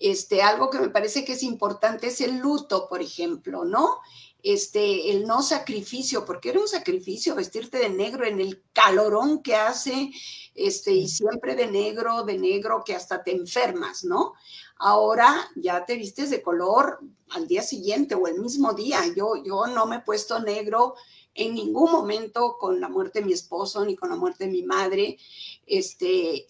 este, 0.00 0.42
algo 0.42 0.68
que 0.68 0.80
me 0.80 0.90
parece 0.90 1.24
que 1.24 1.34
es 1.34 1.44
importante 1.44 2.08
es 2.08 2.20
el 2.20 2.38
luto, 2.38 2.88
por 2.88 3.02
ejemplo, 3.02 3.64
¿no? 3.64 4.00
Este, 4.42 5.10
el 5.10 5.26
no 5.26 5.42
sacrificio, 5.42 6.24
porque 6.24 6.50
era 6.50 6.60
un 6.60 6.68
sacrificio 6.68 7.34
vestirte 7.34 7.78
de 7.78 7.88
negro 7.88 8.24
en 8.24 8.40
el 8.40 8.62
calorón 8.72 9.42
que 9.42 9.56
hace, 9.56 10.10
este, 10.54 10.92
y 10.92 11.08
siempre 11.08 11.54
de 11.54 11.66
negro, 11.66 12.22
de 12.22 12.38
negro, 12.38 12.82
que 12.84 12.94
hasta 12.94 13.22
te 13.22 13.32
enfermas, 13.32 14.04
¿no? 14.04 14.34
Ahora 14.78 15.50
ya 15.56 15.84
te 15.84 15.96
vistes 15.96 16.30
de 16.30 16.42
color 16.42 17.00
al 17.30 17.46
día 17.48 17.62
siguiente 17.62 18.14
o 18.14 18.26
el 18.26 18.40
mismo 18.40 18.72
día. 18.72 19.00
Yo, 19.16 19.42
yo 19.42 19.66
no 19.66 19.86
me 19.86 19.96
he 19.96 20.00
puesto 20.00 20.38
negro 20.38 20.94
en 21.34 21.54
ningún 21.54 21.92
momento 21.92 22.56
con 22.58 22.80
la 22.80 22.88
muerte 22.88 23.20
de 23.20 23.26
mi 23.26 23.32
esposo 23.32 23.84
ni 23.84 23.96
con 23.96 24.10
la 24.10 24.16
muerte 24.16 24.44
de 24.44 24.50
mi 24.50 24.62
madre. 24.62 25.18
Este, 25.66 26.46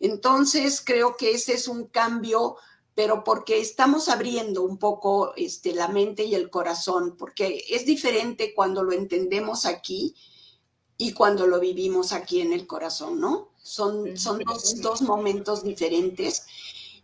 entonces 0.00 0.82
creo 0.84 1.16
que 1.16 1.32
ese 1.32 1.54
es 1.54 1.68
un 1.68 1.86
cambio 1.86 2.56
pero 2.98 3.22
porque 3.22 3.60
estamos 3.60 4.08
abriendo 4.08 4.64
un 4.64 4.76
poco 4.76 5.32
este, 5.36 5.72
la 5.72 5.86
mente 5.86 6.24
y 6.24 6.34
el 6.34 6.50
corazón, 6.50 7.14
porque 7.16 7.64
es 7.70 7.86
diferente 7.86 8.52
cuando 8.52 8.82
lo 8.82 8.90
entendemos 8.90 9.66
aquí 9.66 10.16
y 10.96 11.12
cuando 11.12 11.46
lo 11.46 11.60
vivimos 11.60 12.12
aquí 12.12 12.40
en 12.40 12.52
el 12.52 12.66
corazón, 12.66 13.20
¿no? 13.20 13.50
Son, 13.62 14.16
son 14.16 14.40
dos, 14.40 14.80
dos 14.80 15.02
momentos 15.02 15.62
diferentes. 15.62 16.44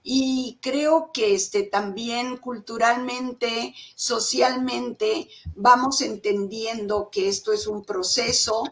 Y 0.06 0.58
creo 0.60 1.12
que 1.14 1.34
este, 1.34 1.62
también 1.62 2.36
culturalmente, 2.36 3.74
socialmente, 3.94 5.30
vamos 5.56 6.02
entendiendo 6.02 7.08
que 7.10 7.28
esto 7.28 7.54
es 7.54 7.66
un 7.66 7.82
proceso 7.84 8.64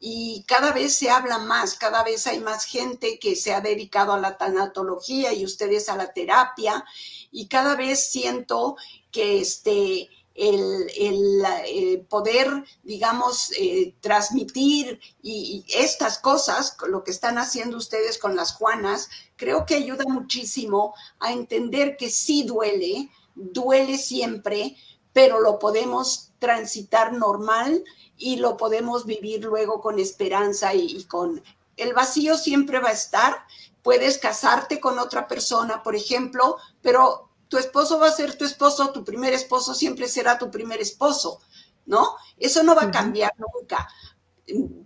y 0.00 0.44
cada 0.48 0.72
vez 0.72 0.94
se 0.94 1.10
habla 1.10 1.38
más, 1.38 1.74
cada 1.74 2.02
vez 2.04 2.26
hay 2.26 2.40
más 2.40 2.64
gente 2.64 3.18
que 3.18 3.36
se 3.36 3.52
ha 3.52 3.60
dedicado 3.60 4.14
a 4.14 4.18
la 4.18 4.38
tanatología 4.38 5.34
y 5.34 5.44
ustedes 5.44 5.90
a 5.90 5.96
la 5.96 6.14
terapia 6.14 6.82
y 7.30 7.48
cada 7.48 7.76
vez 7.76 8.10
siento 8.10 8.76
que 9.10 9.40
este, 9.40 10.08
el, 10.38 12.06
poder, 12.08 12.64
digamos, 12.82 13.52
eh, 13.58 13.94
transmitir 14.00 15.00
y, 15.20 15.64
estas 15.68 16.18
cosas, 16.18 16.76
lo 16.88 17.02
que 17.02 17.10
están 17.10 17.38
haciendo 17.38 17.76
ustedes 17.76 18.18
con 18.18 18.36
las 18.36 18.54
Juanas, 18.54 19.08
creo 19.36 19.66
que 19.66 19.74
ayuda 19.74 20.04
muchísimo 20.06 20.94
a 21.18 21.32
entender 21.32 21.96
que 21.96 22.10
sí 22.10 22.44
duele, 22.44 23.10
duele 23.34 23.98
siempre, 23.98 24.76
pero 25.12 25.40
lo 25.40 25.58
podemos 25.58 26.30
transitar 26.38 27.12
normal 27.12 27.82
y 28.16 28.36
lo 28.36 28.56
podemos 28.56 29.06
vivir 29.06 29.44
luego 29.44 29.80
con 29.80 29.98
esperanza 29.98 30.74
y, 30.74 31.04
con... 31.04 31.42
El 31.76 31.94
vacío 31.94 32.36
siempre 32.36 32.80
va 32.80 32.88
a 32.88 32.92
estar. 32.92 33.44
Puedes 33.82 34.18
casarte 34.18 34.80
con 34.80 34.98
otra 34.98 35.28
persona, 35.28 35.82
por 35.84 35.94
ejemplo, 35.94 36.56
pero 36.82 37.27
tu 37.48 37.56
esposo 37.58 37.98
va 37.98 38.08
a 38.08 38.12
ser 38.12 38.36
tu 38.36 38.44
esposo, 38.44 38.92
tu 38.92 39.04
primer 39.04 39.32
esposo 39.32 39.74
siempre 39.74 40.06
será 40.06 40.38
tu 40.38 40.50
primer 40.50 40.80
esposo, 40.80 41.40
¿no? 41.86 42.16
Eso 42.38 42.62
no 42.62 42.74
va 42.74 42.84
a 42.84 42.90
cambiar 42.90 43.32
nunca. 43.38 43.88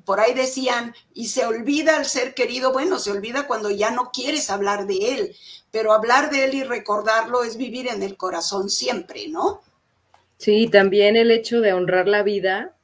por 0.04 0.18
ahí 0.18 0.34
decían, 0.34 0.92
y 1.14 1.28
se 1.28 1.46
olvida 1.46 1.96
al 1.96 2.06
ser 2.06 2.34
querido, 2.34 2.72
bueno, 2.72 2.98
se 2.98 3.12
olvida 3.12 3.46
cuando 3.46 3.70
ya 3.70 3.92
no 3.92 4.10
quieres 4.12 4.50
hablar 4.50 4.86
de 4.86 5.14
él, 5.14 5.36
pero 5.70 5.92
hablar 5.92 6.30
de 6.30 6.44
él 6.44 6.54
y 6.54 6.64
recordarlo 6.64 7.44
es 7.44 7.56
vivir 7.56 7.86
en 7.88 8.02
el 8.02 8.16
corazón 8.16 8.68
siempre, 8.70 9.28
¿no? 9.28 9.62
Sí, 10.38 10.66
también 10.66 11.14
el 11.14 11.30
hecho 11.30 11.60
de 11.60 11.72
honrar 11.72 12.08
la 12.08 12.24
vida, 12.24 12.74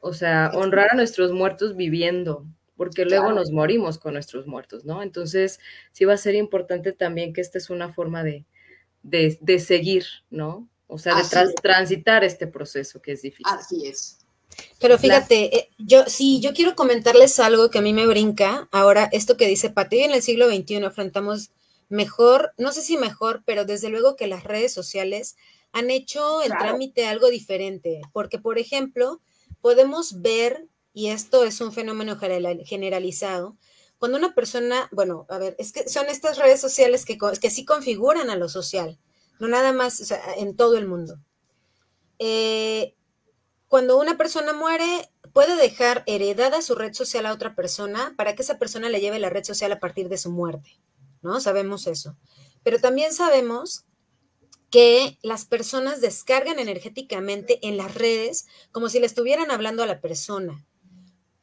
o 0.00 0.12
sea, 0.12 0.50
honrar 0.54 0.88
a 0.90 0.96
nuestros 0.96 1.30
muertos 1.30 1.76
viviendo, 1.76 2.44
porque 2.76 3.04
luego 3.04 3.30
nos 3.30 3.52
morimos 3.52 3.98
con 3.98 4.14
nuestros 4.14 4.48
muertos, 4.48 4.84
¿no? 4.84 5.04
Entonces, 5.04 5.60
sí 5.92 6.04
va 6.04 6.14
a 6.14 6.18
ser 6.18 6.34
importante 6.34 6.92
también 6.92 7.32
que 7.32 7.40
esta 7.40 7.58
es 7.58 7.70
una 7.70 7.92
forma 7.92 8.24
de, 8.24 8.44
de, 9.02 9.58
seguir, 9.58 10.04
¿no? 10.30 10.68
O 10.86 10.98
sea, 10.98 11.14
de 11.16 11.54
transitar 11.62 12.24
este 12.24 12.46
proceso 12.46 13.00
que 13.00 13.12
es 13.12 13.22
difícil. 13.22 13.46
Así 13.46 13.86
es. 13.86 14.18
Pero 14.78 14.98
fíjate, 14.98 15.56
eh, 15.56 15.70
yo 15.78 16.04
sí, 16.06 16.40
yo 16.40 16.52
quiero 16.54 16.74
comentarles 16.74 17.38
algo 17.40 17.70
que 17.70 17.78
a 17.78 17.82
mí 17.82 17.92
me 17.92 18.06
brinca. 18.06 18.68
Ahora, 18.72 19.08
esto 19.12 19.36
que 19.36 19.48
dice 19.48 19.70
Pati, 19.70 20.00
en 20.00 20.12
el 20.12 20.22
siglo 20.22 20.48
XXI 20.48 20.84
afrontamos 20.84 21.50
mejor, 21.88 22.52
no 22.58 22.72
sé 22.72 22.82
si 22.82 22.96
mejor, 22.96 23.42
pero 23.44 23.64
desde 23.64 23.88
luego 23.88 24.16
que 24.16 24.26
las 24.26 24.44
redes 24.44 24.72
sociales 24.72 25.36
han 25.72 25.90
hecho 25.90 26.42
el 26.42 26.50
trámite 26.50 27.06
algo 27.06 27.28
diferente, 27.28 28.00
porque 28.12 28.38
por 28.38 28.58
ejemplo, 28.58 29.20
podemos 29.60 30.22
ver, 30.22 30.66
y 30.94 31.08
esto 31.08 31.44
es 31.44 31.60
un 31.60 31.72
fenómeno 31.72 32.16
generalizado, 32.64 33.56
cuando 33.98 34.18
una 34.18 34.34
persona, 34.34 34.88
bueno, 34.92 35.26
a 35.28 35.38
ver, 35.38 35.56
es 35.58 35.72
que 35.72 35.88
son 35.88 36.06
estas 36.06 36.38
redes 36.38 36.60
sociales 36.60 37.04
que, 37.04 37.50
sí 37.50 37.64
configuran 37.64 38.30
a 38.30 38.36
lo 38.36 38.48
social, 38.48 38.98
no 39.38 39.48
nada 39.48 39.72
más 39.72 40.12
en 40.36 40.56
todo 40.56 40.76
el 40.76 40.86
mundo. 40.86 41.18
Eh, 42.18 42.94
cuando 43.68 43.98
una 43.98 44.16
persona 44.16 44.52
muere, 44.52 45.10
puede 45.32 45.56
dejar 45.56 46.02
heredada 46.06 46.62
su 46.62 46.74
red 46.74 46.92
social 46.92 47.26
a 47.26 47.32
otra 47.32 47.54
persona 47.54 48.14
para 48.16 48.34
que 48.34 48.42
esa 48.42 48.58
persona 48.58 48.88
le 48.88 49.00
lleve 49.00 49.18
la 49.18 49.30
red 49.30 49.44
social 49.44 49.72
a 49.72 49.80
partir 49.80 50.08
de 50.08 50.18
su 50.18 50.30
muerte, 50.30 50.78
¿no? 51.22 51.40
Sabemos 51.40 51.86
eso. 51.86 52.16
Pero 52.62 52.78
también 52.78 53.12
sabemos 53.12 53.84
que 54.70 55.18
las 55.22 55.44
personas 55.44 56.00
descargan 56.00 56.58
energéticamente 56.58 57.58
en 57.66 57.76
las 57.76 57.94
redes 57.94 58.46
como 58.72 58.88
si 58.88 59.00
le 59.00 59.06
estuvieran 59.06 59.50
hablando 59.50 59.82
a 59.82 59.86
la 59.86 60.00
persona. 60.00 60.64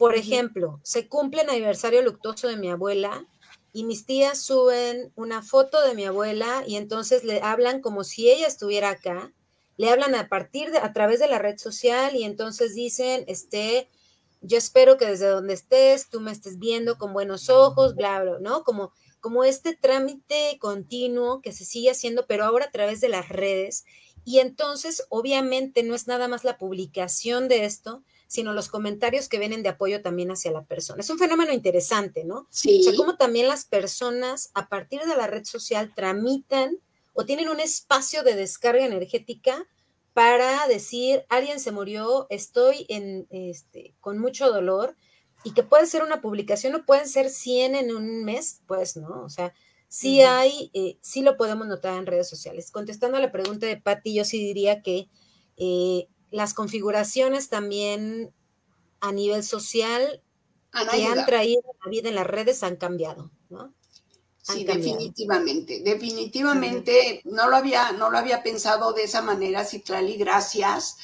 Por 0.03 0.15
ejemplo, 0.15 0.79
se 0.83 1.07
cumple 1.07 1.43
el 1.43 1.49
aniversario 1.49 2.01
luctuoso 2.01 2.47
de 2.47 2.57
mi 2.57 2.69
abuela 2.69 3.25
y 3.71 3.85
mis 3.85 4.05
tías 4.05 4.41
suben 4.41 5.11
una 5.15 5.41
foto 5.41 5.81
de 5.81 5.95
mi 5.95 6.05
abuela 6.05 6.63
y 6.67 6.75
entonces 6.75 7.23
le 7.23 7.41
hablan 7.41 7.81
como 7.81 8.03
si 8.03 8.29
ella 8.29 8.47
estuviera 8.47 8.89
acá 8.89 9.33
le 9.77 9.89
hablan 9.89 10.15
a 10.15 10.29
partir 10.29 10.71
de, 10.71 10.77
a 10.77 10.93
través 10.93 11.19
de 11.19 11.27
la 11.27 11.39
red 11.39 11.57
social 11.57 12.15
y 12.15 12.23
entonces 12.23 12.75
dicen, 12.75 13.23
este, 13.27 13.89
yo 14.41 14.57
espero 14.57 14.97
que 14.97 15.05
desde 15.05 15.27
donde 15.27 15.53
estés, 15.53 16.09
tú 16.09 16.19
me 16.19 16.31
estés 16.31 16.59
viendo 16.59 16.97
con 16.97 17.13
buenos 17.13 17.49
ojos, 17.49 17.95
bla, 17.95 18.21
bla, 18.21 18.37
¿no? 18.39 18.63
Como, 18.63 18.91
como 19.19 19.43
este 19.43 19.75
trámite 19.75 20.57
continuo 20.59 21.41
que 21.41 21.51
se 21.51 21.65
sigue 21.65 21.91
haciendo, 21.91 22.27
pero 22.27 22.45
ahora 22.45 22.65
a 22.65 22.71
través 22.71 23.01
de 23.01 23.09
las 23.09 23.29
redes. 23.29 23.85
Y 24.25 24.39
entonces, 24.39 25.05
obviamente, 25.09 25.83
no 25.83 25.95
es 25.95 26.07
nada 26.07 26.27
más 26.27 26.43
la 26.43 26.57
publicación 26.57 27.47
de 27.47 27.65
esto, 27.65 28.03
sino 28.33 28.51
los 28.51 28.67
comentarios 28.67 29.29
que 29.29 29.37
vienen 29.37 29.61
de 29.61 29.69
apoyo 29.69 30.01
también 30.01 30.31
hacia 30.31 30.49
la 30.49 30.63
persona. 30.63 31.01
Es 31.01 31.09
un 31.11 31.19
fenómeno 31.19 31.53
interesante, 31.53 32.23
¿no? 32.23 32.47
Sí. 32.49 32.79
O 32.79 32.83
sea, 32.83 32.97
como 32.97 33.15
también 33.15 33.47
las 33.47 33.63
personas 33.63 34.49
a 34.55 34.69
partir 34.69 35.01
de 35.01 35.15
la 35.15 35.27
red 35.27 35.45
social 35.45 35.93
tramitan 35.93 36.79
o 37.13 37.25
tienen 37.25 37.47
un 37.47 37.59
espacio 37.59 38.23
de 38.23 38.33
descarga 38.35 38.83
energética 38.83 39.67
para 40.13 40.67
decir, 40.67 41.25
alguien 41.29 41.59
se 41.59 41.71
murió, 41.71 42.25
estoy 42.31 42.87
en, 42.89 43.27
este, 43.29 43.93
con 43.99 44.17
mucho 44.17 44.51
dolor, 44.51 44.95
y 45.43 45.51
que 45.53 45.61
puede 45.61 45.85
ser 45.85 46.01
una 46.01 46.19
publicación 46.19 46.73
o 46.73 46.85
pueden 46.87 47.07
ser 47.07 47.29
100 47.29 47.75
en 47.75 47.95
un 47.95 48.23
mes, 48.23 48.61
pues, 48.65 48.97
¿no? 48.97 49.23
O 49.23 49.29
sea, 49.29 49.53
sí 49.87 50.21
hay, 50.21 50.71
eh, 50.73 50.97
sí 51.01 51.21
lo 51.21 51.37
podemos 51.37 51.67
notar 51.67 51.99
en 51.99 52.07
redes 52.07 52.27
sociales. 52.27 52.71
Contestando 52.71 53.17
a 53.17 53.21
la 53.21 53.31
pregunta 53.31 53.67
de 53.67 53.77
Patti, 53.77 54.15
yo 54.15 54.25
sí 54.25 54.39
diría 54.39 54.81
que 54.81 55.07
eh, 55.57 56.07
las 56.33 56.55
configuraciones 56.55 57.47
también 57.49 58.33
a 58.99 59.11
nivel 59.11 59.43
social 59.43 60.21
que 60.91 61.05
han 61.05 61.25
traído 61.27 61.61
la 61.83 61.91
vida 61.91 62.09
en 62.09 62.15
las 62.15 62.25
redes 62.25 62.63
han 62.63 62.75
cambiado, 62.75 63.29
¿no? 63.49 63.71
Sí, 64.41 64.65
definitivamente, 64.65 65.81
definitivamente 65.81 67.21
no 67.25 67.47
lo 67.47 67.55
había, 67.55 67.93
no 67.93 68.09
lo 68.09 68.17
había 68.17 68.41
pensado 68.41 68.91
de 68.91 69.03
esa 69.03 69.21
manera, 69.21 69.63
Citlali, 69.63 70.17
gracias. 70.17 70.97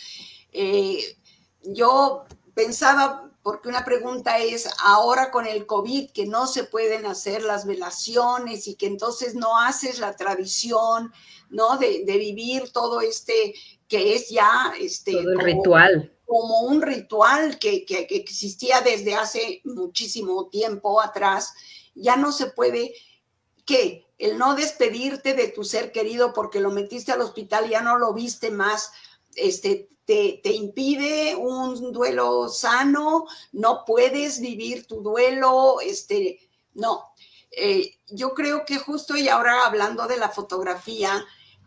Eh, 0.51 1.15
yo 1.61 2.25
pensaba, 2.55 3.32
porque 3.43 3.69
una 3.69 3.86
pregunta 3.86 4.39
es, 4.39 4.67
ahora 4.84 5.30
con 5.30 5.45
el 5.45 5.67
COVID, 5.67 6.09
que 6.09 6.25
no 6.25 6.47
se 6.47 6.65
pueden 6.65 7.05
hacer 7.05 7.43
las 7.43 7.65
velaciones 7.65 8.67
y 8.67 8.75
que 8.75 8.88
entonces 8.88 9.36
no 9.36 9.57
haces 9.57 9.99
la 9.99 10.15
tradición, 10.15 11.13
¿no? 11.49 11.77
De, 11.77 12.03
vivir 12.05 12.71
todo 12.71 12.99
este, 12.99 13.53
que 13.89 14.15
es 14.15 14.29
ya, 14.29 14.73
este... 14.79 15.11
Todo 15.11 15.31
el 15.31 15.39
ritual. 15.39 16.15
Como 16.25 16.61
un 16.61 16.81
ritual 16.81 17.59
que, 17.59 17.85
que 17.85 18.07
existía 18.11 18.79
desde 18.79 19.15
hace 19.15 19.61
muchísimo 19.65 20.47
tiempo 20.47 21.01
atrás, 21.01 21.53
ya 21.95 22.15
no 22.15 22.31
se 22.31 22.45
puede 22.45 22.93
¿Qué? 23.69 24.07
El 24.17 24.39
no 24.39 24.55
despedirte 24.55 25.35
de 25.35 25.49
tu 25.49 25.63
ser 25.63 25.91
querido 25.91 26.33
porque 26.33 26.59
lo 26.59 26.71
metiste 26.71 27.11
al 27.11 27.21
hospital 27.21 27.67
y 27.67 27.69
ya 27.69 27.81
no 27.81 27.99
lo 27.99 28.15
viste 28.15 28.49
más, 28.49 28.91
este, 29.35 29.89
te, 30.05 30.41
impide 30.51 31.35
un 31.35 31.91
duelo 31.91 32.49
sano, 32.49 33.27
no 33.51 33.85
puedes 33.85 34.41
vivir 34.41 34.87
tu 34.87 35.03
duelo, 35.03 35.81
este, 35.81 36.39
no. 36.73 37.13
Eh, 37.51 37.99
yo 38.07 38.33
creo 38.33 38.65
que 38.65 38.79
justo 38.79 39.15
y 39.15 39.29
ahora 39.29 39.67
hablando 39.67 40.07
de 40.07 40.17
la 40.17 40.29
fotografía, 40.29 41.23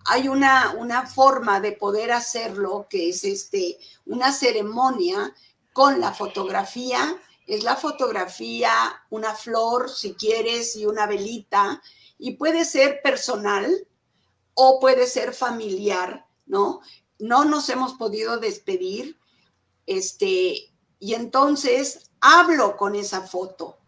hay 0.06 0.28
una, 0.28 0.74
una 0.78 1.06
forma 1.06 1.60
de 1.60 1.72
poder 1.72 2.12
hacerlo 2.12 2.86
que 2.88 3.10
es 3.10 3.24
este, 3.24 3.78
una 4.06 4.32
ceremonia 4.32 5.34
con 5.72 6.00
la 6.00 6.12
fotografía 6.12 7.18
es 7.46 7.64
la 7.64 7.76
fotografía, 7.76 8.72
una 9.10 9.34
flor, 9.34 9.90
si 9.90 10.14
quieres, 10.14 10.76
y 10.76 10.86
una 10.86 11.06
velita, 11.06 11.82
y 12.18 12.32
puede 12.32 12.64
ser 12.64 13.02
personal 13.02 13.86
o 14.54 14.78
puede 14.80 15.06
ser 15.06 15.34
familiar, 15.34 16.26
¿no? 16.46 16.80
No 17.18 17.44
nos 17.44 17.68
hemos 17.68 17.94
podido 17.94 18.38
despedir, 18.38 19.18
este, 19.86 20.72
y 20.98 21.14
entonces 21.14 22.10
hablo 22.20 22.76
con 22.76 22.94
esa 22.94 23.22
foto. 23.22 23.78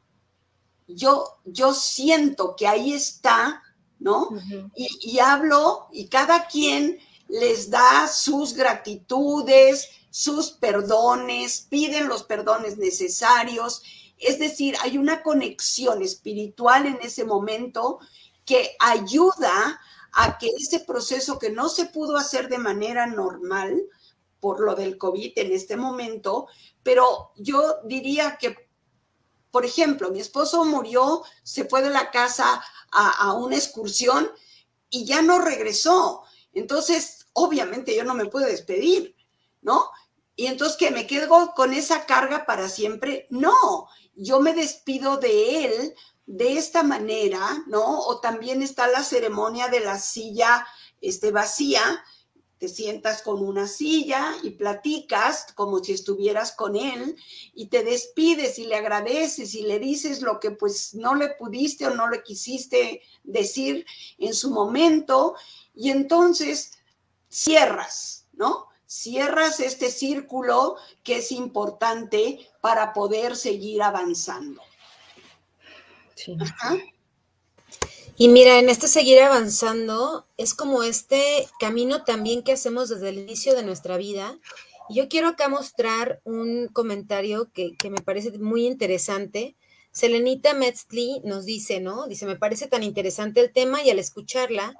Yo, 0.86 1.38
yo 1.44 1.72
siento 1.72 2.56
que 2.56 2.66
ahí 2.66 2.92
está, 2.92 3.62
¿no? 4.04 4.28
y, 4.76 4.88
y 5.00 5.18
hablo 5.18 5.88
y 5.90 6.08
cada 6.08 6.46
quien 6.46 6.98
les 7.28 7.70
da 7.70 8.06
sus 8.06 8.52
gratitudes, 8.52 9.88
sus 10.10 10.50
perdones, 10.50 11.66
piden 11.70 12.06
los 12.06 12.22
perdones 12.22 12.76
necesarios. 12.76 13.82
Es 14.18 14.38
decir, 14.38 14.76
hay 14.82 14.98
una 14.98 15.22
conexión 15.22 16.02
espiritual 16.02 16.86
en 16.86 16.98
ese 17.02 17.24
momento 17.24 17.98
que 18.44 18.76
ayuda 18.78 19.80
a 20.12 20.38
que 20.38 20.48
ese 20.48 20.80
proceso 20.80 21.38
que 21.38 21.50
no 21.50 21.70
se 21.70 21.86
pudo 21.86 22.16
hacer 22.18 22.48
de 22.48 22.58
manera 22.58 23.06
normal 23.06 23.82
por 24.38 24.60
lo 24.60 24.74
del 24.74 24.98
COVID 24.98 25.32
en 25.36 25.52
este 25.52 25.76
momento, 25.76 26.46
pero 26.82 27.32
yo 27.36 27.76
diría 27.84 28.36
que, 28.38 28.63
por 29.54 29.64
ejemplo, 29.64 30.10
mi 30.10 30.18
esposo 30.18 30.64
murió, 30.64 31.22
se 31.44 31.64
fue 31.64 31.80
de 31.80 31.88
la 31.88 32.10
casa 32.10 32.60
a, 32.90 33.34
una 33.34 33.54
excursión 33.54 34.28
y 34.90 35.04
ya 35.04 35.22
no 35.22 35.38
regresó. 35.38 36.24
Entonces, 36.52 37.28
obviamente 37.34 37.94
yo 37.94 38.02
no 38.02 38.14
me 38.14 38.26
puedo 38.26 38.46
despedir, 38.46 39.14
¿no? 39.62 39.90
Y 40.34 40.46
entonces 40.46 40.76
que 40.76 40.90
me 40.90 41.06
quedo 41.06 41.54
con 41.54 41.72
esa 41.72 42.04
carga 42.04 42.46
para 42.46 42.68
siempre. 42.68 43.28
No, 43.30 43.86
yo 44.16 44.40
me 44.40 44.54
despido 44.54 45.18
de 45.18 45.66
él 45.66 45.94
de 46.26 46.58
esta 46.58 46.82
manera, 46.82 47.62
¿no? 47.68 48.00
O 48.00 48.18
también 48.18 48.60
está 48.60 48.88
la 48.88 49.04
ceremonia 49.04 49.68
de 49.68 49.78
la 49.78 50.00
silla 50.00 50.66
este, 51.00 51.30
vacía. 51.30 52.04
Te 52.58 52.68
sientas 52.68 53.22
con 53.22 53.42
una 53.42 53.66
silla 53.66 54.34
y 54.42 54.50
platicas 54.50 55.52
como 55.54 55.82
si 55.82 55.92
estuvieras 55.92 56.52
con 56.52 56.76
él 56.76 57.16
y 57.52 57.66
te 57.66 57.82
despides 57.82 58.58
y 58.58 58.66
le 58.66 58.76
agradeces 58.76 59.54
y 59.54 59.62
le 59.62 59.78
dices 59.78 60.22
lo 60.22 60.40
que 60.40 60.50
pues 60.52 60.94
no 60.94 61.14
le 61.14 61.30
pudiste 61.30 61.86
o 61.86 61.94
no 61.94 62.08
le 62.08 62.22
quisiste 62.22 63.02
decir 63.22 63.84
en 64.18 64.34
su 64.34 64.50
momento 64.50 65.34
y 65.74 65.90
entonces 65.90 66.78
cierras, 67.28 68.26
¿no? 68.32 68.68
cierras 68.94 69.58
este 69.58 69.90
círculo 69.90 70.76
que 71.02 71.18
es 71.18 71.32
importante 71.32 72.48
para 72.60 72.92
poder 72.92 73.34
seguir 73.34 73.82
avanzando. 73.82 74.62
Sí. 76.14 76.36
Y 78.16 78.28
mira, 78.28 78.58
en 78.58 78.68
este 78.68 78.86
seguir 78.88 79.20
avanzando 79.20 80.26
es 80.36 80.54
como 80.54 80.82
este 80.82 81.48
camino 81.58 82.04
también 82.04 82.42
que 82.42 82.52
hacemos 82.52 82.88
desde 82.88 83.08
el 83.08 83.18
inicio 83.18 83.54
de 83.54 83.64
nuestra 83.64 83.96
vida 83.96 84.38
yo 84.90 85.08
quiero 85.08 85.28
acá 85.28 85.48
mostrar 85.48 86.20
un 86.24 86.68
comentario 86.68 87.50
que, 87.52 87.76
que 87.76 87.90
me 87.90 88.02
parece 88.02 88.38
muy 88.38 88.66
interesante. 88.66 89.56
Selenita 89.92 90.54
Metzli 90.54 91.20
nos 91.24 91.44
dice, 91.44 91.80
¿no? 91.80 92.06
Dice, 92.06 92.26
me 92.26 92.36
parece 92.36 92.66
tan 92.66 92.82
interesante 92.82 93.40
el 93.40 93.52
tema 93.52 93.82
y 93.82 93.90
al 93.90 93.98
escucharla 93.98 94.74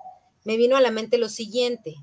me 0.44 0.56
vino 0.56 0.76
a 0.76 0.80
la 0.80 0.90
mente 0.90 1.16
lo 1.16 1.28
siguiente, 1.28 1.94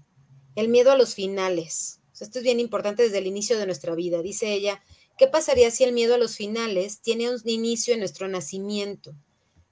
el 0.56 0.70
miedo 0.70 0.92
a 0.92 0.98
los 0.98 1.14
finales. 1.14 2.00
esto 2.20 2.40
es 2.40 2.44
bien 2.44 2.60
importante 2.60 3.04
desde 3.04 3.20
el 3.20 3.28
inicio 3.28 3.58
de 3.58 3.66
nuestra 3.66 3.94
vida. 3.94 4.22
Dice 4.22 4.54
ella, 4.54 4.84
¿qué 5.18 5.28
pasaría 5.28 5.70
si 5.70 5.84
el 5.84 5.94
miedo 5.94 6.16
a 6.16 6.20
los 6.20 6.36
finales 6.36 7.02
tiene 7.02 7.30
un 7.30 7.40
inicio 7.46 7.94
en 7.94 8.00
nuestro 8.00 8.28
nacimiento? 8.28 9.14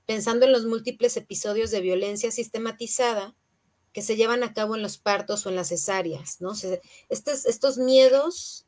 Pensando 0.10 0.48
en 0.48 0.54
los 0.54 0.66
múltiples 0.66 1.16
episodios 1.18 1.70
de 1.70 1.82
violencia 1.82 2.32
sistematizada 2.32 3.36
que 3.94 4.02
se 4.02 4.16
llevan 4.16 4.42
a 4.42 4.56
cabo 4.56 4.76
en 4.76 4.82
los 4.82 4.98
partos 4.98 5.46
o 5.46 5.50
en 5.50 5.56
las 5.56 5.68
cesáreas, 5.68 6.42
¿no? 6.42 6.54
estos, 7.10 7.46
estos 7.46 7.78
miedos 7.78 8.66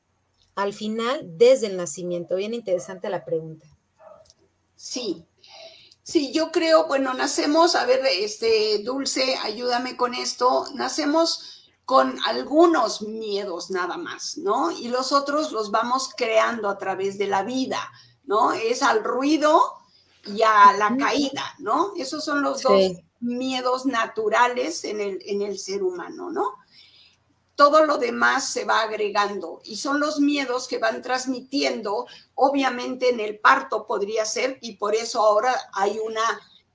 al 0.54 0.72
final 0.72 1.24
desde 1.40 1.66
el 1.66 1.78
nacimiento. 1.78 2.36
Bien 2.36 2.54
interesante 2.54 3.10
la 3.10 3.26
pregunta. 3.26 3.66
Sí, 4.76 5.26
Sí, 6.04 6.32
yo 6.32 6.52
creo, 6.52 6.86
bueno, 6.86 7.12
nacemos, 7.16 7.74
a 7.74 7.86
ver, 7.86 8.06
este, 8.06 8.84
Dulce, 8.84 9.36
ayúdame 9.42 9.98
con 9.98 10.14
esto, 10.14 10.66
nacemos 10.76 11.72
con 11.86 12.20
algunos 12.28 13.02
miedos 13.02 13.72
nada 13.72 13.98
más, 13.98 14.38
¿no? 14.38 14.70
Y 14.70 14.90
los 14.90 15.12
otros 15.12 15.52
los 15.52 15.72
vamos 15.72 16.12
creando 16.16 16.70
a 16.70 16.78
través 16.78 17.18
de 17.18 17.26
la 17.26 17.42
vida, 17.42 17.80
¿no? 18.26 18.54
Es 18.54 18.84
al 18.84 19.04
ruido 19.04 19.81
y 20.26 20.42
a 20.42 20.74
la 20.78 20.96
caída, 20.98 21.56
¿no? 21.60 21.94
Esos 21.98 22.24
son 22.24 22.42
los 22.42 22.62
dos 22.64 22.94
miedos 23.20 23.86
naturales 23.86 24.84
en 24.84 25.00
el, 25.00 25.20
en 25.26 25.42
el 25.42 25.58
ser 25.58 25.84
humano, 25.84 26.32
¿no? 26.32 26.62
todo 27.62 27.86
lo 27.86 28.00
demás 28.00 28.50
se 28.52 28.66
va 28.66 28.82
agregando 28.82 29.62
y 29.64 29.78
son 29.78 30.00
los 30.00 30.20
miedos 30.20 30.68
que 30.68 30.80
van 30.80 31.04
transmitiendo, 31.04 32.08
obviamente 32.34 33.10
en 33.10 33.20
el 33.20 33.38
parto 33.38 33.86
podría 33.86 34.26
ser, 34.26 34.58
y 34.62 34.78
por 34.78 34.96
eso 34.96 35.22
ahora 35.22 35.56
hay 35.74 36.00
una 36.00 36.24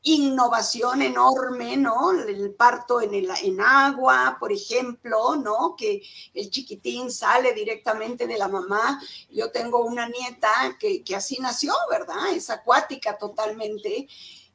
innovación 0.07 1.03
enorme, 1.03 1.77
¿no? 1.77 2.13
El 2.13 2.55
parto 2.55 3.01
en, 3.01 3.13
el, 3.13 3.29
en 3.43 3.61
agua, 3.61 4.37
por 4.39 4.53
ejemplo, 4.53 5.35
¿no? 5.35 5.75
Que 5.77 6.01
el 6.33 6.49
chiquitín 6.49 7.11
sale 7.11 7.53
directamente 7.53 8.29
de 8.29 8.39
la 8.39 8.47
mamá. 8.47 9.03
Yo 9.31 9.51
tengo 9.51 9.85
una 9.85 10.09
nieta 10.09 10.77
que, 10.79 11.03
que 11.03 11.17
así 11.17 11.39
nació, 11.41 11.75
¿verdad? 11.91 12.31
Es 12.33 12.51
acuática 12.51 13.19
totalmente. 13.19 14.07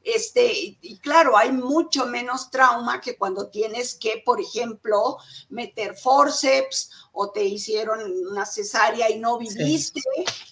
Este, 0.04 0.52
y, 0.82 0.98
claro, 1.00 1.38
hay 1.38 1.52
mucho 1.52 2.08
menos 2.08 2.50
trauma 2.50 3.00
que 3.00 3.18
cuando 3.18 3.50
tienes 3.50 3.96
que, 3.96 4.22
por 4.26 4.42
ejemplo, 4.42 5.18
meter 5.50 5.96
forceps 5.96 6.90
o 7.12 7.32
te 7.32 7.44
hicieron 7.44 8.00
una 8.28 8.46
cesárea 8.46 9.12
y 9.12 9.20
no 9.20 9.38
viviste 9.38 10.02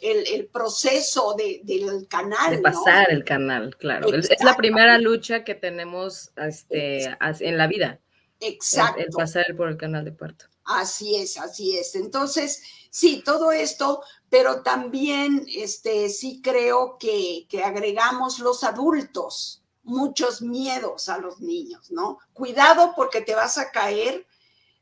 el, 0.02 0.48
proceso 0.48 1.36
del 1.36 2.08
canal. 2.08 2.58
De 2.58 2.62
pasar 2.62 3.12
el 3.12 3.24
canal, 3.24 3.76
claro. 3.78 4.14
Es 4.14 4.44
la 4.44 4.56
primera 4.56 4.98
lucha 4.98 5.44
que 5.44 5.56
tenemos 5.56 6.32
este, 6.36 7.06
en 7.40 7.58
la 7.58 7.68
vida. 7.68 8.00
Exacto. 8.42 9.02
el 9.02 9.10
pasar 9.10 9.46
por 9.58 9.70
el 9.70 9.78
canal 9.78 10.06
de 10.06 10.12
parto. 10.12 10.46
Así 10.66 11.16
es, 11.16 11.38
así 11.38 11.78
es. 11.78 11.96
Entonces, 11.96 12.62
sí, 12.90 13.22
todo 13.24 13.52
esto, 13.52 14.04
pero 14.30 14.62
también 14.62 15.46
este, 15.48 16.10
sí 16.10 16.42
creo 16.44 16.98
que, 16.98 17.48
que 17.50 17.64
agregamos 17.64 18.40
los 18.40 18.64
adultos 18.64 19.60
muchos 19.84 20.42
miedos 20.42 21.10
a 21.10 21.18
los 21.18 21.42
niños, 21.42 21.92
¿no? 21.92 22.20
Cuidado 22.34 22.94
porque 22.96 23.22
te 23.22 23.36
vas 23.36 23.58
a 23.58 23.72
caer, 23.72 24.26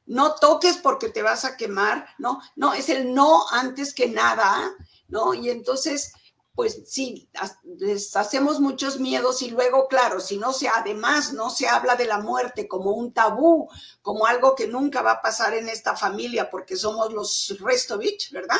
no 0.05 0.35
toques 0.35 0.77
porque 0.77 1.09
te 1.09 1.21
vas 1.21 1.45
a 1.45 1.57
quemar, 1.57 2.07
¿no? 2.17 2.41
No, 2.55 2.73
es 2.73 2.89
el 2.89 3.13
no 3.13 3.47
antes 3.49 3.93
que 3.93 4.07
nada, 4.07 4.73
¿no? 5.07 5.33
Y 5.33 5.49
entonces 5.49 6.13
pues 6.57 6.81
sí, 6.87 7.29
les 7.77 8.15
hacemos 8.15 8.59
muchos 8.59 8.99
miedos 8.99 9.43
y 9.43 9.51
luego, 9.51 9.87
claro, 9.87 10.19
si 10.19 10.37
no 10.37 10.53
se, 10.53 10.67
además 10.67 11.33
no 11.33 11.51
se 11.51 11.67
habla 11.67 11.95
de 11.95 12.05
la 12.05 12.17
muerte 12.17 12.67
como 12.67 12.93
un 12.93 13.13
tabú, 13.13 13.69
como 14.01 14.25
algo 14.25 14.55
que 14.55 14.65
nunca 14.65 15.03
va 15.03 15.11
a 15.11 15.21
pasar 15.21 15.53
en 15.53 15.69
esta 15.69 15.95
familia 15.95 16.49
porque 16.49 16.75
somos 16.75 17.13
los 17.13 17.55
Restovich, 17.59 18.31
¿verdad? 18.31 18.57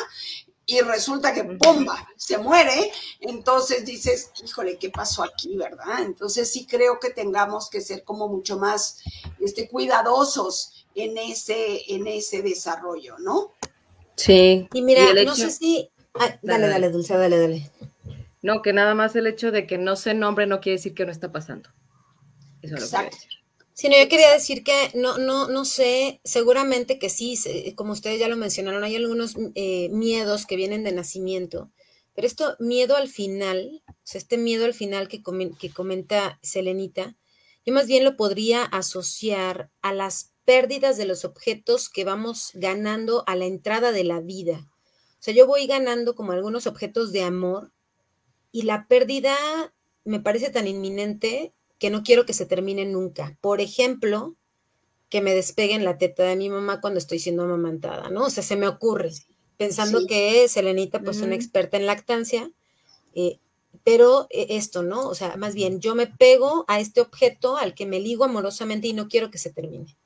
Y 0.64 0.78
resulta 0.82 1.34
que 1.34 1.42
¡pumba! 1.42 2.08
se 2.16 2.38
muere, 2.38 2.92
entonces 3.18 3.84
dices, 3.84 4.30
híjole, 4.44 4.78
¿qué 4.78 4.90
pasó 4.90 5.24
aquí, 5.24 5.56
verdad? 5.56 6.02
Entonces 6.02 6.48
sí 6.48 6.66
creo 6.66 7.00
que 7.00 7.10
tengamos 7.10 7.68
que 7.68 7.80
ser 7.80 8.04
como 8.04 8.28
mucho 8.28 8.58
más 8.58 9.02
este, 9.40 9.68
cuidadosos 9.68 10.86
en 10.94 11.18
ese, 11.18 11.82
en 11.92 12.06
ese 12.06 12.42
desarrollo, 12.42 13.18
¿no? 13.18 13.54
Sí. 14.14 14.68
Y 14.72 14.82
mira, 14.82 15.12
no 15.24 15.34
sé 15.34 15.50
si 15.50 15.90
dale, 16.42 16.68
dale, 16.68 16.90
Dulce, 16.90 17.16
dale, 17.16 17.38
dale. 17.38 17.70
No, 18.42 18.62
que 18.62 18.72
nada 18.72 18.94
más 18.94 19.16
el 19.16 19.26
hecho 19.26 19.50
de 19.50 19.66
que 19.66 19.78
no 19.78 19.96
se 19.96 20.14
nombre 20.14 20.46
no 20.46 20.60
quiere 20.60 20.76
decir 20.76 20.94
que 20.94 21.04
no 21.04 21.12
está 21.12 21.32
pasando. 21.32 21.70
Eso 22.62 22.76
es 22.76 22.92
lo 22.92 22.98
que 22.98 23.04
decir. 23.04 23.30
Sí, 23.78 23.88
no, 23.88 23.96
yo 23.96 24.08
quería 24.08 24.32
decir 24.32 24.64
que 24.64 24.90
no, 24.94 25.18
no, 25.18 25.48
no 25.48 25.64
sé, 25.64 26.20
seguramente 26.24 26.98
que 26.98 27.08
sí, 27.08 27.38
como 27.76 27.92
ustedes 27.92 28.18
ya 28.18 28.26
lo 28.26 28.36
mencionaron, 28.36 28.82
hay 28.82 28.96
algunos 28.96 29.36
eh, 29.54 29.88
miedos 29.90 30.46
que 30.46 30.56
vienen 30.56 30.82
de 30.82 30.90
nacimiento, 30.90 31.70
pero 32.12 32.26
esto 32.26 32.56
miedo 32.58 32.96
al 32.96 33.06
final, 33.06 33.84
o 33.86 33.94
sea, 34.02 34.18
este 34.18 34.36
miedo 34.36 34.64
al 34.64 34.74
final 34.74 35.06
que, 35.06 35.22
que 35.60 35.70
comenta 35.70 36.40
Selenita, 36.42 37.14
yo 37.64 37.72
más 37.72 37.86
bien 37.86 38.02
lo 38.02 38.16
podría 38.16 38.64
asociar 38.64 39.70
a 39.80 39.92
las 39.92 40.32
pérdidas 40.44 40.96
de 40.96 41.04
los 41.04 41.24
objetos 41.24 41.88
que 41.88 42.04
vamos 42.04 42.50
ganando 42.54 43.22
a 43.28 43.36
la 43.36 43.44
entrada 43.44 43.92
de 43.92 44.02
la 44.02 44.18
vida. 44.18 44.66
O 45.18 45.22
sea, 45.22 45.34
yo 45.34 45.46
voy 45.46 45.66
ganando 45.66 46.14
como 46.14 46.32
algunos 46.32 46.66
objetos 46.66 47.12
de 47.12 47.22
amor 47.22 47.72
y 48.52 48.62
la 48.62 48.86
pérdida 48.86 49.36
me 50.04 50.20
parece 50.20 50.50
tan 50.50 50.66
inminente 50.66 51.52
que 51.78 51.90
no 51.90 52.02
quiero 52.02 52.24
que 52.24 52.34
se 52.34 52.46
termine 52.46 52.84
nunca. 52.84 53.36
Por 53.40 53.60
ejemplo, 53.60 54.36
que 55.08 55.20
me 55.20 55.34
despeguen 55.34 55.84
la 55.84 55.98
teta 55.98 56.22
de 56.24 56.36
mi 56.36 56.48
mamá 56.50 56.80
cuando 56.80 56.98
estoy 56.98 57.18
siendo 57.18 57.44
amamantada, 57.44 58.10
¿no? 58.10 58.26
O 58.26 58.30
sea, 58.30 58.42
se 58.42 58.56
me 58.56 58.68
ocurre, 58.68 59.12
pensando 59.56 60.06
que 60.06 60.44
es 60.44 60.52
Selenita, 60.52 61.00
pues, 61.00 61.20
una 61.20 61.34
experta 61.34 61.76
en 61.76 61.86
lactancia, 61.86 62.50
eh, 63.14 63.38
pero 63.84 64.26
eh, 64.30 64.46
esto, 64.50 64.82
¿no? 64.82 65.08
O 65.08 65.14
sea, 65.14 65.36
más 65.36 65.54
bien, 65.54 65.80
yo 65.80 65.94
me 65.94 66.06
pego 66.06 66.64
a 66.68 66.80
este 66.80 67.00
objeto 67.00 67.56
al 67.56 67.74
que 67.74 67.86
me 67.86 68.00
ligo 68.00 68.24
amorosamente 68.24 68.88
y 68.88 68.92
no 68.92 69.08
quiero 69.08 69.30
que 69.30 69.38
se 69.38 69.52
termine. 69.52 69.96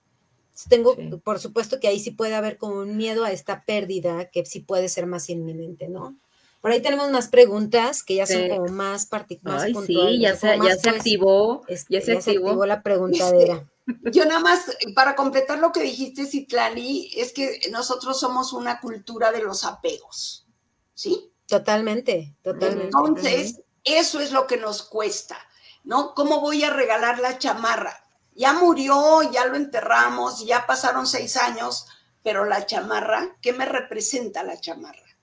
Tengo, 0.68 0.96
por 1.24 1.38
supuesto 1.38 1.80
que 1.80 1.88
ahí 1.88 1.98
sí 1.98 2.10
puede 2.10 2.34
haber 2.34 2.58
como 2.58 2.80
un 2.80 2.96
miedo 2.96 3.24
a 3.24 3.32
esta 3.32 3.64
pérdida 3.64 4.26
que 4.30 4.44
sí 4.44 4.60
puede 4.60 4.88
ser 4.88 5.06
más 5.06 5.30
inminente, 5.30 5.88
¿no? 5.88 6.16
Por 6.62 6.70
ahí 6.70 6.80
tenemos 6.80 7.10
más 7.10 7.26
preguntas 7.26 8.04
que 8.04 8.14
ya 8.14 8.26
son 8.26 8.48
como 8.48 8.66
más 8.68 9.06
particulares. 9.06 9.76
Sí, 9.84 10.20
ya 10.20 10.36
se, 10.36 10.56
ya 10.58 10.76
se 10.76 10.90
activó, 10.90 11.62
ya, 11.88 12.00
se, 12.00 12.12
activó. 12.12 12.64
la 12.64 12.84
preguntadera. 12.84 13.68
Yo 14.12 14.24
nada 14.26 14.38
más, 14.38 14.76
para 14.94 15.16
completar 15.16 15.58
lo 15.58 15.72
que 15.72 15.82
dijiste, 15.82 16.24
Citlali, 16.24 17.10
es 17.16 17.32
que 17.32 17.62
nosotros 17.72 18.20
somos 18.20 18.52
una 18.52 18.78
cultura 18.80 19.32
de 19.32 19.42
los 19.42 19.64
apegos, 19.64 20.46
¿sí? 20.94 21.32
Totalmente, 21.46 22.36
totalmente. 22.42 22.84
Entonces, 22.84 23.60
eso 23.82 24.20
es 24.20 24.30
lo 24.30 24.46
que 24.46 24.56
nos 24.56 24.84
cuesta, 24.84 25.36
¿no? 25.82 26.14
¿Cómo 26.14 26.40
voy 26.40 26.62
a 26.62 26.70
regalar 26.70 27.18
la 27.18 27.38
chamarra? 27.38 28.01
Ya 28.34 28.52
murió, 28.52 29.22
ya 29.30 29.46
lo 29.46 29.56
enterramos, 29.56 30.44
ya 30.46 30.66
pasaron 30.66 31.06
seis 31.06 31.36
años, 31.36 31.86
pero 32.22 32.44
la 32.44 32.66
chamarra, 32.66 33.36
¿qué 33.40 33.52
me 33.52 33.66
representa 33.66 34.42
la 34.42 34.60
chamarra? 34.60 35.16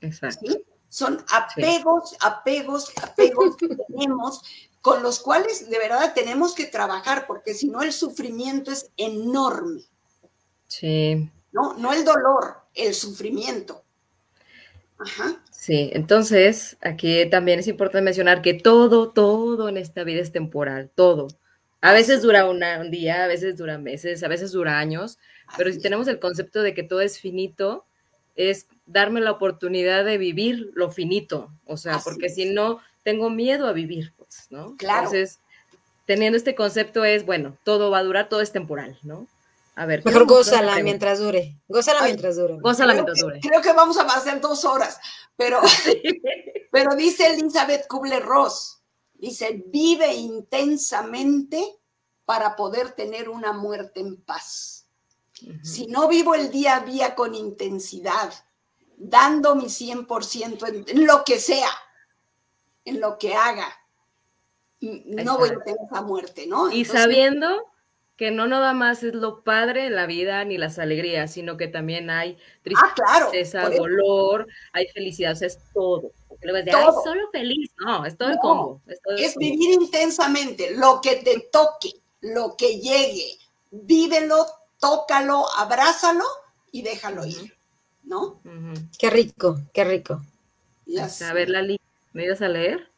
Exacto. 0.00 0.52
Son 0.88 1.24
apegos, 1.28 2.16
apegos, 2.20 2.92
apegos 3.02 3.56
que 3.56 3.68
tenemos 3.88 4.42
con 4.80 5.02
los 5.02 5.18
cuales 5.18 5.70
de 5.70 5.78
verdad 5.78 6.12
tenemos 6.14 6.54
que 6.54 6.66
trabajar, 6.66 7.26
porque 7.26 7.54
si 7.54 7.68
no 7.68 7.82
el 7.82 7.92
sufrimiento 7.92 8.70
es 8.70 8.90
enorme. 8.96 9.80
Sí. 10.66 11.30
No, 11.52 11.74
no 11.74 11.92
el 11.92 12.04
dolor, 12.04 12.58
el 12.74 12.94
sufrimiento. 12.94 13.82
Ajá. 14.98 15.42
Sí, 15.50 15.90
entonces 15.94 16.76
aquí 16.82 17.28
también 17.30 17.60
es 17.60 17.68
importante 17.68 18.04
mencionar 18.04 18.42
que 18.42 18.52
todo, 18.52 19.10
todo 19.10 19.70
en 19.70 19.78
esta 19.78 20.04
vida 20.04 20.20
es 20.20 20.32
temporal, 20.32 20.90
todo. 20.94 21.28
A 21.84 21.92
veces 21.92 22.22
dura 22.22 22.46
un 22.46 22.90
día, 22.90 23.24
a 23.24 23.26
veces 23.26 23.58
dura 23.58 23.76
meses, 23.76 24.22
a 24.22 24.28
veces 24.28 24.52
dura 24.52 24.78
años, 24.78 25.18
pero 25.58 25.70
si 25.70 25.78
tenemos 25.80 26.08
el 26.08 26.18
concepto 26.18 26.62
de 26.62 26.72
que 26.72 26.82
todo 26.82 27.02
es 27.02 27.20
finito, 27.20 27.84
es 28.36 28.68
darme 28.86 29.20
la 29.20 29.30
oportunidad 29.30 30.02
de 30.02 30.16
vivir 30.16 30.70
lo 30.72 30.90
finito, 30.90 31.52
o 31.66 31.76
sea, 31.76 31.98
porque 32.02 32.30
si 32.30 32.46
no, 32.46 32.80
tengo 33.02 33.28
miedo 33.28 33.66
a 33.66 33.72
vivir, 33.72 34.14
pues, 34.16 34.46
¿no? 34.48 34.76
Claro. 34.78 35.00
Entonces, 35.00 35.40
teniendo 36.06 36.38
este 36.38 36.54
concepto 36.54 37.04
es, 37.04 37.26
bueno, 37.26 37.58
todo 37.64 37.90
va 37.90 37.98
a 37.98 38.02
durar, 38.02 38.30
todo 38.30 38.40
es 38.40 38.50
temporal, 38.50 38.98
¿no? 39.02 39.28
A 39.76 39.84
ver. 39.84 40.02
Mejor 40.06 40.24
gózala 40.26 40.78
mientras 40.82 41.18
dure. 41.18 41.54
Gózala 41.68 42.00
mientras 42.04 42.36
dure. 42.36 42.56
Gózala 42.60 42.94
mientras 42.94 43.18
dure. 43.18 43.40
Creo 43.40 43.60
que 43.60 43.74
vamos 43.74 43.98
a 43.98 44.04
hacer 44.04 44.40
dos 44.40 44.64
horas, 44.64 44.98
pero, 45.36 45.60
pero 46.72 46.96
dice 46.96 47.26
Elizabeth 47.26 47.86
Kubler-Ross, 47.88 48.73
Dice, 49.24 49.64
vive 49.68 50.12
intensamente 50.14 51.78
para 52.26 52.56
poder 52.56 52.92
tener 52.92 53.30
una 53.30 53.52
muerte 53.52 54.00
en 54.00 54.16
paz. 54.16 54.86
Si 55.62 55.86
no 55.86 56.08
vivo 56.08 56.34
el 56.34 56.50
día 56.50 56.76
a 56.76 56.80
día 56.80 57.14
con 57.14 57.34
intensidad, 57.34 58.32
dando 58.96 59.54
mi 59.54 59.64
100% 59.64 60.68
en, 60.68 60.84
en 60.86 61.06
lo 61.06 61.24
que 61.24 61.38
sea, 61.38 61.70
en 62.84 63.00
lo 63.00 63.18
que 63.18 63.34
haga. 63.34 63.66
No 64.80 65.38
voy 65.38 65.48
a 65.48 65.58
tener 65.64 65.78
esa 65.90 66.02
muerte, 66.02 66.46
¿no? 66.46 66.70
y 66.70 66.84
sabiendo 66.84 67.72
que 68.16 68.30
no 68.30 68.46
nada 68.46 68.74
más 68.74 69.02
es 69.02 69.14
lo 69.14 69.42
padre 69.42 69.86
en 69.86 69.96
la 69.96 70.06
vida 70.06 70.44
ni 70.44 70.58
las 70.58 70.78
alegrías, 70.78 71.32
sino 71.32 71.56
que 71.56 71.66
también 71.66 72.10
hay 72.10 72.38
ah, 72.76 72.94
tristeza, 72.94 73.70
dolor, 73.70 74.46
hay 74.72 74.86
felicidad, 74.88 75.32
o 75.32 75.36
sea, 75.36 75.48
es 75.48 75.58
todo. 75.72 76.12
Luego 76.44 76.64
de, 76.64 76.70
ay, 76.72 76.86
solo 77.02 77.30
feliz, 77.32 77.70
no, 77.78 78.04
es 78.04 78.16
todo 78.16 78.28
el 78.28 78.38
combo. 78.38 78.82
Es, 79.16 79.34
vivir 79.36 79.80
intensamente, 79.80 80.76
lo 80.76 81.00
que 81.00 81.16
te 81.16 81.48
toque, 81.50 81.90
lo 82.20 82.54
que 82.56 82.78
llegue, 82.78 83.38
vívelo, 83.70 84.46
tócalo, 84.78 85.46
abrázalo 85.56 86.24
y 86.70 86.82
déjalo 86.82 87.24
ir, 87.24 87.56
¿no? 88.02 88.42
Qué 88.98 89.08
rico, 89.08 89.58
qué 89.72 89.84
rico. 89.84 90.22
A 91.22 91.32
ver, 91.32 91.48
Lali, 91.48 91.80
¿me 92.12 92.24
ibas 92.24 92.42
a 92.42 92.48
leer? 92.48 92.90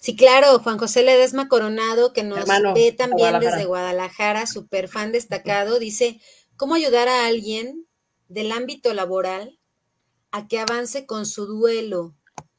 Sí, 0.00 0.16
claro, 0.16 0.60
Juan 0.60 0.78
José 0.78 1.02
Ledesma 1.02 1.48
Coronado, 1.48 2.12
que 2.12 2.22
nos 2.22 2.46
ve 2.74 2.92
también 2.92 3.40
desde 3.40 3.66
Guadalajara, 3.66 4.46
súper 4.46 4.88
fan 4.88 5.12
destacado, 5.12 5.78
dice, 5.78 6.20
¿cómo 6.56 6.74
ayudar 6.74 7.08
a 7.08 7.26
alguien 7.26 7.86
del 8.28 8.52
ámbito 8.52 8.94
laboral 8.94 9.58
a 10.30 10.46
que 10.46 10.60
avance 10.60 11.04
con 11.04 11.26
su 11.26 11.46
duelo? 11.46 12.14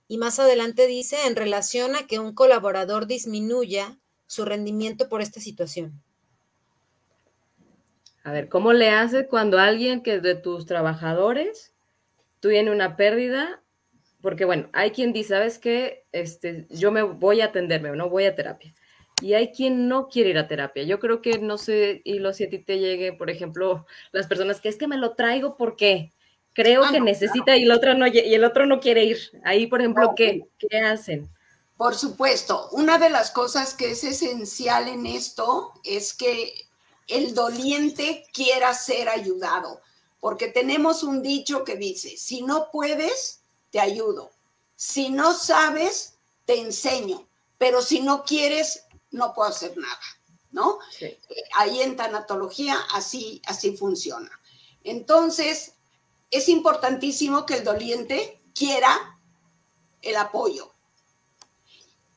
Y 0.10 0.18
más 0.18 0.40
adelante 0.40 0.88
dice, 0.88 1.16
en 1.26 1.38
relación 1.38 1.96
a 1.96 2.06
que 2.06 2.20
un 2.20 2.34
colaborador 2.34 3.08
disminuya 3.08 3.98
su 4.28 4.44
rendimiento 4.44 5.08
por 5.08 5.22
esta 5.22 5.40
situación. 5.40 6.04
A 8.26 8.34
ver, 8.34 8.50
¿cómo 8.50 8.74
le 8.74 8.90
hace 8.90 9.28
cuando 9.28 9.58
alguien 9.58 10.04
que 10.04 10.20
de 10.20 10.36
tus 10.36 10.66
trabajadores 10.66 11.74
tiene 12.42 12.72
una 12.72 12.98
pérdida 12.98 13.64
porque 14.22 14.46
bueno, 14.46 14.70
hay 14.74 14.92
quien 14.92 15.14
dice, 15.14 15.30
¿sabes 15.30 15.60
qué? 15.60 16.06
Este, 16.12 16.68
yo 16.70 16.92
me 16.92 17.02
voy 17.04 17.42
a 17.42 17.46
atenderme, 17.46 17.92
no 17.92 18.10
voy 18.10 18.26
a 18.26 18.36
terapia. 18.36 18.74
Y 19.22 19.34
hay 19.34 19.52
quien 19.52 19.88
no 19.88 20.08
quiere 20.08 20.30
ir 20.30 20.38
a 20.38 20.48
terapia. 20.48 20.84
Yo 20.84 21.00
creo 21.00 21.22
que 21.22 21.40
no 21.40 21.58
sé, 21.58 22.02
y 22.04 22.20
lo 22.20 22.34
si 22.34 22.46
a 22.46 22.50
ti 22.50 22.60
te 22.60 22.80
llegue, 22.80 23.14
por 23.14 23.30
ejemplo, 23.30 23.86
las 24.12 24.28
personas 24.28 24.62
que 24.62 24.70
es 24.70 24.78
que 24.78 24.88
me 24.88 24.98
lo 24.98 25.16
traigo 25.16 25.58
porque 25.58 26.12
creo 26.60 26.84
ah, 26.84 26.92
que 26.92 27.00
necesita 27.00 27.56
y 27.56 27.64
el 27.64 27.72
otro 27.72 27.94
no 27.94 28.06
y 28.06 28.34
el 28.34 28.44
otro 28.44 28.66
no 28.66 28.82
quiere 28.82 29.06
ir. 29.06 29.32
Ahí, 29.46 29.68
por 29.68 29.80
ejemplo, 29.80 30.14
¿qué, 30.14 30.50
¿qué 30.58 30.80
hacen? 30.80 31.30
Por 31.78 31.96
supuesto, 31.96 32.68
una 32.74 32.98
de 32.98 33.10
las 33.10 33.32
cosas 33.32 33.74
que 33.74 33.92
es 33.92 34.04
esencial 34.04 34.90
en 34.90 35.06
esto 35.06 35.72
es 35.86 36.14
que 36.14 36.68
el 37.08 37.34
doliente 37.34 38.26
quiera 38.34 38.74
ser 38.74 39.08
ayudado, 39.08 39.80
porque 40.20 40.50
tenemos 40.50 41.04
un 41.04 41.24
dicho 41.24 41.64
que 41.64 41.78
dice, 41.78 42.18
si 42.18 42.42
no 42.42 42.70
puedes, 42.74 43.40
te 43.72 43.80
ayudo. 43.80 44.32
Si 44.76 45.10
no 45.10 45.34
sabes, 45.34 46.16
te 46.46 46.60
enseño, 46.60 47.26
pero 47.58 47.82
si 47.82 48.02
no 48.02 48.26
quieres, 48.26 48.84
no 49.12 49.34
puedo 49.34 49.48
hacer 49.48 49.78
nada, 49.78 50.00
¿no? 50.52 50.80
Eh, 51.00 51.18
ahí 51.56 51.82
en 51.82 51.96
tanatología 51.96 52.78
así, 52.94 53.42
así 53.46 53.78
funciona. 53.78 54.30
Entonces, 54.84 55.76
es 56.32 56.50
importantísimo 56.50 57.46
que 57.46 57.56
el 57.56 57.64
doliente 57.64 58.42
quiera 58.54 59.20
el 60.02 60.16
apoyo. 60.16 60.72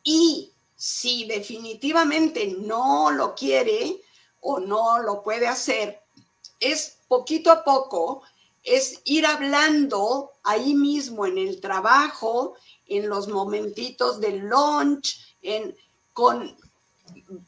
Y 0.03 0.53
si 0.77 1.25
definitivamente 1.25 2.57
no 2.59 3.11
lo 3.11 3.35
quiere 3.35 4.01
o 4.41 4.59
no 4.59 4.99
lo 5.01 5.23
puede 5.23 5.47
hacer, 5.47 6.03
es 6.59 6.99
poquito 7.09 7.51
a 7.51 7.65
poco 7.65 8.23
es 8.63 9.01
ir 9.05 9.27
hablando 9.27 10.33
ahí 10.45 10.75
mismo 10.75 11.27
en 11.27 11.39
el 11.39 11.61
trabajo, 11.61 12.55
en 12.87 13.09
los 13.09 13.29
momentitos 13.29 14.21
del 14.21 14.39
lunch, 14.41 15.37
en, 15.43 15.77
con 16.13 16.57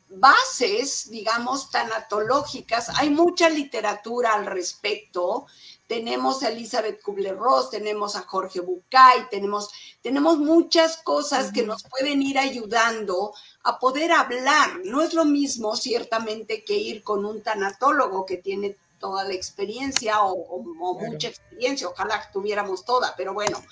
bases, 0.09 1.11
digamos, 1.11 1.71
tanatológicas. 1.71 2.89
Hay 2.99 3.11
mucha 3.11 3.49
literatura 3.49 4.35
al 4.35 4.47
respecto. 4.47 5.47
Tenemos 5.87 6.43
a 6.43 6.49
Elizabeth 6.49 7.03
Kubler-Ross, 7.03 7.70
tenemos 7.70 8.16
a 8.16 8.22
Jorge 8.22 8.61
Bucay, 8.61 9.28
tenemos, 9.30 9.68
tenemos 10.03 10.39
muchas 10.39 10.97
cosas 10.99 11.53
que 11.53 11.62
nos 11.62 11.82
pueden 11.85 12.22
ir 12.22 12.39
ayudando 12.39 13.35
a 13.64 13.78
poder 13.78 14.12
hablar. 14.12 14.80
No 14.85 15.03
es 15.03 15.12
lo 15.12 15.24
mismo, 15.24 15.76
ciertamente, 15.76 16.64
que 16.64 16.74
ir 16.74 17.03
con 17.03 17.24
un 17.24 17.43
tanatólogo 17.43 18.24
que 18.24 18.39
tiene 18.39 18.76
toda 18.99 19.24
la 19.24 19.35
experiencia 19.35 20.22
o, 20.22 20.59
mucha 20.61 21.28
experiencia, 21.28 21.89
ojalá 21.89 22.30
tuviéramos 22.32 22.87
toda, 22.87 23.14
pero 23.16 23.35
bueno, 23.35 23.62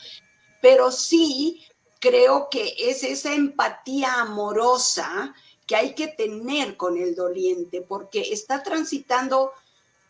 pero 0.60 0.92
sí 0.92 1.66
creo 2.00 2.50
que 2.50 2.74
es 2.78 3.02
esa 3.02 3.32
empatía 3.32 4.20
amorosa 4.20 5.34
que 5.66 5.76
hay 5.76 5.94
que 5.94 6.08
tener 6.08 6.76
con 6.76 6.98
el 6.98 7.14
doliente, 7.14 7.80
porque 7.80 8.20
está 8.32 8.62
transitando 8.62 9.52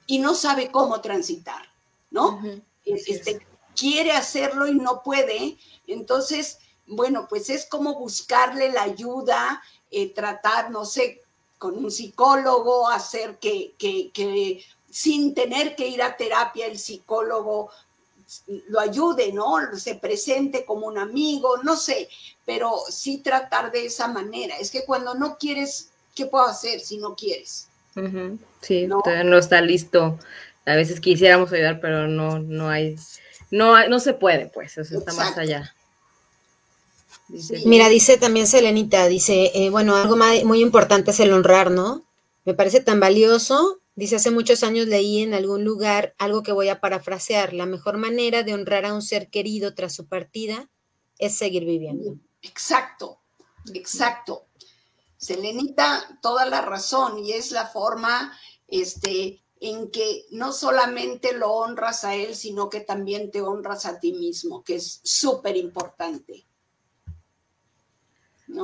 y 0.07 0.19
no 0.19 0.35
sabe 0.35 0.73
cómo 0.73 1.01
transitar, 1.01 1.72
¿no? 2.13 2.41
este, 2.85 3.45
quiere 3.75 4.13
hacerlo 4.13 4.69
y 4.69 4.75
no 4.75 5.03
puede, 5.03 5.57
entonces, 5.87 6.59
bueno, 6.87 7.27
pues 7.29 7.51
es 7.51 7.67
como 7.67 7.99
buscarle 7.99 8.71
la 8.71 8.83
ayuda, 8.83 9.63
eh, 9.91 10.13
tratar, 10.13 10.71
no 10.71 10.85
sé, 10.85 11.23
con 11.59 11.77
un 11.77 11.91
psicólogo, 11.91 12.89
hacer 12.89 13.39
que, 13.39 13.75
que, 13.79 14.11
que 14.13 14.65
sin 14.91 15.35
tener 15.35 15.75
que 15.75 15.89
ir 15.89 16.03
a 16.03 16.17
terapia 16.17 16.67
el 16.67 16.79
psicólogo 16.79 17.71
lo 18.69 18.81
ayude, 18.81 19.33
¿no? 19.33 19.57
Se 19.77 19.95
presente 19.95 20.65
como 20.65 20.87
un 20.87 20.99
amigo, 20.99 21.59
no 21.63 21.77
sé, 21.77 22.09
pero 22.45 22.79
sí 22.89 23.19
tratar 23.19 23.71
de 23.73 23.87
esa 23.87 24.09
manera. 24.09 24.57
Es 24.57 24.71
que 24.71 24.85
cuando 24.85 25.15
no 25.15 25.37
quieres, 25.39 25.91
¿qué 26.15 26.27
puedo 26.27 26.47
hacer 26.47 26.81
si 26.81 26.99
no 26.99 27.15
quieres? 27.15 27.69
Sí, 28.61 28.87
¿No? 28.87 29.03
no 29.25 29.39
está 29.39 29.61
listo. 29.61 30.19
A 30.65 30.77
veces 30.77 31.01
quisiéramos 31.01 31.53
ayudar, 31.53 31.81
pero 31.81 32.07
no, 32.07 32.39
no 32.39 32.69
hay, 32.69 32.97
no, 33.51 33.89
no 33.89 34.01
se 34.01 34.15
puede, 34.15 34.47
pues, 34.47 34.79
eso 34.79 34.99
está 34.99 35.13
más 35.15 35.37
allá. 35.37 35.75
Mira, 37.65 37.89
dice 37.89 38.19
también 38.19 38.47
Selenita, 38.47 39.07
dice, 39.07 39.51
eh, 39.55 39.71
bueno, 39.71 39.97
algo 39.97 40.17
muy 40.45 40.61
importante 40.61 41.13
es 41.13 41.21
el 41.21 41.33
honrar, 41.33 41.71
¿no? 41.71 42.05
Me 42.45 42.55
parece 42.55 42.81
tan 42.81 43.01
valioso 43.01 43.83
Dice, 43.95 44.17
hace 44.17 44.31
muchos 44.31 44.63
años 44.63 44.87
leí 44.87 45.23
en 45.23 45.35
algún 45.35 45.65
lugar 45.65 46.15
algo 46.19 46.43
que 46.43 46.53
voy 46.53 46.69
a 46.71 46.81
parafrasear. 46.81 47.53
La 47.53 47.67
mejor 47.67 47.99
manera 47.99 48.43
de 48.43 48.55
honrar 48.55 48.87
a 48.87 48.95
un 48.95 49.03
ser 49.03 49.29
querido 49.29 49.75
tras 49.75 49.95
su 49.95 50.07
partida 50.07 50.71
es 51.19 51.37
seguir 51.37 51.67
viviendo. 51.67 52.17
Exacto, 52.41 53.21
exacto. 53.75 54.47
Selenita, 55.19 56.19
toda 56.23 56.47
la 56.47 56.63
razón 56.63 57.19
y 57.19 57.33
es 57.33 57.51
la 57.53 57.67
forma 57.67 58.37
este, 58.67 59.43
en 59.63 59.93
que 59.93 60.25
no 60.33 60.53
solamente 60.53 61.33
lo 61.35 61.53
honras 61.53 62.03
a 62.03 62.17
él, 62.17 62.35
sino 62.35 62.69
que 62.69 62.81
también 62.81 63.31
te 63.31 63.41
honras 63.41 63.87
a 63.87 64.01
ti 64.01 64.13
mismo, 64.13 64.65
que 64.65 64.75
es 64.75 65.01
súper 65.05 65.57
importante. 65.57 66.45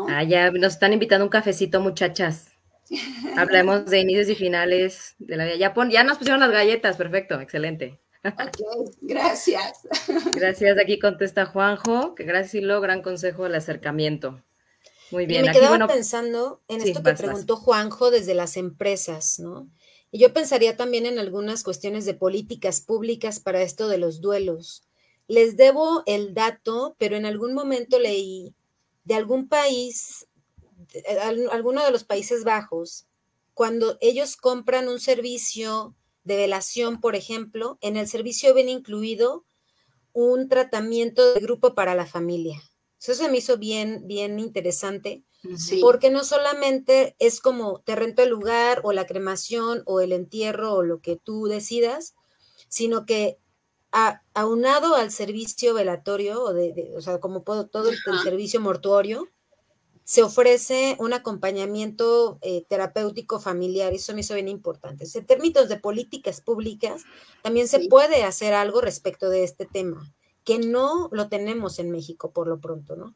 Ah, 0.09 0.25
ya 0.25 0.51
nos 0.51 0.75
están 0.75 0.93
invitando 0.93 1.25
un 1.25 1.31
cafecito, 1.31 1.81
muchachas. 1.81 2.49
Hablemos 3.37 3.87
de 3.87 4.01
inicios 4.01 4.29
y 4.29 4.35
finales 4.35 5.15
de 5.21 5.37
la 5.37 5.45
vida. 5.45 5.55
Ya, 5.55 5.75
ya 5.89 6.03
nos 6.03 6.19
pusieron 6.19 6.41
las 6.41 6.51
galletas, 6.51 6.97
perfecto, 6.97 7.41
excelente. 7.41 8.01
gracias. 9.01 9.87
Gracias, 10.35 10.77
aquí 10.79 10.99
contesta 10.99 11.47
Juanjo, 11.47 12.17
que 12.17 12.25
gracias 12.25 12.57
y 12.57 12.61
lo 12.61 12.81
gran 12.81 13.01
consejo 13.01 13.45
del 13.45 13.55
acercamiento. 13.55 14.43
Muy 15.13 15.27
bien. 15.27 15.47
me 15.47 15.53
quedaba 15.53 15.87
pensando 15.87 16.61
en 16.67 16.81
esto 16.81 17.05
que 17.05 17.15
preguntó 17.15 17.57
Juanjo 17.57 18.11
desde 18.11 18.35
las 18.35 18.57
empresas, 18.57 19.39
¿no? 19.39 19.69
Y 20.11 20.19
yo 20.19 20.33
pensaría 20.33 20.77
también 20.77 21.07
en 21.07 21.19
algunas 21.19 21.63
cuestiones 21.63 22.05
de 22.05 22.15
políticas 22.15 22.81
públicas 22.81 23.41
para 23.41 23.63
esto 23.63 23.89
de 23.89 23.99
los 23.99 24.21
duelos. 24.21 24.85
Les 25.27 25.57
debo 25.57 26.03
el 26.07 26.35
dato, 26.35 26.97
pero 26.99 27.17
en 27.17 27.27
algún 27.27 27.53
momento 27.53 27.99
leí 27.99 28.55
de 29.05 29.15
algún 29.15 29.49
país 29.49 30.29
alguno 31.53 31.85
de 31.85 31.91
los 31.91 32.05
Países 32.05 32.45
Bajos, 32.45 33.07
cuando 33.55 33.99
ellos 34.01 34.37
compran 34.37 34.89
un 34.89 35.01
servicio 35.01 35.95
de 36.25 36.37
velación, 36.37 37.01
por 37.01 37.17
ejemplo, 37.17 37.79
en 37.81 37.97
el 37.97 38.07
servicio 38.07 38.55
viene 38.55 38.71
incluido 38.71 39.45
un 40.13 40.49
tratamiento 40.49 41.35
de 41.35 41.41
grupo 41.41 41.75
para 41.75 41.95
la 41.95 42.07
familia. 42.07 42.63
Eso 43.01 43.15
se 43.15 43.29
me 43.29 43.39
hizo 43.39 43.59
bien, 43.59 44.07
bien 44.07 44.39
interesante, 44.39 45.23
porque 45.81 46.11
no 46.11 46.25
solamente 46.25 47.15
es 47.19 47.41
como 47.41 47.81
te 47.81 47.95
rento 47.95 48.23
el 48.23 48.31
lugar 48.31 48.81
o 48.85 48.93
la 48.93 49.07
cremación 49.07 49.83
o 49.87 50.01
el 50.01 50.13
entierro 50.13 50.75
o 50.75 50.83
lo 50.83 51.01
que 51.01 51.17
tú 51.17 51.47
decidas, 51.47 52.15
sino 52.69 53.07
que 53.07 53.39
aunado 54.35 54.95
al 54.95 55.11
servicio 55.11 55.75
velatorio, 55.75 56.43
o, 56.43 56.53
de, 56.53 56.93
o 56.97 57.01
sea, 57.01 57.21
como 57.21 57.43
todo 57.43 57.89
el 57.89 57.99
servicio 58.23 58.61
mortuorio, 58.61 59.29
se 60.05 60.23
ofrece 60.23 60.97
un 61.01 61.13
acompañamiento 61.13 62.39
eh, 62.41 62.65
terapéutico 62.67 63.41
familiar, 63.41 63.93
eso 63.93 64.15
me 64.15 64.21
hizo 64.21 64.35
bien 64.35 64.49
importante. 64.49 65.07
En 65.13 65.27
términos 65.27 65.69
de 65.69 65.77
políticas 65.77 66.41
públicas, 66.41 67.03
también 67.43 67.69
se 67.69 67.89
puede 67.89 68.25
hacer 68.25 68.55
algo 68.55 68.81
respecto 68.81 69.29
de 69.29 69.45
este 69.45 69.67
tema, 69.67 70.15
que 70.45 70.59
no 70.59 71.11
lo 71.13 71.29
tenemos 71.29 71.79
en 71.79 71.91
México 71.91 72.31
por 72.33 72.49
lo 72.49 72.59
pronto, 72.59 72.97
¿no? 72.97 73.15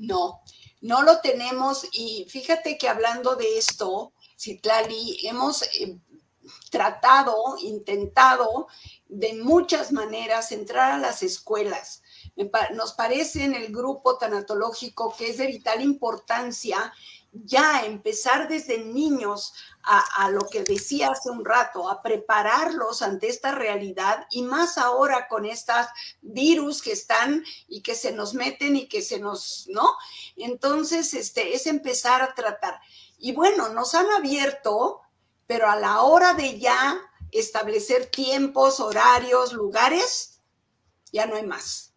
No, 0.00 0.40
no 0.80 1.02
lo 1.02 1.20
tenemos 1.20 1.86
y 1.92 2.26
fíjate 2.30 2.78
que 2.78 2.88
hablando 2.88 3.36
de 3.36 3.58
esto, 3.58 4.14
Citlali, 4.38 5.26
hemos 5.26 5.62
eh, 5.62 5.98
tratado, 6.70 7.56
intentado 7.60 8.66
de 9.08 9.34
muchas 9.34 9.92
maneras 9.92 10.52
entrar 10.52 10.92
a 10.92 10.98
las 10.98 11.22
escuelas. 11.22 12.02
Nos 12.72 12.94
parece 12.94 13.44
en 13.44 13.54
el 13.54 13.70
grupo 13.70 14.16
tanatológico 14.16 15.14
que 15.18 15.28
es 15.28 15.36
de 15.36 15.48
vital 15.48 15.82
importancia 15.82 16.94
ya 17.32 17.84
empezar 17.84 18.48
desde 18.48 18.82
niños 18.82 19.52
a, 19.82 20.30
lo 20.30 20.46
que 20.48 20.62
decía 20.62 21.10
hace 21.10 21.30
un 21.30 21.44
rato, 21.44 21.88
a 21.88 22.02
prepararlos 22.02 23.02
ante 23.02 23.28
esta 23.28 23.52
realidad 23.52 24.26
y 24.30 24.42
más 24.42 24.78
ahora 24.78 25.26
con 25.28 25.44
estas 25.44 25.88
virus 26.20 26.82
que 26.82 26.92
están 26.92 27.44
y 27.66 27.82
que 27.82 27.94
se 27.94 28.12
nos 28.12 28.34
meten 28.34 28.76
y 28.76 28.88
que 28.88 29.02
se 29.02 29.18
nos, 29.18 29.66
¿no? 29.68 29.96
Entonces, 30.36 31.14
este, 31.14 31.54
es 31.54 31.66
empezar 31.66 32.22
a 32.22 32.34
tratar. 32.34 32.80
Y 33.18 33.32
bueno, 33.32 33.68
nos 33.70 33.94
han 33.94 34.10
abierto, 34.10 35.00
pero 35.46 35.68
a 35.68 35.76
la 35.76 36.02
hora 36.02 36.34
de 36.34 36.58
ya 36.58 37.00
establecer 37.32 38.06
tiempos, 38.06 38.80
horarios, 38.80 39.52
lugares, 39.52 40.40
ya 41.12 41.26
no 41.26 41.36
hay 41.36 41.46
más 41.46 41.89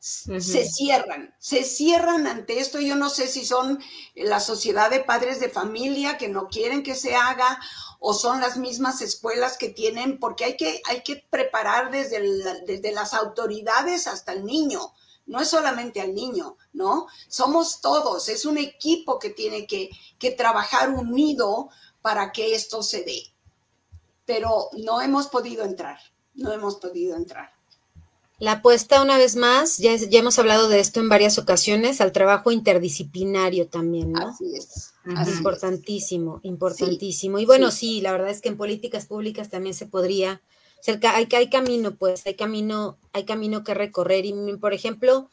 se 0.00 0.64
cierran, 0.68 1.34
se 1.38 1.64
cierran 1.64 2.26
ante 2.26 2.60
esto. 2.60 2.78
Yo 2.80 2.94
no 2.94 3.10
sé 3.10 3.26
si 3.26 3.44
son 3.44 3.80
la 4.14 4.40
sociedad 4.40 4.90
de 4.90 5.00
padres 5.00 5.40
de 5.40 5.48
familia 5.48 6.18
que 6.18 6.28
no 6.28 6.48
quieren 6.48 6.82
que 6.82 6.94
se 6.94 7.16
haga 7.16 7.60
o 7.98 8.14
son 8.14 8.40
las 8.40 8.56
mismas 8.56 9.00
escuelas 9.02 9.58
que 9.58 9.70
tienen, 9.70 10.18
porque 10.20 10.44
hay 10.44 10.56
que, 10.56 10.80
hay 10.86 11.02
que 11.02 11.26
preparar 11.30 11.90
desde, 11.90 12.20
desde 12.64 12.92
las 12.92 13.12
autoridades 13.12 14.06
hasta 14.06 14.32
el 14.32 14.44
niño. 14.44 14.92
No 15.26 15.40
es 15.40 15.48
solamente 15.48 16.00
al 16.00 16.14
niño, 16.14 16.56
¿no? 16.72 17.06
Somos 17.28 17.80
todos, 17.80 18.28
es 18.28 18.44
un 18.46 18.56
equipo 18.56 19.18
que 19.18 19.30
tiene 19.30 19.66
que, 19.66 19.90
que 20.18 20.30
trabajar 20.30 20.90
unido 20.90 21.70
para 22.00 22.32
que 22.32 22.54
esto 22.54 22.82
se 22.82 23.02
dé. 23.02 23.22
Pero 24.24 24.68
no 24.74 25.02
hemos 25.02 25.26
podido 25.26 25.64
entrar, 25.64 25.98
no 26.34 26.52
hemos 26.52 26.76
podido 26.76 27.16
entrar. 27.16 27.57
La 28.40 28.52
apuesta, 28.52 29.02
una 29.02 29.18
vez 29.18 29.34
más, 29.34 29.78
ya, 29.78 29.96
ya, 29.96 30.20
hemos 30.20 30.38
hablado 30.38 30.68
de 30.68 30.78
esto 30.78 31.00
en 31.00 31.08
varias 31.08 31.38
ocasiones, 31.38 32.00
al 32.00 32.12
trabajo 32.12 32.52
interdisciplinario 32.52 33.66
también, 33.66 34.12
¿no? 34.12 34.28
Así 34.28 34.54
es. 34.54 34.94
importantísimo, 35.36 36.38
importantísimo. 36.44 37.40
Y 37.40 37.46
bueno, 37.46 37.72
sí. 37.72 38.00
la 38.00 38.12
verdad 38.12 38.30
es 38.30 38.40
que 38.40 38.48
en 38.48 38.56
políticas 38.56 39.06
públicas 39.06 39.48
también 39.48 39.74
se 39.74 39.86
podría, 39.86 40.40
hay, 40.86 41.28
hay 41.32 41.50
camino, 41.50 41.96
pues, 41.96 42.24
hay 42.26 42.34
camino, 42.34 42.96
hay 43.12 43.24
camino 43.24 43.64
que 43.64 43.74
recorrer. 43.74 44.24
Y, 44.24 44.32
por 44.60 44.72
ejemplo, 44.72 45.28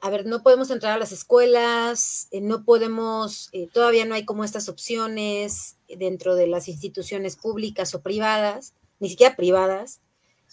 a 0.00 0.10
ver, 0.10 0.26
no 0.26 0.42
podemos 0.42 0.70
entrar 0.72 0.94
a 0.94 0.98
las 0.98 1.12
escuelas, 1.12 2.26
eh, 2.32 2.40
no 2.40 2.64
podemos, 2.64 3.50
eh, 3.52 3.68
todavía 3.72 4.04
no 4.04 4.16
hay 4.16 4.24
como 4.24 4.42
estas 4.42 4.68
opciones 4.68 5.76
dentro 5.88 6.34
de 6.34 6.48
las 6.48 6.66
instituciones 6.66 7.36
públicas 7.36 7.94
o 7.94 8.02
privadas, 8.02 8.74
ni 8.98 9.10
siquiera 9.10 9.36
privadas 9.36 10.00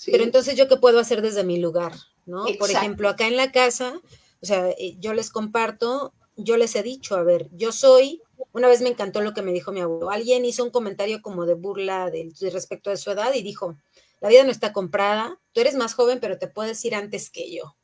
pero 0.05 0.23
entonces, 0.23 0.55
¿yo 0.55 0.67
qué 0.67 0.77
puedo 0.77 0.99
hacer 0.99 1.21
desde 1.21 1.43
mi 1.43 1.57
lugar? 1.57 1.93
¿no? 2.25 2.45
Por 2.59 2.71
ejemplo, 2.71 3.09
acá 3.09 3.27
en 3.27 3.37
la 3.37 3.51
casa, 3.51 4.01
o 4.41 4.45
sea, 4.45 4.69
eh, 4.71 4.95
yo 4.99 5.13
les 5.13 5.29
comparto, 5.29 6.13
yo 6.35 6.57
les 6.57 6.75
he 6.75 6.83
dicho, 6.83 7.15
a 7.15 7.23
ver, 7.23 7.47
yo 7.51 7.71
soy, 7.71 8.21
una 8.51 8.67
vez 8.67 8.81
me 8.81 8.89
encantó 8.89 9.21
lo 9.21 9.33
que 9.33 9.41
me 9.41 9.53
dijo 9.53 9.71
mi 9.71 9.81
abuelo, 9.81 10.09
alguien 10.09 10.45
hizo 10.45 10.63
un 10.63 10.71
comentario 10.71 11.21
como 11.21 11.45
de 11.45 11.53
burla 11.53 12.09
de, 12.09 12.31
respecto 12.51 12.89
de 12.89 12.97
su 12.97 13.11
edad 13.11 13.33
y 13.33 13.41
dijo, 13.41 13.77
la 14.21 14.29
vida 14.29 14.43
no 14.43 14.51
está 14.51 14.73
comprada, 14.73 15.39
tú 15.53 15.61
eres 15.61 15.75
más 15.75 15.93
joven, 15.93 16.19
pero 16.19 16.37
te 16.37 16.47
puedes 16.47 16.83
ir 16.85 16.95
antes 16.95 17.29
que 17.29 17.53
yo. 17.53 17.75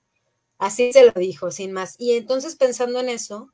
Así 0.57 0.93
se 0.93 1.05
lo 1.05 1.11
dijo, 1.13 1.51
sin 1.51 1.71
más. 1.71 1.95
Y 1.97 2.13
entonces 2.13 2.55
pensando 2.55 2.99
en 2.99 3.09
eso, 3.09 3.51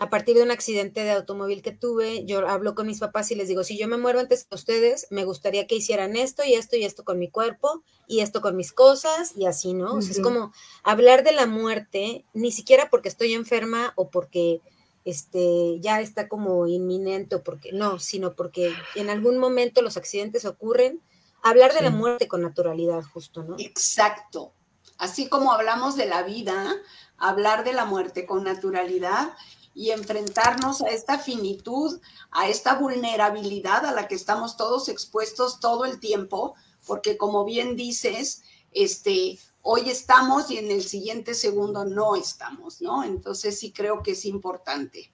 a 0.00 0.08
partir 0.08 0.34
de 0.34 0.42
un 0.42 0.50
accidente 0.50 1.04
de 1.04 1.10
automóvil 1.10 1.60
que 1.60 1.72
tuve, 1.72 2.24
yo 2.24 2.48
hablo 2.48 2.74
con 2.74 2.86
mis 2.86 3.00
papás 3.00 3.30
y 3.32 3.34
les 3.34 3.48
digo, 3.48 3.64
si 3.64 3.76
yo 3.76 3.86
me 3.86 3.98
muero 3.98 4.18
antes 4.18 4.44
que 4.44 4.54
ustedes, 4.54 5.06
me 5.10 5.26
gustaría 5.26 5.66
que 5.66 5.74
hicieran 5.74 6.16
esto 6.16 6.42
y 6.42 6.54
esto 6.54 6.74
y 6.76 6.84
esto 6.84 7.04
con 7.04 7.18
mi 7.18 7.28
cuerpo 7.28 7.82
y 8.08 8.20
esto 8.20 8.40
con 8.40 8.56
mis 8.56 8.72
cosas 8.72 9.34
y 9.36 9.44
así, 9.44 9.74
¿no? 9.74 9.96
o 9.96 10.00
sea, 10.00 10.12
es 10.12 10.20
como 10.20 10.54
hablar 10.82 11.22
de 11.22 11.32
la 11.32 11.46
muerte, 11.46 12.24
ni 12.32 12.50
siquiera 12.50 12.88
porque 12.88 13.10
estoy 13.10 13.34
enferma 13.34 13.92
o 13.94 14.08
porque 14.08 14.62
este 15.04 15.78
ya 15.80 16.00
está 16.00 16.28
como 16.28 16.66
inminente 16.66 17.36
o 17.36 17.42
porque 17.42 17.70
no, 17.72 17.98
sino 17.98 18.32
porque 18.32 18.72
en 18.94 19.10
algún 19.10 19.36
momento 19.36 19.82
los 19.82 19.98
accidentes 19.98 20.46
ocurren, 20.46 21.02
hablar 21.42 21.74
de 21.74 21.82
la 21.82 21.90
muerte 21.90 22.26
con 22.26 22.40
naturalidad 22.40 23.02
justo, 23.02 23.42
¿no? 23.42 23.56
Exacto. 23.58 24.54
Así 24.96 25.28
como 25.28 25.52
hablamos 25.52 25.94
de 25.94 26.06
la 26.06 26.22
vida, 26.22 26.74
hablar 27.18 27.64
de 27.64 27.74
la 27.74 27.84
muerte 27.84 28.24
con 28.24 28.44
naturalidad 28.44 29.34
y 29.74 29.90
enfrentarnos 29.90 30.82
a 30.82 30.88
esta 30.88 31.18
finitud, 31.18 32.00
a 32.30 32.48
esta 32.48 32.74
vulnerabilidad 32.74 33.86
a 33.86 33.92
la 33.92 34.08
que 34.08 34.14
estamos 34.14 34.56
todos 34.56 34.88
expuestos 34.88 35.60
todo 35.60 35.84
el 35.84 36.00
tiempo, 36.00 36.54
porque 36.86 37.16
como 37.16 37.44
bien 37.44 37.76
dices, 37.76 38.42
este, 38.72 39.38
hoy 39.62 39.88
estamos 39.90 40.50
y 40.50 40.58
en 40.58 40.70
el 40.70 40.82
siguiente 40.82 41.34
segundo 41.34 41.84
no 41.84 42.16
estamos, 42.16 42.80
¿no? 42.80 43.04
Entonces 43.04 43.58
sí 43.58 43.72
creo 43.72 44.02
que 44.02 44.12
es 44.12 44.24
importante. 44.24 45.10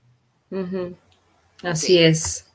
Así 1.63 1.99
es. 1.99 2.47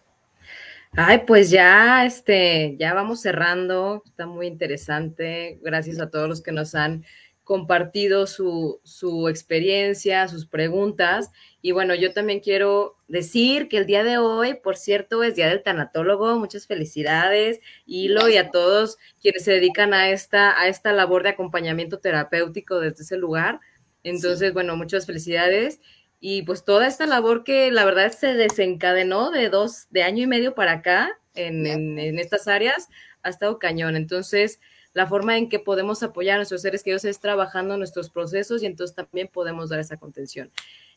Ay, 0.93 1.23
pues 1.25 1.49
ya, 1.49 2.05
este, 2.05 2.75
ya 2.77 2.93
vamos 2.93 3.21
cerrando. 3.21 4.03
Está 4.05 4.27
muy 4.27 4.47
interesante. 4.47 5.59
Gracias 5.61 5.99
a 5.99 6.09
todos 6.09 6.27
los 6.27 6.41
que 6.41 6.51
nos 6.51 6.75
han 6.75 7.05
compartido 7.51 8.27
su, 8.27 8.79
su, 8.85 9.27
experiencia, 9.27 10.25
sus 10.29 10.45
preguntas. 10.45 11.31
Y 11.61 11.73
bueno, 11.73 11.93
yo 11.95 12.13
también 12.13 12.39
quiero 12.39 12.95
decir 13.09 13.67
que 13.67 13.75
el 13.75 13.85
día 13.85 14.05
de 14.05 14.17
hoy, 14.17 14.53
por 14.53 14.77
cierto, 14.77 15.21
es 15.21 15.35
Día 15.35 15.49
del 15.49 15.61
Tanatólogo. 15.61 16.39
Muchas 16.39 16.65
felicidades, 16.65 17.59
Hilo, 17.85 18.29
y 18.29 18.37
a 18.37 18.51
todos 18.51 18.97
quienes 19.21 19.43
se 19.43 19.51
dedican 19.51 19.93
a 19.93 20.11
esta, 20.11 20.57
a 20.57 20.69
esta 20.69 20.93
labor 20.93 21.23
de 21.23 21.29
acompañamiento 21.31 21.99
terapéutico 21.99 22.79
desde 22.79 23.03
ese 23.03 23.17
lugar. 23.17 23.59
Entonces, 24.05 24.53
bueno, 24.53 24.77
muchas 24.77 25.05
felicidades. 25.05 25.81
Y 26.21 26.43
pues 26.43 26.63
toda 26.63 26.87
esta 26.87 27.05
labor 27.05 27.43
que 27.43 27.69
la 27.69 27.83
verdad 27.83 28.13
se 28.13 28.33
desencadenó 28.33 29.29
de 29.29 29.49
dos, 29.49 29.87
de 29.89 30.03
año 30.03 30.23
y 30.23 30.27
medio 30.27 30.55
para 30.55 30.71
acá 30.71 31.19
en, 31.35 31.67
en, 31.67 31.99
en 31.99 32.17
estas 32.17 32.47
áreas, 32.47 32.87
ha 33.23 33.29
estado 33.29 33.59
cañón. 33.59 33.97
Entonces, 33.97 34.61
la 34.93 35.07
forma 35.07 35.37
en 35.37 35.49
que 35.49 35.59
podemos 35.59 36.03
apoyar 36.03 36.35
a 36.35 36.37
nuestros 36.37 36.61
seres 36.61 36.83
queridos 36.83 37.05
es 37.05 37.19
trabajando 37.19 37.77
nuestros 37.77 38.09
procesos 38.09 38.61
y 38.63 38.65
entonces 38.65 38.95
también 38.95 39.27
podemos 39.27 39.69
dar 39.69 39.79
esa 39.79 39.97
contención. 39.97 40.51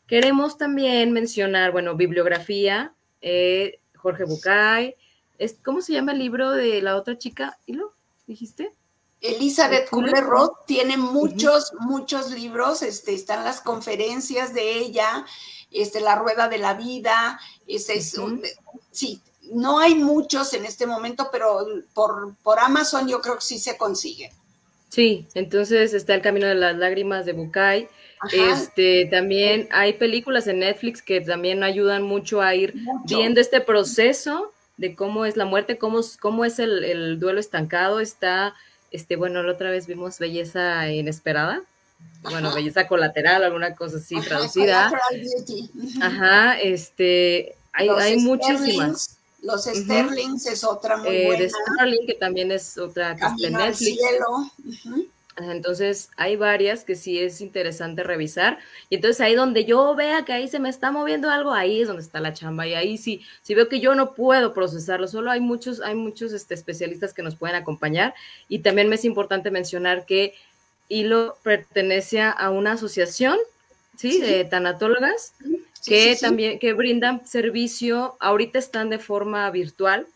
Queremos 0.07 0.57
también 0.57 1.11
mencionar, 1.11 1.71
bueno, 1.71 1.95
bibliografía, 1.95 2.93
eh, 3.21 3.79
Jorge 3.95 4.25
Bucay, 4.25 4.95
¿cómo 5.63 5.81
se 5.81 5.93
llama 5.93 6.11
el 6.11 6.19
libro 6.19 6.51
de 6.51 6.81
la 6.81 6.95
otra 6.95 7.17
chica? 7.17 7.57
¿Y 7.65 7.73
lo 7.73 7.93
dijiste? 8.27 8.73
Elizabeth 9.21 9.89
Kubler-Ross 9.89 10.51
tiene 10.67 10.97
muchos, 10.97 11.73
muchos 11.79 12.31
libros, 12.31 12.83
este, 12.83 13.13
están 13.13 13.43
las 13.43 13.61
conferencias 13.61 14.53
de 14.53 14.77
ella, 14.77 15.25
este, 15.71 15.99
La 16.01 16.15
Rueda 16.15 16.47
de 16.47 16.59
la 16.59 16.75
Vida, 16.75 17.39
ese 17.65 17.95
es, 17.95 18.15
sí, 18.91 19.21
no 19.53 19.79
hay 19.79 19.95
muchos 19.95 20.53
en 20.53 20.65
este 20.65 20.85
momento, 20.85 21.29
pero 21.31 21.65
por, 21.93 22.35
por 22.43 22.59
Amazon 22.59 23.07
yo 23.07 23.21
creo 23.21 23.35
que 23.35 23.41
sí 23.41 23.59
se 23.59 23.77
consigue. 23.77 24.31
Sí, 24.89 25.27
entonces 25.33 25.93
está 25.93 26.15
El 26.15 26.21
Camino 26.21 26.47
de 26.47 26.55
las 26.55 26.75
Lágrimas 26.77 27.25
de 27.25 27.33
Bukai. 27.33 27.89
Este, 28.31 29.05
también 29.11 29.67
hay 29.71 29.93
películas 29.93 30.47
en 30.47 30.59
Netflix 30.59 31.01
que 31.01 31.21
también 31.21 31.63
ayudan 31.63 32.01
mucho 32.03 32.41
a 32.41 32.55
ir 32.55 32.73
viendo 33.05 33.41
este 33.41 33.61
proceso 33.61 34.53
de 34.77 34.95
cómo 34.95 35.25
es 35.25 35.37
la 35.37 35.45
muerte, 35.45 35.77
cómo, 35.77 35.99
cómo 36.21 36.45
es 36.45 36.59
el, 36.59 37.19
duelo 37.19 37.39
estancado. 37.39 37.99
Está, 37.99 38.55
este, 38.89 39.15
bueno, 39.15 39.43
la 39.43 39.51
otra 39.51 39.69
vez 39.69 39.85
vimos 39.85 40.17
Belleza 40.19 40.89
Inesperada. 40.89 41.61
Bueno, 42.23 42.53
belleza 42.53 42.87
colateral, 42.87 43.43
alguna 43.43 43.75
cosa 43.75 43.97
así 43.97 44.19
traducida. 44.21 44.91
Ajá, 46.01 46.59
este, 46.59 47.55
hay, 47.73 47.89
hay 47.89 48.17
muchísimas. 48.17 49.17
Los 49.45 49.65
Sterlings 49.65 50.47
es 50.47 50.63
otra 50.63 50.97
muy 50.97 51.09
eh, 51.09 51.25
buena. 51.27 51.43
De 51.43 51.49
Sterling, 51.49 52.07
que 52.07 52.13
también 52.15 52.51
es 52.51 52.77
otra 52.77 53.15
que 53.15 53.25
está 53.25 53.47
en 53.47 53.53
Netflix. 53.53 53.99
Entonces, 55.37 56.09
hay 56.15 56.37
varias 56.37 56.85
que 56.85 56.95
sí 56.95 57.19
es 57.19 57.41
interesante 57.41 58.03
revisar. 58.03 58.57
Y 58.89 58.95
entonces 58.95 59.19
ahí 59.21 59.35
donde 59.35 59.65
yo 59.65 59.93
vea 59.93 60.23
que 60.23 60.31
ahí 60.33 60.47
se 60.47 60.59
me 60.59 60.69
está 60.69 60.91
moviendo 60.91 61.29
algo, 61.29 61.51
ahí 61.51 61.81
es 61.81 61.87
donde 61.87 62.01
está 62.01 62.21
la 62.21 62.33
chamba. 62.33 62.65
Y 62.65 62.73
ahí 62.73 62.97
sí, 62.97 63.21
si 63.43 63.53
veo 63.53 63.67
que 63.67 63.81
yo 63.81 63.95
no 63.95 64.13
puedo 64.13 64.53
procesarlo, 64.53 65.07
solo 65.07 65.29
hay 65.31 65.41
muchos, 65.41 65.81
hay 65.81 65.95
muchos 65.95 66.31
este, 66.31 66.53
especialistas 66.53 67.13
que 67.13 67.21
nos 67.21 67.35
pueden 67.35 67.57
acompañar. 67.57 68.15
Y 68.47 68.59
también 68.59 68.87
me 68.87 68.95
es 68.95 69.05
importante 69.05 69.51
mencionar 69.51 70.05
que 70.05 70.33
Hilo 70.87 71.37
pertenece 71.43 72.21
a 72.21 72.49
una 72.49 72.73
asociación, 72.73 73.37
¿sí? 73.97 74.21
De 74.21 74.45
tanatólogas 74.45 75.33
que 75.85 76.17
también 76.19 76.59
que 76.59 76.73
brindan 76.73 77.25
servicio, 77.27 78.17
ahorita 78.19 78.59
están 78.59 78.89
de 78.89 78.99
forma 78.99 79.49
virtual, 79.51 80.07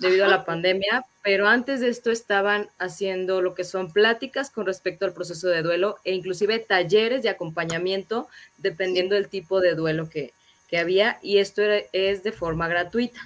debido 0.00 0.26
a 0.26 0.28
la 0.28 0.44
pandemia, 0.44 1.04
pero 1.22 1.48
antes 1.48 1.80
de 1.80 1.88
esto 1.88 2.10
estaban 2.10 2.68
haciendo 2.78 3.40
lo 3.40 3.54
que 3.54 3.64
son 3.64 3.92
pláticas 3.92 4.50
con 4.50 4.66
respecto 4.66 5.06
al 5.06 5.14
proceso 5.14 5.48
de 5.48 5.62
duelo 5.62 5.96
e 6.04 6.12
inclusive 6.14 6.58
talleres 6.58 7.22
de 7.22 7.30
acompañamiento 7.30 8.28
dependiendo 8.58 9.14
del 9.14 9.28
tipo 9.28 9.60
de 9.60 9.74
duelo 9.74 10.10
que, 10.10 10.32
que 10.68 10.78
había 10.78 11.18
y 11.22 11.38
esto 11.38 11.62
es 11.92 12.22
de 12.22 12.32
forma 12.32 12.68
gratuita. 12.68 13.20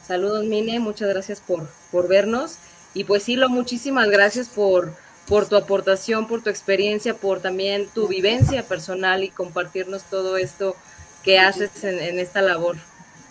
saludos 0.08 0.46
Mine, 0.46 0.80
muchas 0.80 1.10
gracias 1.10 1.42
por, 1.42 1.68
por 1.92 2.08
vernos. 2.08 2.58
Y 2.94 3.06
pues 3.06 3.24
sí, 3.24 3.36
lo 3.36 3.50
muchísimas 3.50 4.08
gracias 4.08 4.48
por, 4.48 4.94
por 5.28 5.50
tu 5.50 5.56
aportación, 5.56 6.28
por 6.28 6.44
tu 6.44 6.52
experiencia, 6.52 7.16
por 7.16 7.42
también 7.42 7.90
tu 7.90 8.08
vivencia 8.08 8.62
personal 8.62 9.24
y 9.24 9.30
compartirnos 9.30 10.04
todo 10.04 10.38
esto 10.38 10.76
que 11.24 11.40
haces 11.40 11.84
en, 11.84 12.00
en 12.00 12.20
esta 12.20 12.44
labor 12.44 12.78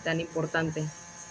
tan 0.03 0.19
importante. 0.19 0.83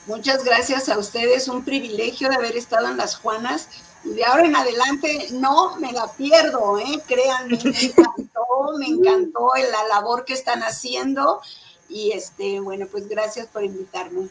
Muchas 0.07 0.45
gracias 0.45 0.89
a 0.89 0.97
ustedes, 0.97 1.47
un 1.47 1.63
privilegio 1.63 2.31
de 2.31 2.37
haber 2.37 2.57
estado 2.57 2.89
en 2.89 2.97
las 2.97 3.17
Juanas 3.17 3.69
de 4.05 4.25
ahora 4.25 4.47
en 4.47 4.57
adelante 4.57 5.29
no 5.33 5.77
me 5.77 5.93
la 5.93 6.11
pierdo, 6.13 6.79
¿eh? 6.79 7.03
créanme, 7.07 7.59
me 7.63 7.81
encantó, 7.81 8.47
me 8.79 8.87
encantó 8.87 9.51
la 9.71 9.89
labor 9.89 10.25
que 10.25 10.35
están 10.35 10.63
haciendo 10.63 11.41
y 11.89 12.13
este, 12.13 12.61
bueno, 12.61 12.87
pues 12.91 13.09
gracias 13.09 13.47
por 13.49 13.65
invitarme. 13.65 14.29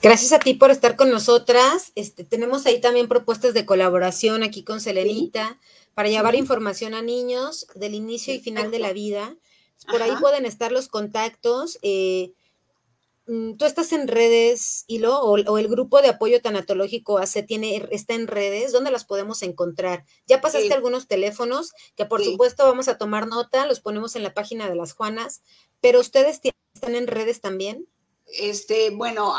Gracias 0.00 0.32
a 0.32 0.38
ti 0.38 0.54
por 0.54 0.70
estar 0.70 0.94
con 0.96 1.10
nosotras. 1.10 1.92
Este, 1.96 2.22
tenemos 2.22 2.66
ahí 2.66 2.80
también 2.80 3.08
propuestas 3.08 3.52
de 3.52 3.66
colaboración 3.66 4.44
aquí 4.44 4.62
con 4.62 4.80
Selenita 4.80 5.58
para 5.94 6.08
llevar 6.08 6.36
información 6.36 6.94
a 6.94 7.02
niños 7.02 7.66
del 7.74 7.94
inicio 7.94 8.32
y 8.32 8.38
final 8.38 8.70
de 8.70 8.78
la 8.78 8.92
vida. 8.92 9.34
Por 9.90 10.02
ahí 10.02 10.12
pueden 10.20 10.46
estar 10.46 10.70
los 10.70 10.86
contactos. 10.88 11.78
Eh, 11.82 12.32
tú 13.28 13.64
estás 13.64 13.92
en 13.92 14.08
redes, 14.08 14.84
Hilo, 14.86 15.20
o, 15.20 15.32
o, 15.32 15.58
el 15.58 15.68
grupo 15.68 16.00
de 16.00 16.08
apoyo 16.08 16.40
tanatológico 16.40 17.18
AC 17.18 17.44
tiene, 17.46 17.86
está 17.90 18.14
en 18.14 18.26
redes, 18.26 18.72
¿dónde 18.72 18.90
las 18.90 19.04
podemos 19.04 19.42
encontrar? 19.42 20.06
Ya 20.26 20.40
pasaste 20.40 20.72
algunos 20.72 21.08
teléfonos, 21.08 21.72
que 21.94 22.06
por 22.06 22.24
supuesto 22.24 22.64
vamos 22.64 22.88
a 22.88 22.96
tomar 22.96 23.26
nota, 23.26 23.66
los 23.66 23.80
ponemos 23.80 24.16
en 24.16 24.22
la 24.22 24.32
página 24.32 24.68
de 24.68 24.76
las 24.76 24.94
Juanas, 24.94 25.42
pero 25.80 26.00
ustedes 26.00 26.40
están 26.74 26.94
en 26.94 27.06
redes 27.06 27.40
también. 27.42 27.86
Este, 28.26 28.90
bueno, 28.90 29.34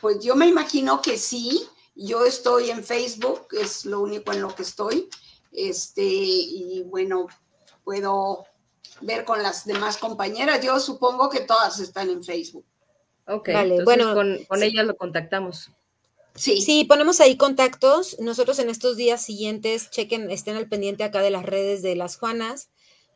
pues 0.00 0.20
yo 0.20 0.34
me 0.34 0.46
imagino 0.46 1.02
que 1.02 1.18
sí. 1.18 1.62
Yo 1.94 2.24
estoy 2.24 2.70
en 2.70 2.82
Facebook, 2.82 3.48
es 3.52 3.84
lo 3.84 4.00
único 4.00 4.32
en 4.32 4.40
lo 4.40 4.54
que 4.54 4.62
estoy. 4.62 5.10
Este, 5.52 6.02
y 6.02 6.82
bueno, 6.86 7.26
puedo 7.84 8.46
ver 9.02 9.26
con 9.26 9.42
las 9.42 9.66
demás 9.66 9.98
compañeras. 9.98 10.64
Yo 10.64 10.80
supongo 10.80 11.28
que 11.28 11.40
todas 11.40 11.78
están 11.80 12.08
en 12.08 12.24
Facebook. 12.24 12.64
Ok, 13.26 13.50
bueno, 13.84 14.14
con, 14.14 14.44
con 14.44 14.62
ellas 14.62 14.84
lo 14.84 14.96
contactamos. 14.96 15.70
Sí. 16.34 16.62
sí, 16.62 16.84
ponemos 16.84 17.20
ahí 17.20 17.36
contactos. 17.36 18.18
Nosotros 18.18 18.58
en 18.58 18.70
estos 18.70 18.96
días 18.96 19.22
siguientes 19.22 19.90
chequen, 19.90 20.30
estén 20.30 20.56
al 20.56 20.68
pendiente 20.68 21.04
acá 21.04 21.20
de 21.20 21.30
las 21.30 21.44
redes 21.44 21.82
de 21.82 21.94
las 21.94 22.16
Juanas, 22.16 22.70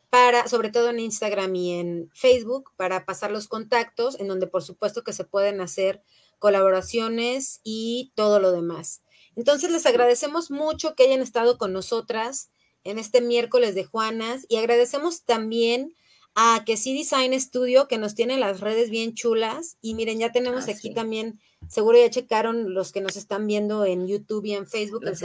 para, 0.09 0.47
sobre 0.47 0.69
todo 0.69 0.89
en 0.89 0.99
Instagram 0.99 1.55
y 1.55 1.79
en 1.79 2.11
Facebook, 2.13 2.71
para 2.75 3.05
pasar 3.05 3.31
los 3.31 3.47
contactos, 3.47 4.19
en 4.19 4.27
donde 4.27 4.47
por 4.47 4.63
supuesto 4.63 5.03
que 5.03 5.13
se 5.13 5.23
pueden 5.23 5.61
hacer 5.61 6.01
colaboraciones 6.39 7.59
y 7.63 8.11
todo 8.15 8.39
lo 8.39 8.51
demás. 8.51 9.01
Entonces 9.35 9.71
les 9.71 9.85
agradecemos 9.85 10.51
mucho 10.51 10.95
que 10.95 11.03
hayan 11.03 11.21
estado 11.21 11.57
con 11.57 11.73
nosotras 11.73 12.51
en 12.83 12.99
este 12.99 13.21
miércoles 13.21 13.75
de 13.75 13.83
Juanas 13.83 14.45
y 14.47 14.57
agradecemos 14.57 15.23
también 15.23 15.95
a 16.39 16.63
que 16.63 16.77
sí 16.77 16.93
Design 16.93 17.37
Studio, 17.41 17.87
que 17.87 17.97
nos 17.97 18.13
tiene 18.13 18.37
las 18.37 18.59
redes 18.59 18.91
bien 18.91 19.15
chulas. 19.15 19.77
Y 19.81 19.95
miren, 19.95 20.19
ya 20.19 20.31
tenemos 20.31 20.67
ah, 20.67 20.71
aquí 20.71 20.93
también, 20.93 21.39
seguro 21.67 21.97
ya 21.97 22.11
checaron 22.11 22.75
los 22.75 22.91
que 22.91 23.01
nos 23.01 23.17
están 23.17 23.47
viendo 23.47 23.85
en 23.85 24.07
YouTube 24.07 24.45
y 24.45 24.53
en 24.53 24.67
Facebook, 24.67 25.01
el 25.03 25.17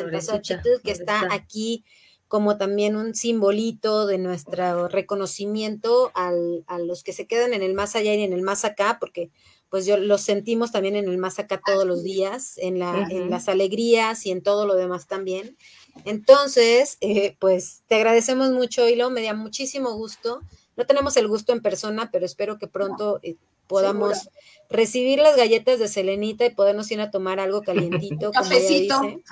que 0.82 0.90
está, 0.90 1.28
aquí 1.30 1.84
como 2.28 2.56
también 2.56 2.96
un 2.96 3.14
simbolito 3.14 4.06
de 4.06 4.16
nuestro 4.16 4.88
reconocimiento 4.88 6.10
al, 6.14 6.64
a 6.66 6.78
los 6.78 7.02
que 7.02 7.12
se 7.12 7.26
quedan 7.26 7.52
en 7.52 7.62
el 7.62 7.74
más 7.74 7.94
allá 7.94 8.14
y 8.14 8.22
en 8.22 8.32
el 8.32 8.40
más 8.40 8.64
acá, 8.64 8.97
porque 8.98 9.30
pues 9.68 9.84
yo 9.84 9.98
los 9.98 10.22
sentimos 10.22 10.72
también 10.72 10.97
en 10.97 11.09
el 11.09 11.18
más 11.18 11.39
acá 11.39 11.60
todos 11.62 11.84
los 11.84 12.02
días, 12.02 12.56
en, 12.56 12.78
la, 12.78 13.06
en 13.10 13.28
las 13.28 13.48
alegrías 13.51 14.24
y 14.24 14.30
en 14.30 14.43
todo 14.43 14.64
lo 14.64 14.76
demás 14.76 15.06
también. 15.06 15.59
Entonces, 16.06 16.97
eh, 17.02 17.36
pues 17.39 17.82
te 17.86 17.97
agradecemos 17.97 18.51
mucho, 18.52 18.89
Hilo, 18.89 19.10
me 19.10 19.22
da 19.22 19.34
muchísimo 19.34 19.93
gusto 19.93 20.40
no 20.77 20.86
tenemos 20.86 21.16
el 21.16 21.28
gusto 21.28 21.53
en 21.53 21.61
persona, 21.61 22.11
pero 22.11 22.24
espero 22.24 22.59
que 22.59 22.66
pronto 22.66 23.20
eh, 23.23 23.36
podamos 23.66 24.31
recibir 24.70 25.19
las 25.19 25.36
galletas 25.36 25.78
de 25.78 25.89
Selenita 25.89 26.47
y 26.47 26.55
podernos 26.55 26.90
ir 26.90 27.01
a 27.01 27.11
tomar 27.11 27.40
algo 27.40 27.62
calientito. 27.62 28.27
Un 28.27 28.32
cafecito. 28.32 29.01
Un 29.01 29.23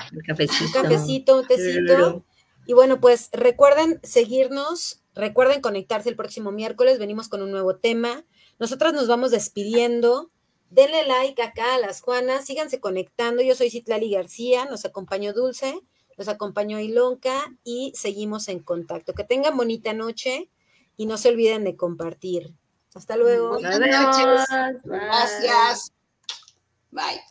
cafecito, 0.72 1.38
un 1.38 1.46
tecito. 1.46 2.24
Y 2.66 2.72
bueno, 2.74 3.00
pues 3.00 3.30
recuerden 3.32 4.00
seguirnos, 4.02 5.02
recuerden 5.14 5.60
conectarse 5.60 6.08
el 6.08 6.16
próximo 6.16 6.52
miércoles, 6.52 6.98
venimos 6.98 7.28
con 7.28 7.42
un 7.42 7.50
nuevo 7.50 7.76
tema. 7.76 8.24
Nosotras 8.58 8.92
nos 8.92 9.08
vamos 9.08 9.30
despidiendo. 9.30 10.30
Denle 10.68 11.04
like 11.04 11.42
acá 11.42 11.74
a 11.74 11.78
las 11.78 12.00
Juanas, 12.00 12.44
síganse 12.44 12.78
conectando. 12.78 13.42
Yo 13.42 13.56
soy 13.56 13.70
Citlali 13.70 14.10
García, 14.10 14.66
nos 14.66 14.84
acompañó 14.84 15.32
Dulce, 15.32 15.80
nos 16.16 16.28
acompañó 16.28 16.78
Ilonka 16.78 17.52
y 17.64 17.92
seguimos 17.96 18.46
en 18.48 18.60
contacto. 18.60 19.14
Que 19.14 19.24
tengan 19.24 19.56
bonita 19.56 19.92
noche 19.94 20.48
y 21.00 21.06
no 21.06 21.16
se 21.16 21.30
olviden 21.30 21.64
de 21.64 21.76
compartir. 21.76 22.54
Hasta 22.94 23.16
luego. 23.16 23.58
Buenas 23.58 23.80
noches. 23.80 24.46
Gracias. 24.84 25.92
Bye. 26.90 27.22